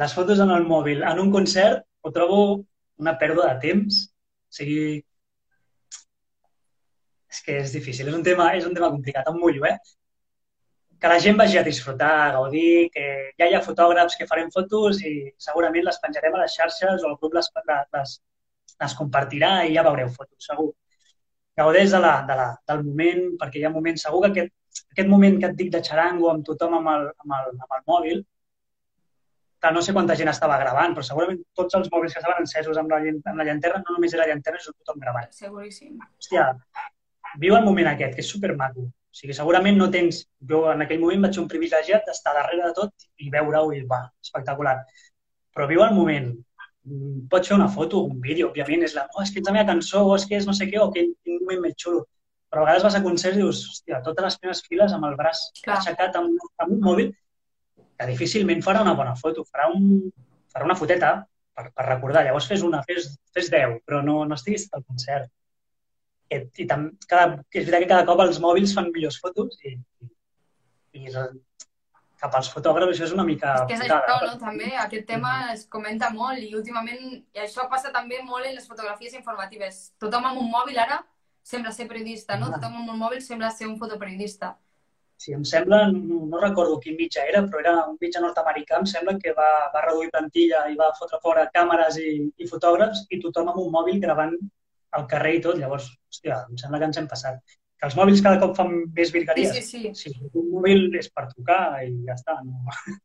les 0.01 0.15
fotos 0.15 0.41
en 0.41 0.51
el 0.55 0.65
mòbil 0.69 1.03
en 1.05 1.21
un 1.21 1.33
concert 1.35 1.85
ho 2.03 2.13
trobo 2.15 2.41
una 3.03 3.15
pèrdua 3.21 3.53
de 3.53 3.61
temps. 3.67 4.01
O 4.49 4.59
sigui, 4.59 4.83
és 7.29 7.41
que 7.45 7.59
és 7.63 7.75
difícil, 7.75 8.09
és 8.09 8.17
un 8.17 8.25
tema, 8.25 8.51
és 8.57 8.67
un 8.67 8.75
tema 8.77 8.91
complicat, 8.95 9.29
em 9.29 9.37
mullo, 9.41 9.67
eh? 9.69 9.77
Que 10.99 11.11
la 11.11 11.19
gent 11.23 11.37
vagi 11.39 11.59
a 11.59 11.65
disfrutar, 11.67 12.15
a 12.25 12.33
gaudir, 12.35 12.91
que 12.95 13.05
ja 13.39 13.47
hi 13.47 13.55
ha 13.55 13.63
fotògrafs 13.63 14.19
que 14.19 14.27
farem 14.27 14.51
fotos 14.55 15.03
i 15.07 15.13
segurament 15.39 15.87
les 15.87 16.01
penjarem 16.03 16.35
a 16.35 16.43
les 16.43 16.57
xarxes 16.59 17.05
o 17.05 17.13
el 17.13 17.17
grup 17.21 17.37
les, 17.39 17.51
les, 17.95 18.15
les 18.83 18.97
compartirà 19.01 19.53
i 19.69 19.77
ja 19.77 19.87
veureu 19.87 20.11
fotos, 20.15 20.49
segur. 20.51 20.73
Gaudeix 21.59 21.95
de 21.95 22.01
la, 22.03 22.15
de 22.27 22.39
la, 22.39 22.49
del 22.71 22.83
moment, 22.87 23.23
perquè 23.39 23.61
hi 23.61 23.69
ha 23.69 23.75
moments, 23.75 24.05
segur 24.07 24.25
que 24.25 24.33
aquest, 24.33 24.53
aquest 24.95 25.09
moment 25.11 25.39
que 25.39 25.49
et 25.51 25.57
dic 25.59 25.71
de 25.75 25.83
xarango 25.87 26.33
amb 26.33 26.45
tothom 26.47 26.77
amb 26.79 26.91
el, 26.95 27.07
amb 27.25 27.39
el, 27.39 27.55
amb 27.55 27.79
el 27.79 27.87
mòbil, 27.93 28.21
que 29.63 29.73
no 29.75 29.83
sé 29.83 29.95
quanta 29.95 30.15
gent 30.19 30.31
estava 30.31 30.59
gravant, 30.61 30.95
però 30.95 31.07
segurament 31.07 31.41
tots 31.59 31.75
els 31.79 31.89
mòbils 31.95 32.15
que 32.15 32.23
estaven 32.23 32.45
encesos 32.45 32.79
amb 32.79 32.93
la, 32.95 33.01
amb 33.03 33.41
la 33.43 33.47
llanterna, 33.49 33.83
no 33.87 33.97
només 33.97 34.15
era 34.15 34.25
la 34.25 34.31
llanterna, 34.33 34.61
sinó 34.63 34.77
tothom 34.79 35.03
gravant. 35.03 35.33
Seguríssim. 35.35 35.97
Hòstia, 35.99 36.47
viu 37.43 37.59
el 37.59 37.67
moment 37.67 37.91
aquest, 37.91 38.15
que 38.15 38.23
és 38.23 38.31
supermaco. 38.35 38.87
O 39.09 39.19
sigui, 39.21 39.37
segurament 39.37 39.79
no 39.81 39.89
tens... 39.95 40.25
Jo 40.51 40.65
en 40.73 40.85
aquell 40.85 41.01
moment 41.03 41.25
vaig 41.27 41.37
ser 41.37 41.45
un 41.45 41.49
privilegiat 41.53 42.05
d'estar 42.09 42.35
darrere 42.37 42.69
de 42.69 42.75
tot 42.77 43.09
i 43.25 43.31
veure-ho 43.33 43.73
i 43.77 43.81
va, 43.89 44.03
espectacular. 44.25 44.77
Però 45.57 45.67
viu 45.71 45.83
el 45.85 45.97
moment. 45.97 46.31
Pots 47.33 47.51
fer 47.51 47.57
una 47.57 47.69
foto, 47.73 48.05
un 48.13 48.21
vídeo, 48.25 48.53
òbviament, 48.53 48.85
és 48.87 48.95
la... 48.97 49.09
Oh, 49.15 49.25
és 49.25 49.33
que 49.33 49.43
ets 49.43 49.51
la 49.51 49.57
meva 49.57 49.69
cançó, 49.73 50.05
o 50.07 50.15
és 50.17 50.29
que 50.29 50.39
és 50.39 50.47
no 50.49 50.55
sé 50.57 50.69
què, 50.71 50.81
o 50.81 50.93
que 50.95 51.09
quin 51.25 51.41
moment 51.49 51.65
més 51.67 51.77
xulo. 51.83 52.05
Però 52.49 52.63
a 52.63 52.67
vegades 52.67 52.85
vas 52.87 52.97
a 52.97 53.03
concerts 53.05 53.37
i 53.37 53.43
dius, 53.43 53.65
hòstia, 53.73 54.03
totes 54.05 54.25
les 54.25 54.37
primeres 54.41 54.63
files 54.69 54.95
amb 54.97 55.09
el 55.09 55.17
braç 55.19 55.43
Clar. 55.65 55.81
aixecat 55.81 56.17
amb, 56.21 56.47
amb 56.65 56.77
un 56.77 56.85
mòbil, 56.85 57.11
que 57.99 58.07
difícilment 58.09 58.63
farà 58.65 58.85
una 58.85 58.95
bona 58.97 59.17
foto, 59.19 59.45
farà, 59.53 59.69
un, 59.75 60.09
farà 60.53 60.69
una 60.69 60.77
foteta 60.79 61.11
per, 61.57 61.67
per 61.75 61.89
recordar. 61.89 62.25
Llavors 62.25 62.49
fes 62.49 62.65
una, 62.65 62.81
fes, 62.89 63.11
fes 63.35 63.51
10, 63.53 63.81
però 63.85 64.01
no, 64.07 64.23
no 64.29 64.39
estiguis 64.39 64.69
al 64.73 64.87
concert. 64.87 65.29
I, 66.29 66.43
i 66.61 66.67
tam, 66.69 66.91
cada, 67.09 67.43
que 67.49 67.63
és 67.63 67.69
veritat 67.69 67.85
que 67.85 67.93
cada 67.95 68.09
cop 68.09 68.21
els 68.25 68.41
mòbils 68.45 68.75
fan 68.77 68.91
millors 68.95 69.17
fotos 69.23 69.57
i, 69.65 69.75
i, 70.05 70.09
i 71.01 71.13
cap 72.19 72.35
als 72.35 72.51
fotògrafs 72.53 72.93
això 72.93 73.07
és 73.07 73.15
una 73.15 73.25
mica... 73.27 73.55
Que 73.69 73.77
és 73.77 73.85
putada. 73.85 74.17
això, 74.17 74.27
no? 74.27 74.39
També 74.43 74.73
aquest 74.85 75.07
tema 75.09 75.35
es 75.55 75.65
comenta 75.71 76.11
molt 76.15 76.43
i 76.43 76.51
últimament, 76.59 77.05
i 77.23 77.45
això 77.45 77.69
passa 77.71 77.93
també 77.95 78.21
molt 78.27 78.49
en 78.49 78.57
les 78.59 78.67
fotografies 78.67 79.15
informatives. 79.19 79.85
Tothom 80.03 80.27
amb 80.31 80.43
un 80.43 80.51
mòbil 80.51 80.81
ara 80.83 80.99
sembla 81.47 81.73
ser 81.73 81.87
periodista, 81.89 82.37
no? 82.41 82.51
Ah. 82.51 82.57
Tothom 82.57 82.81
amb 82.83 82.97
un 82.97 82.99
mòbil 83.05 83.23
sembla 83.25 83.53
ser 83.55 83.71
un 83.71 83.79
fotoperiodista. 83.79 84.57
Sí, 85.19 85.33
em 85.35 85.43
sembla, 85.51 85.81
no, 85.91 86.21
no 86.31 86.41
recordo 86.43 86.77
quin 86.83 86.95
mitjà 86.99 87.25
era, 87.27 87.41
però 87.47 87.63
era 87.63 87.73
un 87.91 87.97
mitjà 88.03 88.21
nord-americà, 88.23 88.79
em 88.79 88.87
sembla 88.87 89.17
que 89.23 89.33
va, 89.35 89.49
va 89.75 89.83
reduir 89.87 90.13
plantilla 90.15 90.61
i 90.71 90.77
va 90.79 90.93
fotre 90.99 91.19
fora 91.25 91.49
càmeres 91.55 91.99
i, 92.03 92.13
i 92.39 92.47
fotògrafs 92.51 93.07
i 93.11 93.19
tothom 93.25 93.51
amb 93.51 93.59
un 93.65 93.73
mòbil 93.75 93.99
gravant 94.05 94.37
al 94.93 95.07
carrer 95.11 95.35
i 95.37 95.41
tot. 95.45 95.59
Llavors, 95.61 95.91
hòstia, 96.11 96.45
em 96.51 96.57
sembla 96.61 96.79
que 96.79 96.89
ens 96.91 96.99
hem 97.01 97.09
passat. 97.09 97.41
Que 97.79 97.87
els 97.87 97.95
mòbils 97.95 98.23
cada 98.25 98.41
cop 98.43 98.57
fan 98.57 98.73
més 98.95 99.09
Sí, 99.11 99.19
virgueries. 99.19 99.53
sí, 99.55 99.63
sí. 99.63 99.93
Sí, 99.95 100.15
un 100.35 100.49
mòbil 100.55 100.89
és 100.99 101.11
per 101.15 101.29
trucar 101.35 101.85
i 101.87 101.93
ja 102.07 102.15
està. 102.19 102.39
No, 102.45 102.65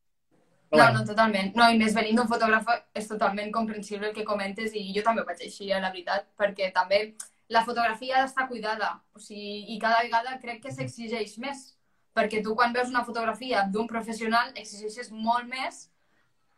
No, 0.74 0.80
bueno, 0.80 1.00
no, 1.00 1.06
totalment. 1.06 1.52
No, 1.54 1.68
i 1.70 1.78
més 1.78 1.94
venint 1.94 2.16
d'un 2.18 2.28
fotògraf 2.28 2.66
és 2.98 3.06
totalment 3.08 3.52
comprensible 3.54 4.08
el 4.08 4.14
que 4.16 4.24
comentes 4.26 4.74
i 4.74 4.88
jo 4.96 5.04
també 5.06 5.22
ho 5.22 5.26
vaig 5.28 5.44
així, 5.46 5.68
eh, 5.70 5.78
la 5.80 5.92
veritat, 5.92 6.26
perquè 6.36 6.72
també 6.74 7.14
la 7.54 7.62
fotografia 7.64 8.16
ha 8.18 8.24
d'estar 8.24 8.48
cuidada 8.50 8.88
o 9.14 9.20
sigui, 9.22 9.68
i 9.76 9.78
cada 9.78 10.00
vegada 10.02 10.40
crec 10.42 10.64
que 10.64 10.72
s'exigeix 10.74 11.36
més, 11.38 11.78
perquè 12.18 12.42
tu 12.42 12.56
quan 12.56 12.74
veus 12.74 12.90
una 12.90 13.04
fotografia 13.06 13.68
d'un 13.70 13.86
professional 13.86 14.50
exigeixes 14.56 15.12
molt 15.12 15.46
més 15.46 15.92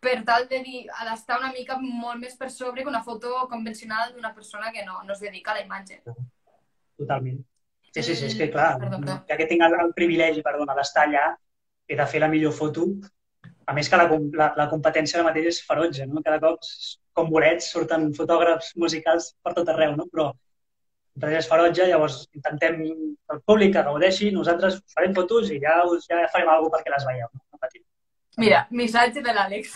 per 0.06 0.20
tal 0.28 0.46
de 0.52 0.62
dir, 0.66 0.84
ha 0.94 1.08
d'estar 1.10 1.40
una 1.42 1.52
mica 1.56 1.78
molt 1.82 2.22
més 2.22 2.38
per 2.38 2.52
sobre 2.54 2.84
que 2.84 2.92
una 2.92 3.04
foto 3.04 3.34
convencional 3.52 4.14
d'una 4.14 4.34
persona 4.38 4.72
que 4.76 4.86
no, 4.86 5.02
no 5.04 5.14
es 5.18 5.24
dedica 5.26 5.54
a 5.54 5.60
la 5.60 5.66
imatge. 5.66 6.02
Totalment. 7.02 7.42
Sí, 7.96 8.04
sí, 8.04 8.16
sí, 8.16 8.26
és 8.28 8.36
que 8.36 8.50
clar, 8.52 8.76
Perdó, 8.80 9.00
perdó. 9.00 9.18
ja 9.30 9.38
que 9.40 9.46
tinc 9.50 9.64
el, 9.64 9.76
el 9.82 9.94
privilegi, 9.98 10.42
perdona, 10.44 10.76
d'estar 10.76 11.06
allà, 11.08 11.28
he 11.88 11.96
de 11.96 12.08
fer 12.12 12.20
la 12.24 12.30
millor 12.32 12.52
foto. 12.56 12.90
A 13.66 13.74
més 13.74 13.88
que 13.90 13.98
la, 13.98 14.06
la, 14.42 14.50
la 14.60 14.66
competència 14.70 15.18
ara 15.20 15.28
mateix 15.30 15.48
és 15.54 15.62
ferotge, 15.66 16.06
no? 16.10 16.22
Cada 16.26 16.42
cop, 16.44 16.68
com 17.18 17.32
bolets, 17.32 17.70
surten 17.72 18.12
fotògrafs 18.18 18.74
musicals 18.84 19.32
per 19.42 19.56
tot 19.58 19.72
arreu, 19.72 19.96
no? 19.98 20.06
Però 20.12 20.28
res 21.24 21.46
és 21.46 21.50
ferotge, 21.50 21.88
llavors 21.88 22.20
intentem 22.36 22.82
que 22.84 23.38
el 23.38 23.42
públic 23.48 23.72
que 23.78 23.86
gaudeixi, 23.88 24.34
nosaltres 24.36 24.82
farem 24.94 25.16
fotos 25.16 25.50
i 25.56 25.62
ja, 25.64 25.80
us, 25.88 26.10
ja 26.12 26.26
farem 26.34 26.52
alguna 26.52 26.74
cosa 26.76 26.82
perquè 26.82 26.96
les 26.98 27.08
veieu. 27.08 27.30
No? 27.32 27.45
Mira, 28.38 28.66
missatge 28.72 29.24
de 29.24 29.34
l'Àlex. 29.34 29.76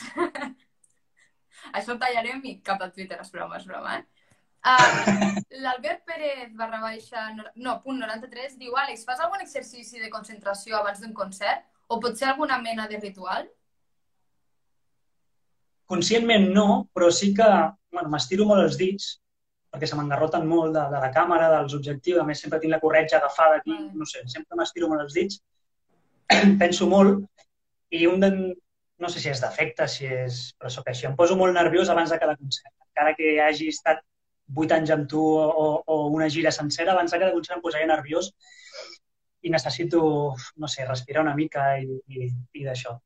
Això 1.78 1.94
ho 1.94 2.00
tallarem 2.02 2.42
i 2.50 2.58
cap 2.66 2.82
a 2.84 2.90
Twitter, 2.92 3.20
és 3.22 3.32
broma, 3.32 3.60
és 3.60 3.68
broma, 3.70 4.00
eh? 4.00 4.06
Uh, 4.60 5.40
L'Albert 5.64 6.02
Pérez 6.08 6.52
barra 6.60 6.82
baixa, 6.84 7.30
no, 7.56 7.78
punt 7.84 8.02
93, 8.02 8.58
diu 8.60 8.76
Àlex, 8.76 9.06
fas 9.08 9.22
algun 9.24 9.46
exercici 9.46 10.02
de 10.02 10.12
concentració 10.12 10.80
abans 10.80 11.00
d'un 11.00 11.16
concert? 11.16 11.64
O 11.88 12.00
potser 12.04 12.28
alguna 12.30 12.60
mena 12.62 12.88
de 12.92 13.00
ritual? 13.00 13.48
Conscientment 15.90 16.52
no, 16.54 16.68
però 16.94 17.08
sí 17.16 17.32
que 17.34 17.48
bueno, 17.96 18.12
m'estiro 18.12 18.46
molt 18.46 18.68
els 18.68 18.78
dits 18.78 19.16
perquè 19.70 19.88
se 19.90 19.98
m'engarroten 19.98 20.48
molt 20.50 20.74
de, 20.74 20.84
de 20.92 21.00
la 21.02 21.12
càmera, 21.14 21.50
dels 21.54 21.76
objectius. 21.78 22.20
A 22.22 22.26
més, 22.26 22.40
sempre 22.42 22.60
tinc 22.62 22.74
la 22.74 22.82
corretja 22.82 23.20
agafada 23.20 23.60
aquí, 23.60 23.76
no 23.94 24.08
sé, 24.10 24.24
sempre 24.32 24.58
m'estiro 24.58 24.90
molt 24.90 25.06
els 25.06 25.14
dits. 25.14 25.38
Penso 26.62 26.88
molt 26.90 27.28
i 27.96 28.06
un 28.08 28.22
de, 28.24 28.30
no 29.00 29.10
sé 29.10 29.24
si 29.24 29.32
és 29.32 29.42
defecte, 29.44 29.88
si 29.88 30.06
és... 30.06 30.44
però 30.60 30.72
sóc 30.74 30.88
així. 30.92 31.08
Em 31.10 31.18
poso 31.18 31.38
molt 31.40 31.56
nerviós 31.56 31.90
abans 31.90 32.14
de 32.14 32.20
cada 32.22 32.38
concert. 32.38 32.74
Encara 32.90 33.16
que 33.18 33.36
hagi 33.44 33.70
estat 33.74 34.02
vuit 34.60 34.72
anys 34.74 34.94
amb 34.96 35.06
tu 35.10 35.22
o, 35.22 35.68
o 35.86 36.00
una 36.14 36.30
gira 36.30 36.52
sencera, 36.52 36.96
abans 36.96 37.12
de 37.14 37.20
cada 37.22 37.36
concert 37.36 37.58
em 37.58 37.66
posaria 37.66 37.90
nerviós 37.90 38.32
i 39.46 39.52
necessito, 39.54 40.02
no 40.60 40.68
sé, 40.68 40.88
respirar 40.88 41.22
una 41.24 41.36
mica 41.38 41.72
i, 41.80 42.00
i, 42.12 42.32
i 42.60 42.66
d'això 42.66 42.98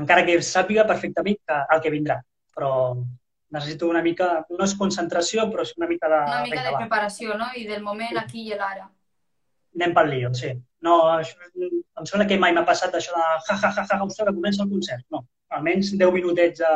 encara 0.00 0.24
que 0.26 0.40
sàpiga 0.44 0.84
perfectament 0.88 1.38
que, 1.40 1.60
el 1.74 1.82
que 1.84 1.92
vindrà. 1.92 2.18
Però 2.56 2.70
necessito 3.54 3.88
una 3.88 4.02
mica, 4.04 4.28
no 4.50 4.66
és 4.66 4.74
concentració, 4.78 5.46
però 5.52 5.64
és 5.66 5.72
una 5.76 5.88
mica 5.90 6.10
de... 6.12 6.20
Una 6.32 6.44
mica 6.44 6.64
de 6.66 6.74
preparació, 6.76 7.36
no? 7.40 7.48
I 7.56 7.66
del 7.68 7.84
moment 7.84 8.20
aquí 8.20 8.46
i 8.50 8.58
l'ara. 8.58 8.88
Anem 9.76 9.94
pel 9.96 10.10
lío, 10.12 10.32
sí. 10.34 10.52
No, 10.86 10.96
això, 11.12 11.36
em 12.00 12.08
sembla 12.08 12.26
que 12.28 12.38
mai 12.40 12.54
m'ha 12.56 12.64
passat 12.68 12.94
això 12.94 13.12
de 13.16 13.26
ja, 13.48 13.58
ja, 13.62 13.72
ja, 13.76 13.84
ja, 13.90 14.00
ostres, 14.04 14.34
comença 14.38 14.64
el 14.64 14.72
concert. 14.72 15.04
No, 15.12 15.24
almenys 15.52 15.92
10 15.92 16.14
minutets 16.16 16.62
de 16.62 16.72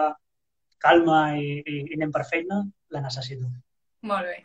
calma 0.80 1.22
i, 1.36 1.58
i, 1.60 1.80
i 1.80 1.98
anem 1.98 2.12
per 2.12 2.24
feina, 2.28 2.62
la 2.94 3.02
necessito. 3.04 3.48
Molt 4.10 4.28
bé. 4.28 4.38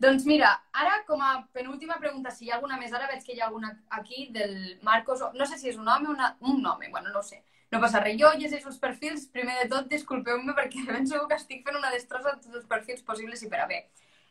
Doncs 0.00 0.24
mira, 0.24 0.54
ara 0.72 1.02
com 1.06 1.20
a 1.20 1.34
penúltima 1.52 1.98
pregunta, 2.00 2.30
si 2.32 2.46
hi 2.46 2.50
ha 2.50 2.56
alguna 2.56 2.78
més, 2.80 2.92
ara 2.96 3.08
veig 3.10 3.24
que 3.26 3.34
hi 3.34 3.40
ha 3.42 3.48
alguna 3.50 3.74
aquí 3.98 4.30
del 4.32 4.54
Marcos, 4.86 5.20
no 5.36 5.46
sé 5.46 5.58
si 5.60 5.68
és 5.68 5.76
un 5.76 5.88
home 5.92 6.08
o 6.08 6.14
una... 6.14 6.30
un 6.40 6.64
home, 6.66 6.88
bueno, 6.88 7.10
no 7.12 7.20
ho 7.20 7.26
sé. 7.26 7.42
No 7.70 7.82
passa 7.82 8.00
res. 8.02 8.16
Jo 8.18 8.30
llegeixo 8.38 8.70
els 8.70 8.80
perfils, 8.82 9.26
primer 9.34 9.58
de 9.60 9.66
tot, 9.70 9.90
disculpeu-me 9.90 10.54
perquè 10.56 10.86
ben 10.88 11.04
segur 11.06 11.28
que 11.28 11.36
estic 11.36 11.66
fent 11.66 11.76
una 11.78 11.92
destrossa 11.92 12.32
de 12.32 12.40
tots 12.46 12.62
els 12.62 12.70
perfils 12.70 13.04
possibles 13.06 13.44
i 13.44 13.50
per 13.52 13.60
a 13.60 13.68
bé. 13.70 13.82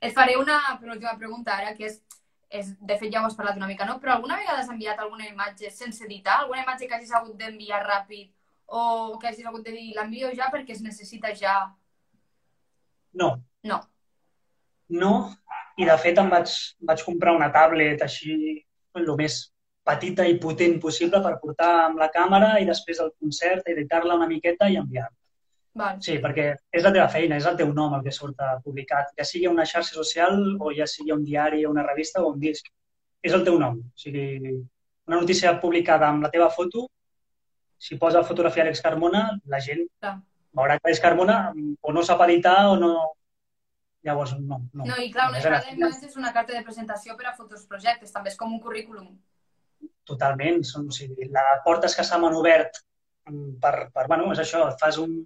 Et 0.02 0.16
faré 0.16 0.36
una 0.40 0.58
penúltima 0.82 1.14
pregunta 1.22 1.54
ara, 1.56 1.76
que 1.78 1.86
és, 1.92 2.02
és, 2.50 2.72
de 2.82 2.98
fet 2.98 3.14
ja 3.14 3.22
ho 3.22 3.28
has 3.30 3.38
parlat 3.38 3.58
una 3.58 3.68
mica, 3.70 3.86
no? 3.86 4.00
Però 4.02 4.16
alguna 4.16 4.38
vegada 4.40 4.64
has 4.64 4.72
enviat 4.74 5.00
alguna 5.00 5.28
imatge 5.30 5.70
sense 5.72 6.04
editar? 6.06 6.40
Alguna 6.42 6.64
imatge 6.64 6.88
que 6.88 6.96
hagis 6.98 7.14
hagut 7.14 7.38
d'enviar 7.38 7.84
ràpid 7.86 8.32
o 8.66 9.18
que 9.22 9.30
hagis 9.30 9.46
hagut 9.46 9.66
de 9.66 9.74
dir 9.76 9.94
l'envio 9.96 10.32
ja 10.38 10.50
perquè 10.54 10.74
es 10.78 10.82
necessita 10.82 11.34
ja? 11.36 11.60
No, 13.14 13.36
No. 13.64 13.82
no, 14.90 15.14
i 15.78 15.86
de 15.86 15.96
fet 16.02 16.18
em 16.18 16.30
vaig, 16.32 16.52
vaig 16.90 17.02
comprar 17.06 17.36
una 17.36 17.52
tablet 17.52 18.02
així, 18.02 18.36
el 18.96 19.10
més 19.20 19.40
petita 19.86 20.26
i 20.28 20.38
potent 20.40 20.80
possible 20.82 21.22
per 21.22 21.38
portar 21.42 21.70
amb 21.86 22.00
la 22.00 22.10
càmera 22.14 22.54
i 22.62 22.66
després 22.66 23.00
el 23.04 23.12
concert, 23.20 23.68
editar-la 23.68 24.16
una 24.16 24.28
miqueta 24.28 24.70
i 24.70 24.78
enviar-la. 24.82 25.19
Val. 25.80 26.00
Sí, 26.04 26.18
perquè 26.24 26.50
és 26.76 26.84
la 26.86 26.92
teva 26.96 27.08
feina, 27.12 27.38
és 27.40 27.46
el 27.50 27.56
teu 27.60 27.72
nom 27.74 27.94
el 27.98 28.04
que 28.06 28.12
surt 28.16 28.40
publicat, 28.66 29.14
ja 29.18 29.26
sigui 29.28 29.48
una 29.48 29.66
xarxa 29.66 29.96
social 29.96 30.40
o 30.60 30.72
ja 30.76 30.88
sigui 30.88 31.14
un 31.16 31.24
diari 31.24 31.64
una 31.70 31.86
revista 31.88 32.22
o 32.24 32.32
un 32.34 32.40
disc. 32.40 32.68
És 33.24 33.34
el 33.36 33.44
teu 33.48 33.58
nom. 33.60 33.78
O 33.80 34.00
sigui, 34.00 34.26
una 35.10 35.20
notícia 35.20 35.54
publicada 35.60 36.08
amb 36.08 36.24
la 36.24 36.30
teva 36.32 36.50
foto, 36.54 36.86
si 37.80 37.96
posa 38.00 38.24
fotografia 38.28 38.64
Àlex 38.66 38.82
Carmona, 38.84 39.24
la 39.48 39.60
gent 39.64 39.86
Clar. 40.00 40.18
veurà 40.56 40.76
que 40.78 40.90
Àlex 40.90 41.00
Carmona 41.04 41.38
o 41.82 41.94
no 41.96 42.04
sap 42.04 42.22
editar 42.28 42.58
o 42.74 42.76
no... 42.80 42.92
Llavors, 44.08 44.32
no. 44.40 44.62
No, 44.72 44.86
No, 44.88 44.96
i 45.04 45.10
clar, 45.12 45.26
una 45.28 45.40
Només 45.40 45.46
a 45.46 45.50
la 45.50 45.58
vegada 45.58 45.66
feina- 45.72 45.88
més 45.90 46.04
és 46.08 46.16
una 46.20 46.32
carta 46.36 46.54
de 46.56 46.62
presentació 46.64 47.18
per 47.20 47.26
a 47.28 47.34
futurs 47.36 47.66
projectes, 47.68 48.14
també 48.16 48.32
és 48.32 48.38
com 48.40 48.54
un 48.56 48.62
currículum. 48.64 49.10
Totalment. 50.08 50.62
Són, 50.64 50.88
o 50.88 50.96
sigui, 50.96 51.28
la 51.36 51.44
portes 51.66 51.96
que 51.98 52.06
s'han 52.08 52.24
obert 52.30 52.80
per, 53.62 53.74
per, 53.94 54.06
bueno, 54.08 54.32
és 54.32 54.40
això, 54.40 54.62
fas 54.80 54.98
un, 55.04 55.18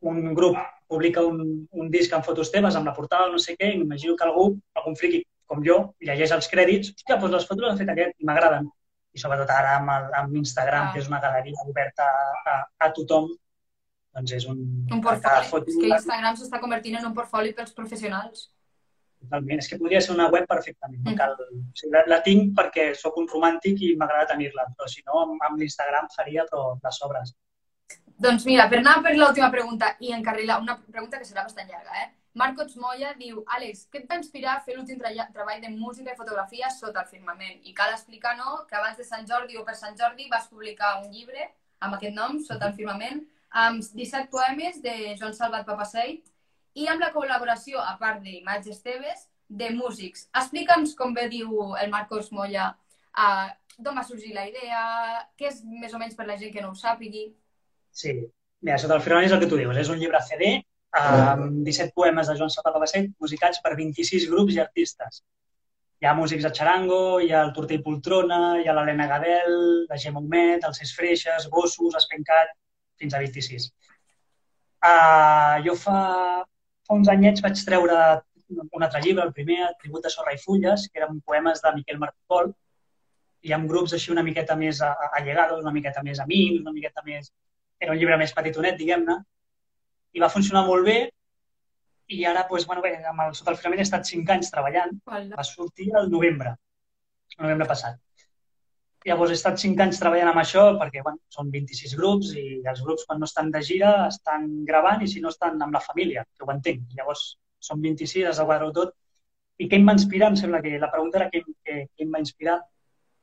un 0.00 0.34
grup, 0.34 0.56
publica 0.88 1.24
un, 1.26 1.66
un 1.70 1.90
disc 1.90 2.12
amb 2.14 2.24
fotos 2.24 2.50
teves, 2.52 2.76
amb 2.76 2.86
la 2.86 2.94
portada, 2.94 3.28
no 3.32 3.38
sé 3.38 3.56
què, 3.58 3.72
i 3.74 3.78
m'imagino 3.78 4.14
que 4.16 4.24
algú, 4.24 4.50
algun 4.74 4.96
friqui 4.96 5.24
com 5.48 5.62
jo, 5.64 5.94
llegeix 6.04 6.30
els 6.36 6.48
crèdits, 6.48 6.90
hòstia, 6.94 7.16
doncs 7.18 7.34
les 7.34 7.46
fotos 7.48 7.64
les 7.64 7.74
ha 7.74 7.78
fet 7.80 7.88
aquest 7.94 8.14
i 8.20 8.24
m'agraden. 8.28 8.68
I 9.16 9.18
sobretot 9.18 9.48
ara 9.50 9.76
amb, 9.78 9.90
el, 9.90 10.08
amb 10.20 10.36
Instagram, 10.36 10.88
Ah. 10.88 10.92
que 10.92 11.00
és 11.00 11.08
una 11.08 11.20
galeria 11.20 11.64
oberta 11.66 12.04
a, 12.04 12.52
a, 12.52 12.56
a 12.86 12.90
tothom, 12.92 13.30
doncs 14.14 14.32
és 14.36 14.44
un... 14.46 14.58
Un 14.92 15.00
portfoli. 15.00 15.46
foto- 15.48 15.72
És 15.72 15.76
que 15.80 15.88
Instagram 15.94 16.36
s'està 16.36 16.60
convertint 16.60 16.98
en 17.00 17.06
un 17.06 17.14
portfoli 17.16 17.54
pels 17.56 17.72
professionals. 17.72 18.50
Totalment. 19.18 19.58
És 19.58 19.66
que 19.68 19.78
podria 19.80 20.00
ser 20.04 20.12
una 20.14 20.28
web 20.30 20.44
perfectament. 20.46 21.00
No 21.02 21.10
Mm. 21.10 21.16
cal... 21.16 21.32
o 21.32 21.48
sigui, 21.74 21.90
la, 21.96 22.04
la 22.06 22.20
tinc 22.22 22.52
perquè 22.58 22.94
sóc 22.94 23.16
un 23.18 23.26
romàntic 23.26 23.80
i 23.82 23.96
m'agrada 23.96 24.28
tenir-la, 24.34 24.68
però 24.76 24.86
si 24.86 25.02
no, 25.06 25.22
amb, 25.24 25.40
amb 25.48 25.58
l'Instagram 25.58 26.06
faria 26.14 26.44
però 26.50 26.76
les 26.84 27.00
obres. 27.02 27.34
Doncs 28.18 28.44
mira, 28.48 28.64
per 28.70 28.80
anar 28.80 28.96
per 29.02 29.12
l'última 29.14 29.48
pregunta 29.50 29.92
i 30.02 30.08
encarrilar, 30.10 30.56
una 30.60 30.74
pregunta 30.78 31.18
que 31.20 31.26
serà 31.26 31.44
bastant 31.46 31.68
llarga, 31.70 32.00
eh? 32.02 32.08
Marcos 32.38 32.74
Moya 32.76 33.12
diu, 33.18 33.44
Àlex, 33.54 33.84
què 33.92 34.00
et 34.00 34.08
va 34.10 34.18
inspirar 34.18 34.56
a 34.56 34.62
fer 34.64 34.74
l'últim 34.74 34.98
treball 34.98 35.62
de 35.62 35.70
música 35.70 36.12
i 36.12 36.18
fotografia 36.18 36.70
sota 36.74 37.04
el 37.04 37.08
firmament? 37.12 37.62
I 37.62 37.74
cal 37.78 37.94
explicar, 37.94 38.34
no?, 38.38 38.64
que 38.66 38.76
abans 38.78 38.98
de 38.98 39.06
Sant 39.06 39.26
Jordi 39.30 39.58
o 39.58 39.64
per 39.64 39.76
Sant 39.78 39.94
Jordi 39.98 40.26
vas 40.32 40.50
publicar 40.50 40.96
un 40.98 41.08
llibre 41.14 41.46
amb 41.78 41.94
aquest 41.94 42.14
nom, 42.18 42.38
sota 42.42 42.72
el 42.72 42.74
firmament, 42.74 43.22
amb 43.50 43.86
17 43.86 44.28
poemes 44.34 44.82
de 44.82 45.14
Joan 45.14 45.38
Salvat 45.38 45.66
Papaseit 45.66 46.26
i 46.74 46.90
amb 46.90 47.02
la 47.06 47.14
col·laboració, 47.14 47.78
a 47.78 47.96
part 48.02 48.22
d'imatges 48.26 48.82
teves, 48.82 49.28
de 49.48 49.70
músics. 49.78 50.26
Explica'ns 50.36 50.98
com 50.98 51.14
bé 51.14 51.30
diu 51.32 51.74
el 51.80 51.90
Marcos 51.90 52.32
Moya, 52.34 52.72
uh, 53.14 53.46
d'on 53.78 53.94
va 53.94 54.04
sorgir 54.04 54.34
la 54.34 54.48
idea, 54.50 54.80
què 55.38 55.52
és 55.54 55.62
més 55.64 55.94
o 55.94 56.02
menys 56.02 56.18
per 56.18 56.26
la 56.26 56.36
gent 56.36 56.52
que 56.52 56.66
no 56.66 56.74
ho 56.74 56.78
sàpigui. 56.78 57.30
Sí. 57.90 58.14
Mira, 58.60 58.78
sota 58.82 58.96
el 58.98 59.04
firmament 59.04 59.28
és 59.28 59.34
el 59.36 59.40
que 59.42 59.48
tu 59.50 59.58
dius. 59.60 59.76
És 59.78 59.90
un 59.92 59.98
llibre 60.00 60.20
CD 60.26 60.58
amb 60.98 61.64
17 61.66 61.92
poemes 61.94 62.28
de 62.28 62.36
Joan 62.38 62.50
Sota 62.50 62.72
Babasset, 62.74 63.10
musicats 63.20 63.60
per 63.64 63.74
26 63.76 64.28
grups 64.30 64.56
i 64.56 64.62
artistes. 64.62 65.22
Hi 65.98 66.06
ha 66.06 66.14
músics 66.14 66.44
de 66.46 66.52
Charango, 66.54 67.18
hi 67.20 67.32
ha 67.32 67.42
el 67.46 67.52
Torter 67.54 67.78
i 67.78 67.82
Poltrona, 67.82 68.40
hi 68.60 68.68
ha 68.68 68.74
l'Helena 68.74 69.08
Gadel, 69.10 69.56
la 69.90 69.98
Gemma 69.98 70.22
Humet, 70.22 70.64
els 70.68 70.78
Ses 70.82 70.94
Freixes, 70.94 71.48
Gossos, 71.50 71.96
Espencat, 71.98 72.54
fins 72.98 73.14
a 73.14 73.22
26. 73.24 73.66
Uh, 74.78 75.58
jo 75.66 75.74
fa, 75.74 75.98
fa 76.86 76.94
uns 76.94 77.10
anyets 77.10 77.42
vaig 77.42 77.58
treure 77.66 77.98
un 78.48 78.82
altre 78.82 79.02
llibre, 79.02 79.24
el 79.26 79.34
primer, 79.34 79.58
el 79.66 79.76
Tribut 79.82 80.06
de 80.06 80.10
Sorra 80.10 80.32
i 80.34 80.40
Fulles, 80.40 80.86
que 80.88 81.02
eren 81.02 81.20
poemes 81.20 81.60
de 81.64 81.74
Miquel 81.74 81.98
Martipol, 82.00 82.52
i 83.42 83.52
amb 83.54 83.68
grups 83.70 83.94
així 83.94 84.12
una 84.14 84.24
miqueta 84.26 84.56
més 84.56 84.80
allegados, 84.82 85.60
una 85.62 85.74
miqueta 85.74 86.02
més 86.06 86.22
amics, 86.24 86.62
una 86.62 86.74
miqueta 86.74 87.04
més... 87.06 87.30
Era 87.78 87.94
un 87.94 88.00
llibre 88.00 88.18
més 88.20 88.34
petitonet, 88.34 88.76
diguem-ne, 88.78 89.16
i 90.16 90.22
va 90.22 90.32
funcionar 90.32 90.64
molt 90.66 90.86
bé, 90.88 90.98
i 92.08 92.24
ara, 92.24 92.46
doncs, 92.48 92.66
bueno, 92.66 92.82
bé, 92.82 92.94
amb 93.04 93.22
el 93.26 93.34
Sota 93.36 93.52
el 93.52 93.58
Firmament 93.60 93.82
he 93.82 93.86
estat 93.86 94.08
cinc 94.08 94.30
anys 94.34 94.50
treballant, 94.52 94.94
va 95.08 95.44
sortir 95.46 95.90
el 96.00 96.08
novembre, 96.12 96.54
el 97.36 97.44
novembre 97.44 97.68
passat. 97.68 97.98
Llavors 99.06 99.30
he 99.32 99.36
estat 99.38 99.60
cinc 99.62 99.80
anys 99.84 100.00
treballant 100.00 100.30
amb 100.32 100.40
això 100.40 100.62
perquè 100.80 101.02
bueno, 101.04 101.20
són 101.32 101.52
26 101.52 101.92
grups 102.00 102.32
i 102.40 102.46
els 102.72 102.80
grups 102.84 103.04
quan 103.08 103.20
no 103.22 103.28
estan 103.28 103.52
de 103.54 103.60
gira 103.68 103.92
estan 104.06 104.48
gravant 104.70 105.04
i 105.04 105.10
si 105.12 105.22
no 105.24 105.30
estan 105.32 105.60
amb 105.64 105.76
la 105.76 105.84
família, 105.84 106.24
que 106.34 106.44
ho 106.44 106.50
entenc. 106.54 106.96
Llavors 106.98 107.22
són 107.68 107.84
26, 107.84 108.26
has 108.28 108.40
de 108.40 108.48
quadrar 108.48 108.72
tot. 108.80 108.96
I 109.58 109.68
què 109.70 109.78
em 109.78 109.86
va 109.88 109.94
inspirar? 109.98 110.32
Em 110.32 110.40
sembla 110.40 110.60
que 110.64 110.74
la 110.82 110.90
pregunta 110.90 111.20
era 111.20 111.30
què, 111.30 111.44
què, 111.46 111.78
què 111.94 112.06
em 112.06 112.12
va 112.16 112.22
inspirar. 112.24 112.58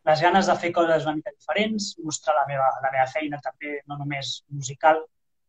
Les 0.06 0.22
ganes 0.22 0.46
de 0.46 0.56
fer 0.62 0.72
coses 0.74 1.06
una 1.08 1.16
mica 1.18 1.34
diferents, 1.34 1.96
mostrar 2.06 2.36
la 2.38 2.46
meva, 2.50 2.70
la 2.84 2.92
meva 2.94 3.08
feina 3.10 3.40
també, 3.42 3.80
no 3.90 3.98
només 3.98 4.38
musical, 4.54 5.02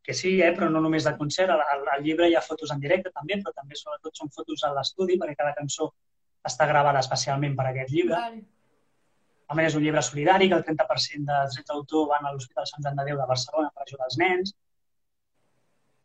que 0.06 0.14
sí, 0.14 0.36
eh, 0.40 0.52
però 0.56 0.68
no 0.70 0.80
només 0.80 1.04
de 1.04 1.12
concert. 1.18 1.52
Al, 1.52 1.84
al, 1.92 2.02
llibre 2.04 2.28
hi 2.30 2.36
ha 2.38 2.44
fotos 2.44 2.72
en 2.72 2.80
directe 2.80 3.12
també, 3.12 3.40
però 3.42 3.52
també 3.56 3.76
sobretot 3.76 4.16
són 4.16 4.30
fotos 4.32 4.62
a 4.64 4.72
l'estudi 4.72 5.18
perquè 5.20 5.34
cada 5.40 5.54
cançó 5.56 5.90
està 6.46 6.68
gravada 6.70 7.02
especialment 7.02 7.56
per 7.58 7.66
aquest 7.72 7.90
llibre. 7.92 8.20
Vale. 8.20 8.44
A 9.46 9.56
més, 9.58 9.68
és 9.70 9.76
un 9.78 9.82
llibre 9.84 10.02
solidari, 10.02 10.48
que 10.50 10.56
el 10.58 10.64
30% 10.66 11.26
dels 11.26 11.56
drets 11.56 11.70
d'autor 11.70 12.06
van 12.12 12.24
a 12.26 12.32
l'Hospital 12.34 12.66
Sant 12.70 12.86
Joan 12.86 12.96
de 12.98 13.06
Déu 13.10 13.18
de 13.18 13.26
Barcelona 13.30 13.70
per 13.74 13.84
ajudar 13.84 14.08
els 14.08 14.18
nens. 14.22 14.54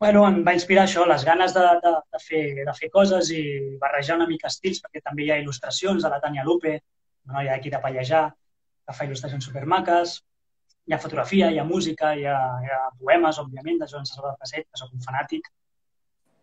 Bueno, 0.02 0.26
em 0.28 0.42
va 0.46 0.54
inspirar 0.58 0.88
això, 0.88 1.06
les 1.10 1.24
ganes 1.26 1.54
de, 1.54 1.64
de, 1.86 1.94
de, 2.14 2.22
fer, 2.26 2.44
de 2.66 2.74
fer 2.78 2.90
coses 2.94 3.30
i 3.38 3.42
barrejar 3.82 4.18
una 4.18 4.28
mica 4.30 4.50
estils, 4.50 4.82
perquè 4.82 5.02
també 5.06 5.28
hi 5.28 5.32
ha 5.34 5.38
il·lustracions 5.42 6.02
de 6.02 6.10
la 6.10 6.20
Tània 6.24 6.46
Lupe, 6.48 6.80
una 7.26 7.38
noia 7.38 7.56
d'aquí 7.56 7.72
de 7.74 7.80
Pallejà, 7.84 8.22
que 8.86 8.96
fa 8.98 9.08
il·lustracions 9.08 9.48
supermaques, 9.48 10.20
hi 10.88 10.94
ha 10.94 11.02
fotografia, 11.02 11.50
hi 11.52 11.60
ha 11.62 11.66
música, 11.68 12.14
hi 12.18 12.26
ha, 12.26 12.38
hi 12.64 12.72
ha 12.74 12.80
poemes, 13.00 13.40
òbviament, 13.44 13.82
de 13.82 13.90
Joan 13.92 14.08
Salvador 14.10 14.38
Passet, 14.40 14.68
que 14.68 14.82
soc 14.82 14.94
un 14.96 15.04
fanàtic. 15.06 15.48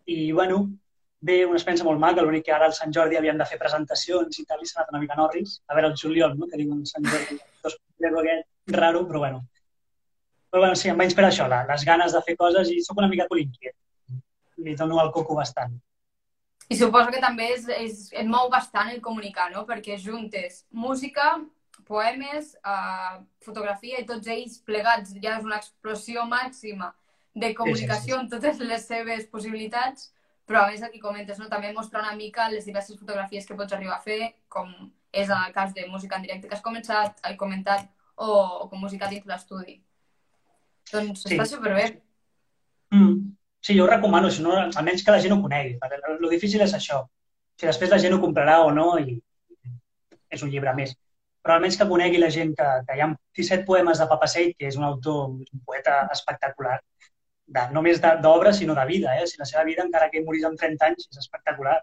I, 0.09 0.31
bueno, 0.31 0.61
bé, 1.21 1.41
una 1.45 1.59
experiència 1.59 1.87
molt 1.87 2.01
maca, 2.01 2.23
l'únic 2.25 2.47
que 2.47 2.55
ara 2.55 2.69
al 2.69 2.75
Sant 2.77 2.95
Jordi 2.95 3.19
havíem 3.19 3.37
de 3.41 3.47
fer 3.49 3.59
presentacions 3.61 4.39
i 4.39 4.45
tal, 4.49 4.63
i 4.63 4.69
s'ha 4.69 4.79
anat 4.81 4.93
una 4.95 5.03
mica 5.03 5.17
Norris, 5.19 5.59
a 5.67 5.77
veure 5.77 5.91
el 5.91 5.97
juliol, 6.01 6.37
no? 6.39 6.47
que 6.47 6.61
diu 6.61 6.71
un 6.73 6.85
Sant 6.89 7.05
Jordi, 7.05 7.39
dos 7.65 7.77
aquest 7.99 8.77
raro, 8.79 9.03
però 9.07 9.25
bueno. 9.25 9.43
Però 10.49 10.63
bueno, 10.63 10.75
sí, 10.79 10.89
em 10.89 10.97
va 10.97 11.05
inspirar 11.05 11.29
això, 11.29 11.45
la, 11.51 11.61
les 11.69 11.83
ganes 11.85 12.15
de 12.15 12.23
fer 12.25 12.35
coses 12.39 12.71
i 12.73 12.79
sóc 12.81 12.97
una 12.97 13.11
mica 13.11 13.27
colinquiet. 13.29 13.75
Li 14.65 14.73
dono 14.75 14.97
al 14.99 15.11
coco 15.11 15.35
bastant. 15.35 15.75
I 16.69 16.77
suposo 16.77 17.09
que 17.09 17.21
també 17.21 17.47
és, 17.55 17.65
és, 17.73 18.01
et 18.13 18.27
mou 18.29 18.49
bastant 18.53 18.91
el 18.93 19.01
comunicar, 19.01 19.49
no? 19.53 19.65
Perquè 19.65 19.97
juntes 19.97 20.63
música, 20.69 21.39
poemes, 21.87 22.53
uh, 22.61 23.17
fotografia 23.41 23.99
i 23.99 24.05
tots 24.05 24.29
ells 24.29 24.59
plegats 24.67 25.15
ja 25.17 25.39
és 25.39 25.47
una 25.47 25.57
explosió 25.57 26.27
màxima 26.29 26.91
de 27.33 27.53
comunicació 27.57 28.19
en 28.19 28.29
totes 28.29 28.61
les 28.61 28.85
seves 28.85 29.25
possibilitats, 29.31 30.11
però 30.45 30.63
a 30.63 30.69
més 30.69 30.83
aquí 30.85 31.01
comentes, 31.01 31.39
no? 31.41 31.49
també 31.49 31.71
mostrar 31.73 32.03
una 32.05 32.15
mica 32.17 32.49
les 32.49 32.65
diverses 32.65 32.97
fotografies 32.97 33.45
que 33.45 33.57
pots 33.57 33.73
arribar 33.73 33.97
a 33.97 34.05
fer, 34.05 34.33
com 34.49 34.69
és 35.11 35.29
en 35.29 35.37
el 35.37 35.53
cas 35.53 35.73
de 35.73 35.87
música 35.89 36.17
en 36.17 36.25
directe 36.25 36.49
que 36.49 36.57
has 36.57 36.65
començat, 36.65 37.21
he 37.25 37.35
comentat, 37.37 37.89
o, 38.19 38.29
o 38.29 38.69
com 38.69 38.81
música 38.81 39.09
dins 39.09 39.25
l'estudi. 39.29 39.79
Doncs 40.91 41.25
Sí. 41.25 41.33
està 41.33 41.45
superbé. 41.45 42.01
Mm. 42.93 43.38
Sí, 43.61 43.75
jo 43.77 43.83
ho 43.85 43.89
recomano, 43.89 44.29
si 44.31 44.43
no, 44.43 44.55
almenys 44.55 45.03
que 45.03 45.11
la 45.11 45.21
gent 45.23 45.35
ho 45.35 45.41
conegui. 45.41 45.77
el 45.81 46.29
difícil 46.29 46.61
és 46.61 46.73
això. 46.73 47.03
Si 47.59 47.67
després 47.67 47.91
la 47.91 47.99
gent 47.99 48.13
ho 48.15 48.21
comprarà 48.21 48.61
o 48.63 48.71
no, 48.71 48.97
i 48.99 49.19
és 50.29 50.43
un 50.43 50.49
llibre 50.49 50.73
més. 50.75 50.95
Però 51.43 51.55
almenys 51.55 51.77
que 51.79 51.87
conegui 51.89 52.19
la 52.21 52.29
gent 52.29 52.53
que, 52.55 52.67
que 52.87 52.95
hi 52.95 53.01
ha 53.03 53.09
17 53.39 53.65
poemes 53.67 53.99
de 53.99 54.07
Papaseit, 54.07 54.55
que 54.57 54.67
és 54.67 54.77
un 54.79 54.85
autor, 54.87 55.29
un 55.39 55.63
poeta 55.65 56.01
espectacular, 56.15 56.79
de, 57.49 57.63
no 57.69 57.79
només 57.79 58.01
d'obra, 58.01 58.53
sinó 58.53 58.75
de 58.77 58.85
vida. 58.85 59.15
Eh? 59.19 59.27
Si 59.27 59.39
la 59.39 59.47
seva 59.51 59.63
vida, 59.67 59.83
encara 59.83 60.09
que 60.11 60.23
morís 60.25 60.45
amb 60.47 60.59
30 60.59 60.91
anys, 60.91 61.07
és 61.11 61.23
espectacular. 61.23 61.79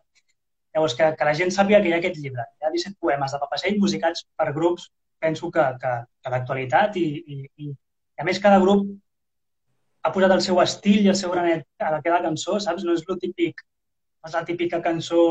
Llavors, 0.77 0.95
que, 0.97 1.09
que 1.19 1.29
la 1.29 1.35
gent 1.35 1.53
sàpiga 1.55 1.81
que 1.83 1.91
hi 1.91 1.97
ha 1.97 2.01
aquest 2.03 2.21
llibre. 2.21 2.45
Hi 2.61 2.69
ha 2.69 2.75
17 2.75 3.01
poemes 3.01 3.33
de 3.33 3.41
Papaseit 3.43 3.81
musicats 3.81 4.27
per 4.37 4.53
grups, 4.57 4.91
penso 5.19 5.51
que, 5.51 5.65
que, 5.83 5.93
que 6.23 6.33
l'actualitat 6.33 6.99
i, 7.01 7.07
i, 7.35 7.39
i, 7.65 7.71
a 8.21 8.27
més 8.29 8.41
cada 8.43 8.61
grup 8.63 8.85
ha 10.07 10.13
posat 10.15 10.35
el 10.37 10.43
seu 10.45 10.61
estil 10.63 11.01
i 11.03 11.11
el 11.13 11.19
seu 11.19 11.33
granet 11.35 11.67
a 11.83 11.91
la 11.97 12.03
cada 12.05 12.23
cançó, 12.29 12.61
saps? 12.63 12.85
No 12.87 12.95
és 12.95 13.03
el 13.09 13.19
típic, 13.23 13.63
no 14.23 14.31
és 14.31 14.37
la 14.39 14.45
típica 14.51 14.81
cançó 14.85 15.23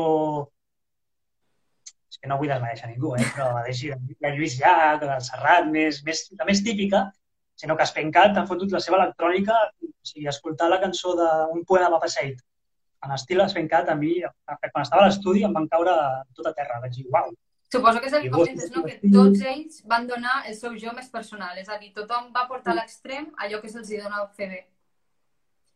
és 2.10 2.20
que 2.20 2.28
no 2.30 2.36
vull 2.40 2.52
desmereixer 2.52 2.90
ningú, 2.90 3.14
eh? 3.16 3.24
però 3.34 3.48
així, 3.62 3.90
de 3.92 4.32
Lluís 4.34 4.58
Llach, 4.60 5.00
del 5.02 5.22
Serrat, 5.24 5.70
més, 5.72 6.02
més, 6.06 6.26
la 6.38 6.46
més 6.48 6.62
típica, 6.64 7.06
sinó 7.60 7.76
que 7.76 7.84
Espencat 7.88 8.36
ha 8.36 8.44
fotut 8.48 8.72
la 8.72 8.82
seva 8.84 9.00
electrònica, 9.00 9.56
o 9.88 10.10
sigui, 10.10 10.28
escoltar 10.32 10.68
la 10.70 10.80
cançó 10.84 11.16
d'un 11.18 11.64
poema 11.68 11.88
de 11.88 11.96
Papaseit 11.96 12.44
en 13.06 13.12
estil 13.16 13.42
Espencat, 13.44 13.88
a 13.88 13.96
mi, 13.98 14.14
quan 14.46 14.82
estava 14.82 15.04
a 15.04 15.08
l'estudi, 15.08 15.44
em 15.46 15.52
van 15.56 15.68
caure 15.72 15.94
tot 16.36 16.48
a 16.50 16.54
terra. 16.56 16.80
Vaig 16.82 16.96
dir, 16.96 17.06
uau, 17.12 17.32
Suposo 17.72 18.00
que 18.00 18.06
és 18.06 18.14
el 18.14 18.22
que 18.22 18.30
comentes, 18.30 18.70
no? 18.70 18.84
que 18.86 19.10
tots 19.10 19.42
ells 19.42 19.82
van 19.90 20.06
donar 20.06 20.36
el 20.46 20.54
seu 20.54 20.76
jo 20.78 20.92
més 20.94 21.08
personal, 21.10 21.58
és 21.58 21.68
a 21.68 21.78
dir, 21.80 21.92
tothom 21.96 22.28
va 22.34 22.46
portar 22.50 22.72
a 22.72 22.78
l'extrem 22.78 23.26
allò 23.42 23.60
que 23.62 23.70
se'ls 23.72 23.90
dona 23.90 24.22
fer 24.38 24.50
bé. 24.52 24.60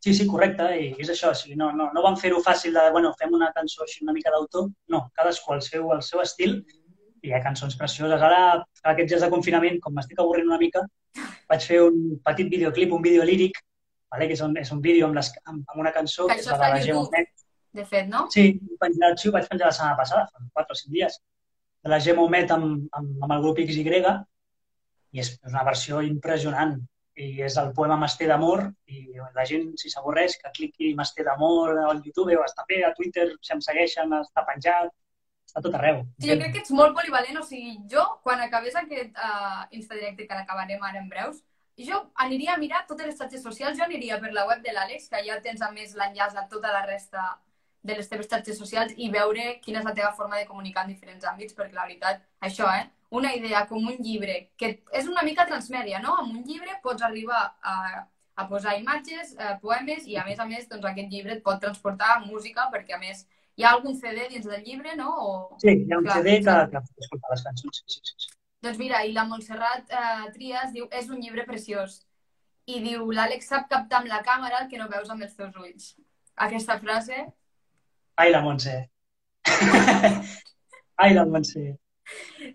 Sí, 0.01 0.15
sí, 0.17 0.25
correcte, 0.31 0.65
i 0.81 0.93
és 1.03 1.11
això, 1.13 1.33
o 1.35 1.37
sigui, 1.37 1.59
no, 1.61 1.73
no, 1.77 1.91
no 1.93 2.03
van 2.05 2.17
fer-ho 2.17 2.39
fàcil 2.45 2.77
de, 2.77 2.85
bueno, 2.95 3.11
fem 3.21 3.35
una 3.37 3.51
cançó 3.57 3.83
així 3.85 4.05
una 4.05 4.15
mica 4.17 4.31
d'autor, 4.33 4.71
no, 4.95 5.03
cadascú 5.19 5.53
al 5.53 5.65
seu, 5.67 5.91
al 5.93 6.01
seu 6.07 6.23
estil, 6.23 6.55
i 7.21 7.29
hi 7.29 7.35
ha 7.37 7.43
cançons 7.45 7.77
precioses. 7.77 8.23
Ara, 8.29 8.63
aquests 8.95 9.11
dies 9.13 9.27
de 9.27 9.29
confinament, 9.35 9.77
com 9.85 9.93
m'estic 9.97 10.23
avorrint 10.23 10.49
una 10.49 10.61
mica, 10.63 10.87
vaig 11.51 11.67
fer 11.67 11.83
un 11.85 11.99
petit 12.25 12.49
videoclip, 12.55 12.95
un 12.97 13.05
vídeo 13.05 13.27
líric, 13.29 13.61
vale? 14.15 14.31
que 14.31 14.39
és 14.39 14.45
un, 14.47 14.57
és 14.63 14.73
un 14.73 14.81
vídeo 14.87 15.11
amb, 15.11 15.19
les, 15.19 15.33
amb, 15.45 15.61
amb 15.67 15.83
una 15.85 15.93
cançó 15.93 16.31
que, 16.31 16.39
que 16.39 16.47
és 16.47 16.49
la 16.49 16.59
de 16.63 16.71
la 16.77 16.81
Gemma 16.87 17.05
Omet. 17.05 17.35
de 17.77 17.85
fet, 17.93 18.09
no? 18.11 18.25
Sí, 18.33 18.47
vaig 18.81 18.97
penjar 18.97 19.13
vaig 19.37 19.53
penjar 19.53 19.69
la 19.69 19.77
setmana 19.77 20.01
passada, 20.01 20.25
fa 20.33 20.65
4 20.65 20.79
o 20.79 20.81
5 20.81 20.97
dies, 20.97 21.21
de 21.83 21.91
la 21.93 22.01
Gemma 22.01 22.25
Omet 22.27 22.51
amb, 22.55 22.87
amb, 22.97 23.11
amb 23.25 23.35
el 23.35 23.43
grup 23.45 23.61
XY, 23.61 24.15
i 25.13 25.23
és 25.23 25.35
una 25.49 25.65
versió 25.67 26.01
impressionant. 26.07 26.79
I 27.21 27.43
és 27.45 27.57
el 27.61 27.73
poema 27.77 27.99
Masté 28.01 28.29
d'amor, 28.31 28.63
i 28.89 29.19
la 29.37 29.45
gent, 29.49 29.67
si 29.81 29.91
s'avorreix, 29.93 30.39
que 30.41 30.53
cliqui 30.57 30.95
Masté 30.97 31.27
d'amor 31.27 31.75
al 31.83 32.01
YouTube 32.05 32.37
o 32.39 32.47
està 32.47 32.65
bé 32.69 32.81
a 32.87 32.95
Twitter, 32.97 33.27
si 33.45 33.53
em 33.57 33.61
segueixen, 33.65 34.15
està 34.21 34.45
penjat, 34.47 34.93
està 35.51 35.61
tot 35.65 35.77
arreu. 35.77 36.01
Sí, 36.21 36.31
jo 36.31 36.39
crec 36.39 36.55
que 36.55 36.63
ets 36.63 36.73
molt 36.77 36.97
polivalent, 36.97 37.41
o 37.43 37.45
sigui, 37.45 37.77
jo, 37.93 38.07
quan 38.25 38.41
acabés 38.45 38.79
aquest 38.79 39.19
uh, 39.19 39.67
Instadirecte, 39.77 40.29
que 40.29 40.39
l'acabarem 40.39 40.83
ara 40.87 41.03
en 41.03 41.11
breus, 41.13 41.43
jo 41.81 41.99
aniria 42.23 42.55
a 42.55 42.61
mirar 42.61 42.85
totes 42.89 43.09
les 43.09 43.19
xarxes 43.19 43.43
socials, 43.43 43.77
jo 43.79 43.85
aniria 43.85 44.21
per 44.23 44.33
la 44.37 44.47
web 44.49 44.63
de 44.65 44.73
l'Àlex, 44.77 45.09
que 45.11 45.23
ja 45.27 45.41
tens 45.45 45.63
a 45.65 45.71
més 45.75 45.97
l'enllaç 45.97 46.37
a 46.37 46.47
tota 46.49 46.73
la 46.73 46.85
resta 46.87 47.25
de 47.83 47.97
les 47.97 48.09
teves 48.09 48.29
xarxes 48.29 48.59
socials 48.61 48.93
i 48.97 49.09
veure 49.13 49.57
quina 49.65 49.81
és 49.81 49.87
la 49.89 49.95
teva 49.97 50.13
forma 50.17 50.39
de 50.39 50.47
comunicar 50.49 50.85
en 50.85 50.93
diferents 50.93 51.25
àmbits, 51.25 51.57
perquè 51.57 51.77
la 51.77 51.87
veritat, 51.89 52.23
això, 52.49 52.69
eh? 52.77 52.89
Una 53.11 53.33
idea 53.35 53.65
com 53.67 53.87
un 53.91 53.97
llibre, 54.05 54.37
que 54.61 54.75
és 54.95 55.09
una 55.11 55.25
mica 55.27 55.47
transmèdia, 55.49 55.99
no? 56.05 56.15
Amb 56.23 56.37
un 56.37 56.43
llibre 56.47 56.77
pots 56.85 57.03
arribar 57.03 57.41
a, 57.63 57.77
a 58.37 58.47
posar 58.49 58.77
imatges, 58.79 59.35
eh, 59.39 59.57
poemes, 59.63 60.07
i 60.07 60.17
a 60.21 60.25
més 60.29 60.39
a 60.39 60.47
més, 60.47 60.69
doncs 60.71 60.87
aquest 60.93 61.11
llibre 61.11 61.39
et 61.39 61.43
pot 61.47 61.61
transportar 61.63 62.21
música, 62.27 62.69
perquè 62.75 62.95
a 62.97 63.01
més 63.03 63.25
hi 63.57 63.65
ha 63.65 63.73
algun 63.75 63.97
CD 63.97 64.29
dins 64.29 64.47
del 64.47 64.63
llibre, 64.65 64.95
no? 64.97 65.15
O... 65.25 65.33
Sí, 65.63 65.73
hi 65.73 65.93
ha 65.93 65.99
un 65.99 66.07
Clar, 66.07 66.21
CD 66.21 66.37
que, 66.45 66.59
que 66.75 66.85
pots 66.85 67.07
escoltar 67.07 67.33
les 67.35 67.43
cançons. 67.49 67.83
Sí, 67.87 67.99
sí, 68.05 68.15
sí. 68.27 68.37
Doncs 68.65 68.79
mira, 68.79 69.03
i 69.09 69.13
la 69.17 69.25
Montserrat 69.25 69.89
eh, 69.89 70.31
Trias 70.37 70.73
diu 70.77 70.87
és 71.01 71.09
un 71.09 71.21
llibre 71.25 71.47
preciós. 71.49 72.03
I 72.69 72.81
diu, 72.85 73.09
l'Àlex 73.17 73.49
sap 73.51 73.69
captar 73.73 74.03
amb 74.03 74.11
la 74.13 74.21
càmera 74.25 74.63
el 74.63 74.69
que 74.71 74.79
no 74.79 74.89
veus 74.93 75.09
amb 75.11 75.25
els 75.27 75.37
teus 75.37 75.57
ulls. 75.57 75.95
Aquesta 76.47 76.77
frase, 76.81 77.25
Ai, 78.17 78.31
la 78.33 78.41
Montse. 78.43 78.77
Ai, 81.03 81.15
la 81.15 81.25
Montse. 81.27 81.77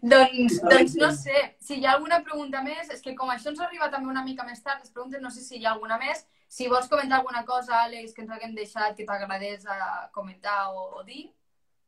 doncs, 0.01 0.59
doncs 0.61 0.95
no 0.99 1.11
sé, 1.15 1.55
si 1.63 1.77
hi 1.79 1.85
ha 1.85 1.93
alguna 1.93 2.19
pregunta 2.23 2.61
més, 2.61 2.89
és 2.91 3.01
que 3.01 3.15
com 3.15 3.29
això 3.31 3.53
ens 3.53 3.61
arriba 3.63 3.87
també 3.93 4.11
una 4.11 4.25
mica 4.25 4.43
més 4.43 4.61
tard, 4.61 4.83
les 4.83 4.91
preguntes, 4.91 5.21
no 5.23 5.31
sé 5.31 5.45
si 5.45 5.59
hi 5.59 5.65
ha 5.65 5.71
alguna 5.73 5.97
més. 6.01 6.25
Si 6.51 6.67
vols 6.71 6.89
comentar 6.91 7.21
alguna 7.21 7.45
cosa, 7.47 7.81
Àlex, 7.85 8.13
que 8.13 8.23
ens 8.25 8.35
haguem 8.35 8.53
deixat, 8.55 8.93
que 8.97 9.07
t'agradés 9.07 9.65
a 9.65 10.09
comentar 10.13 10.69
o, 10.73 10.89
o 10.99 11.03
dir, 11.07 11.25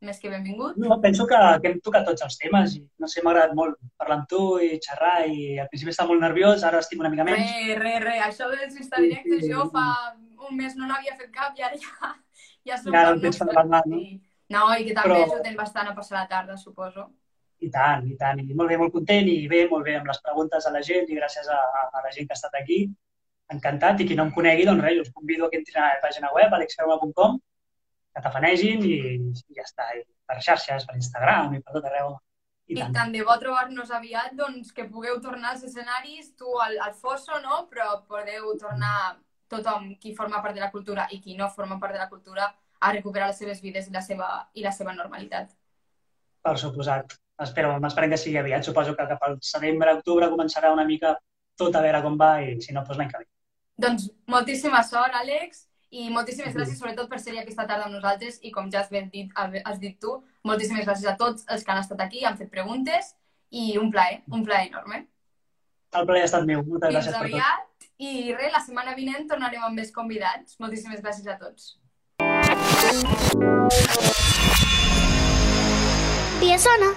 més 0.04 0.20
que 0.22 0.30
benvingut. 0.30 0.76
No, 0.78 1.00
penso 1.02 1.26
que, 1.26 1.38
que 1.62 1.72
hem 1.72 1.80
tocat 1.84 2.06
tots 2.06 2.24
els 2.26 2.38
temes 2.38 2.76
i 2.78 2.82
no 3.02 3.10
sé, 3.10 3.22
m'ha 3.22 3.32
agradat 3.34 3.56
molt 3.58 3.78
parlar 3.98 4.20
amb 4.20 4.28
tu 4.30 4.42
i 4.62 4.76
xerrar 4.84 5.16
i 5.26 5.58
al 5.58 5.70
principi 5.72 5.94
estava 5.94 6.12
molt 6.12 6.22
nerviós, 6.22 6.64
ara 6.66 6.82
estic 6.84 7.02
una 7.02 7.10
mica 7.12 7.26
menys. 7.26 7.50
Re, 7.50 7.78
re, 7.82 7.94
re, 8.06 8.16
això 8.28 8.50
dels 8.52 8.78
instadirectes 8.78 9.46
jo 9.50 9.66
fa 9.74 9.86
un 10.48 10.56
mes 10.58 10.76
no 10.78 10.86
n'havia 10.86 11.16
fet 11.18 11.32
cap 11.34 11.58
i 11.58 11.66
ara 11.66 11.80
ja, 11.82 12.14
ja 12.68 12.76
som 12.78 12.92
Ja 12.94 13.08
el 13.12 13.20
tens 13.22 13.38
per 13.40 13.48
la 13.52 13.64
mà, 13.64 13.82
no? 13.86 13.98
Sí. 14.02 14.20
No, 14.54 14.62
i 14.76 14.84
que 14.86 14.94
també 14.96 15.14
Però- 15.16 15.24
ajuden 15.26 15.56
bastant 15.56 15.88
a 15.90 15.94
passar 15.96 16.18
la 16.20 16.28
tarda, 16.28 16.56
suposo. 16.56 17.08
I 17.60 17.68
tant, 17.74 18.06
i 18.06 18.14
tant. 18.16 18.38
I 18.40 18.54
molt 18.54 18.70
bé, 18.70 18.76
molt 18.78 18.92
content 18.94 19.26
i 19.28 19.48
bé, 19.50 19.64
molt 19.68 19.84
bé 19.84 19.96
amb 19.98 20.06
les 20.06 20.20
preguntes 20.22 20.66
a 20.66 20.70
la 20.70 20.80
gent 20.86 21.08
i 21.10 21.16
gràcies 21.18 21.48
a, 21.50 21.56
a, 21.58 21.82
a 21.98 22.02
la 22.04 22.12
gent 22.14 22.28
que 22.28 22.32
ha 22.36 22.38
estat 22.38 22.54
aquí. 22.60 22.84
Encantat. 23.50 24.00
I 24.00 24.06
qui 24.06 24.14
no 24.16 24.24
em 24.28 24.30
conegui, 24.36 24.64
doncs 24.68 24.84
res, 24.84 25.00
us 25.02 25.10
convido 25.12 25.46
a 25.46 25.50
que 25.50 25.58
entrin 25.58 25.82
a 25.82 25.88
la 25.94 26.00
pàgina 26.04 26.30
web, 26.36 26.54
alexferma.com, 26.54 27.38
que 28.14 28.22
t'afanegin 28.24 28.84
i, 28.86 28.96
i 29.18 29.58
ja 29.58 29.64
està. 29.66 29.88
I 29.98 30.04
per 30.28 30.38
xarxes, 30.44 30.84
per 30.86 30.96
Instagram 31.00 31.54
i 31.56 31.60
per 31.64 31.74
tot 31.78 31.88
arreu. 31.90 32.16
I 32.68 32.74
I 32.76 32.80
tant. 32.82 32.92
tant 32.94 33.12
de 33.16 33.22
bo 33.24 33.34
trobar-nos 33.40 33.90
aviat, 33.96 34.34
doncs, 34.36 34.72
que 34.76 34.84
pugueu 34.84 35.20
tornar 35.24 35.54
als 35.54 35.62
escenaris, 35.64 36.34
tu 36.36 36.52
al, 36.60 36.76
al 36.84 36.92
fosso, 36.94 37.38
no? 37.40 37.62
Però 37.70 38.02
podeu 38.06 38.52
tornar 38.60 39.16
tothom 39.50 39.94
qui 40.00 40.14
forma 40.16 40.42
part 40.42 40.54
de 40.56 40.62
la 40.64 40.70
cultura 40.70 41.06
i 41.10 41.20
qui 41.20 41.36
no 41.36 41.50
forma 41.50 41.78
part 41.80 41.96
de 41.96 42.02
la 42.02 42.08
cultura 42.08 42.48
a 42.80 42.92
recuperar 42.92 43.30
les 43.30 43.40
seves 43.42 43.62
vides 43.62 43.88
i 43.88 43.94
la 43.94 44.02
seva, 44.02 44.28
i 44.54 44.62
la 44.62 44.72
seva 44.72 44.94
normalitat. 44.94 45.50
Per 46.42 46.54
suposat. 46.58 47.16
Espero, 47.42 47.72
m'esperem 47.82 48.10
que 48.10 48.18
sigui 48.18 48.38
aviat. 48.38 48.66
Suposo 48.66 48.94
que 48.98 49.06
cap 49.06 49.24
al 49.26 49.38
setembre, 49.42 49.94
octubre 49.98 50.30
començarà 50.30 50.72
una 50.74 50.86
mica 50.86 51.14
tot 51.58 51.74
a 51.74 51.82
veure 51.82 52.02
com 52.02 52.18
va 52.18 52.36
i 52.42 52.56
si 52.62 52.74
no, 52.74 52.84
doncs 52.86 52.98
l'any 52.98 53.10
que 53.12 53.22
ve. 53.22 53.28
Doncs 53.78 54.08
moltíssima 54.30 54.82
sort, 54.86 55.14
Àlex, 55.14 55.68
i 55.94 56.08
moltíssimes 56.12 56.54
gràcies 56.54 56.80
sobretot 56.80 57.08
per 57.10 57.20
ser 57.22 57.36
aquesta 57.38 57.66
tarda 57.68 57.86
amb 57.86 57.94
nosaltres 57.96 58.40
i 58.42 58.50
com 58.54 58.66
ja 58.72 58.82
has, 58.82 58.90
ben 58.92 59.06
dit, 59.12 59.30
has 59.38 59.78
dit 59.80 59.96
tu, 60.02 60.18
moltíssimes 60.44 60.84
gràcies 60.86 61.08
a 61.12 61.16
tots 61.20 61.46
els 61.48 61.64
que 61.64 61.74
han 61.74 61.80
estat 61.84 62.02
aquí, 62.04 62.24
han 62.26 62.36
fet 62.40 62.50
preguntes 62.52 63.14
i 63.50 63.70
un 63.80 63.90
plaer, 63.94 64.20
un 64.34 64.44
plaer 64.44 64.68
enorme. 64.68 65.06
El 65.96 66.10
plaer 66.10 66.26
ha 66.26 66.28
estat 66.28 66.44
meu. 66.48 66.64
Moltes 66.66 66.92
Fins 66.92 66.98
gràcies 66.98 67.22
per 67.22 67.30
tot. 67.32 67.67
I 67.98 68.32
res, 68.34 68.52
la 68.54 68.62
setmana 68.62 68.94
vinent 68.94 69.26
tornarem 69.30 69.64
amb 69.66 69.80
més 69.80 69.90
convidats. 69.94 70.56
Moltíssimes 70.62 71.02
gràcies 71.02 71.26
a 71.26 71.36
tots. 71.40 71.74
Dia 76.38 76.58
sona. 76.62 76.94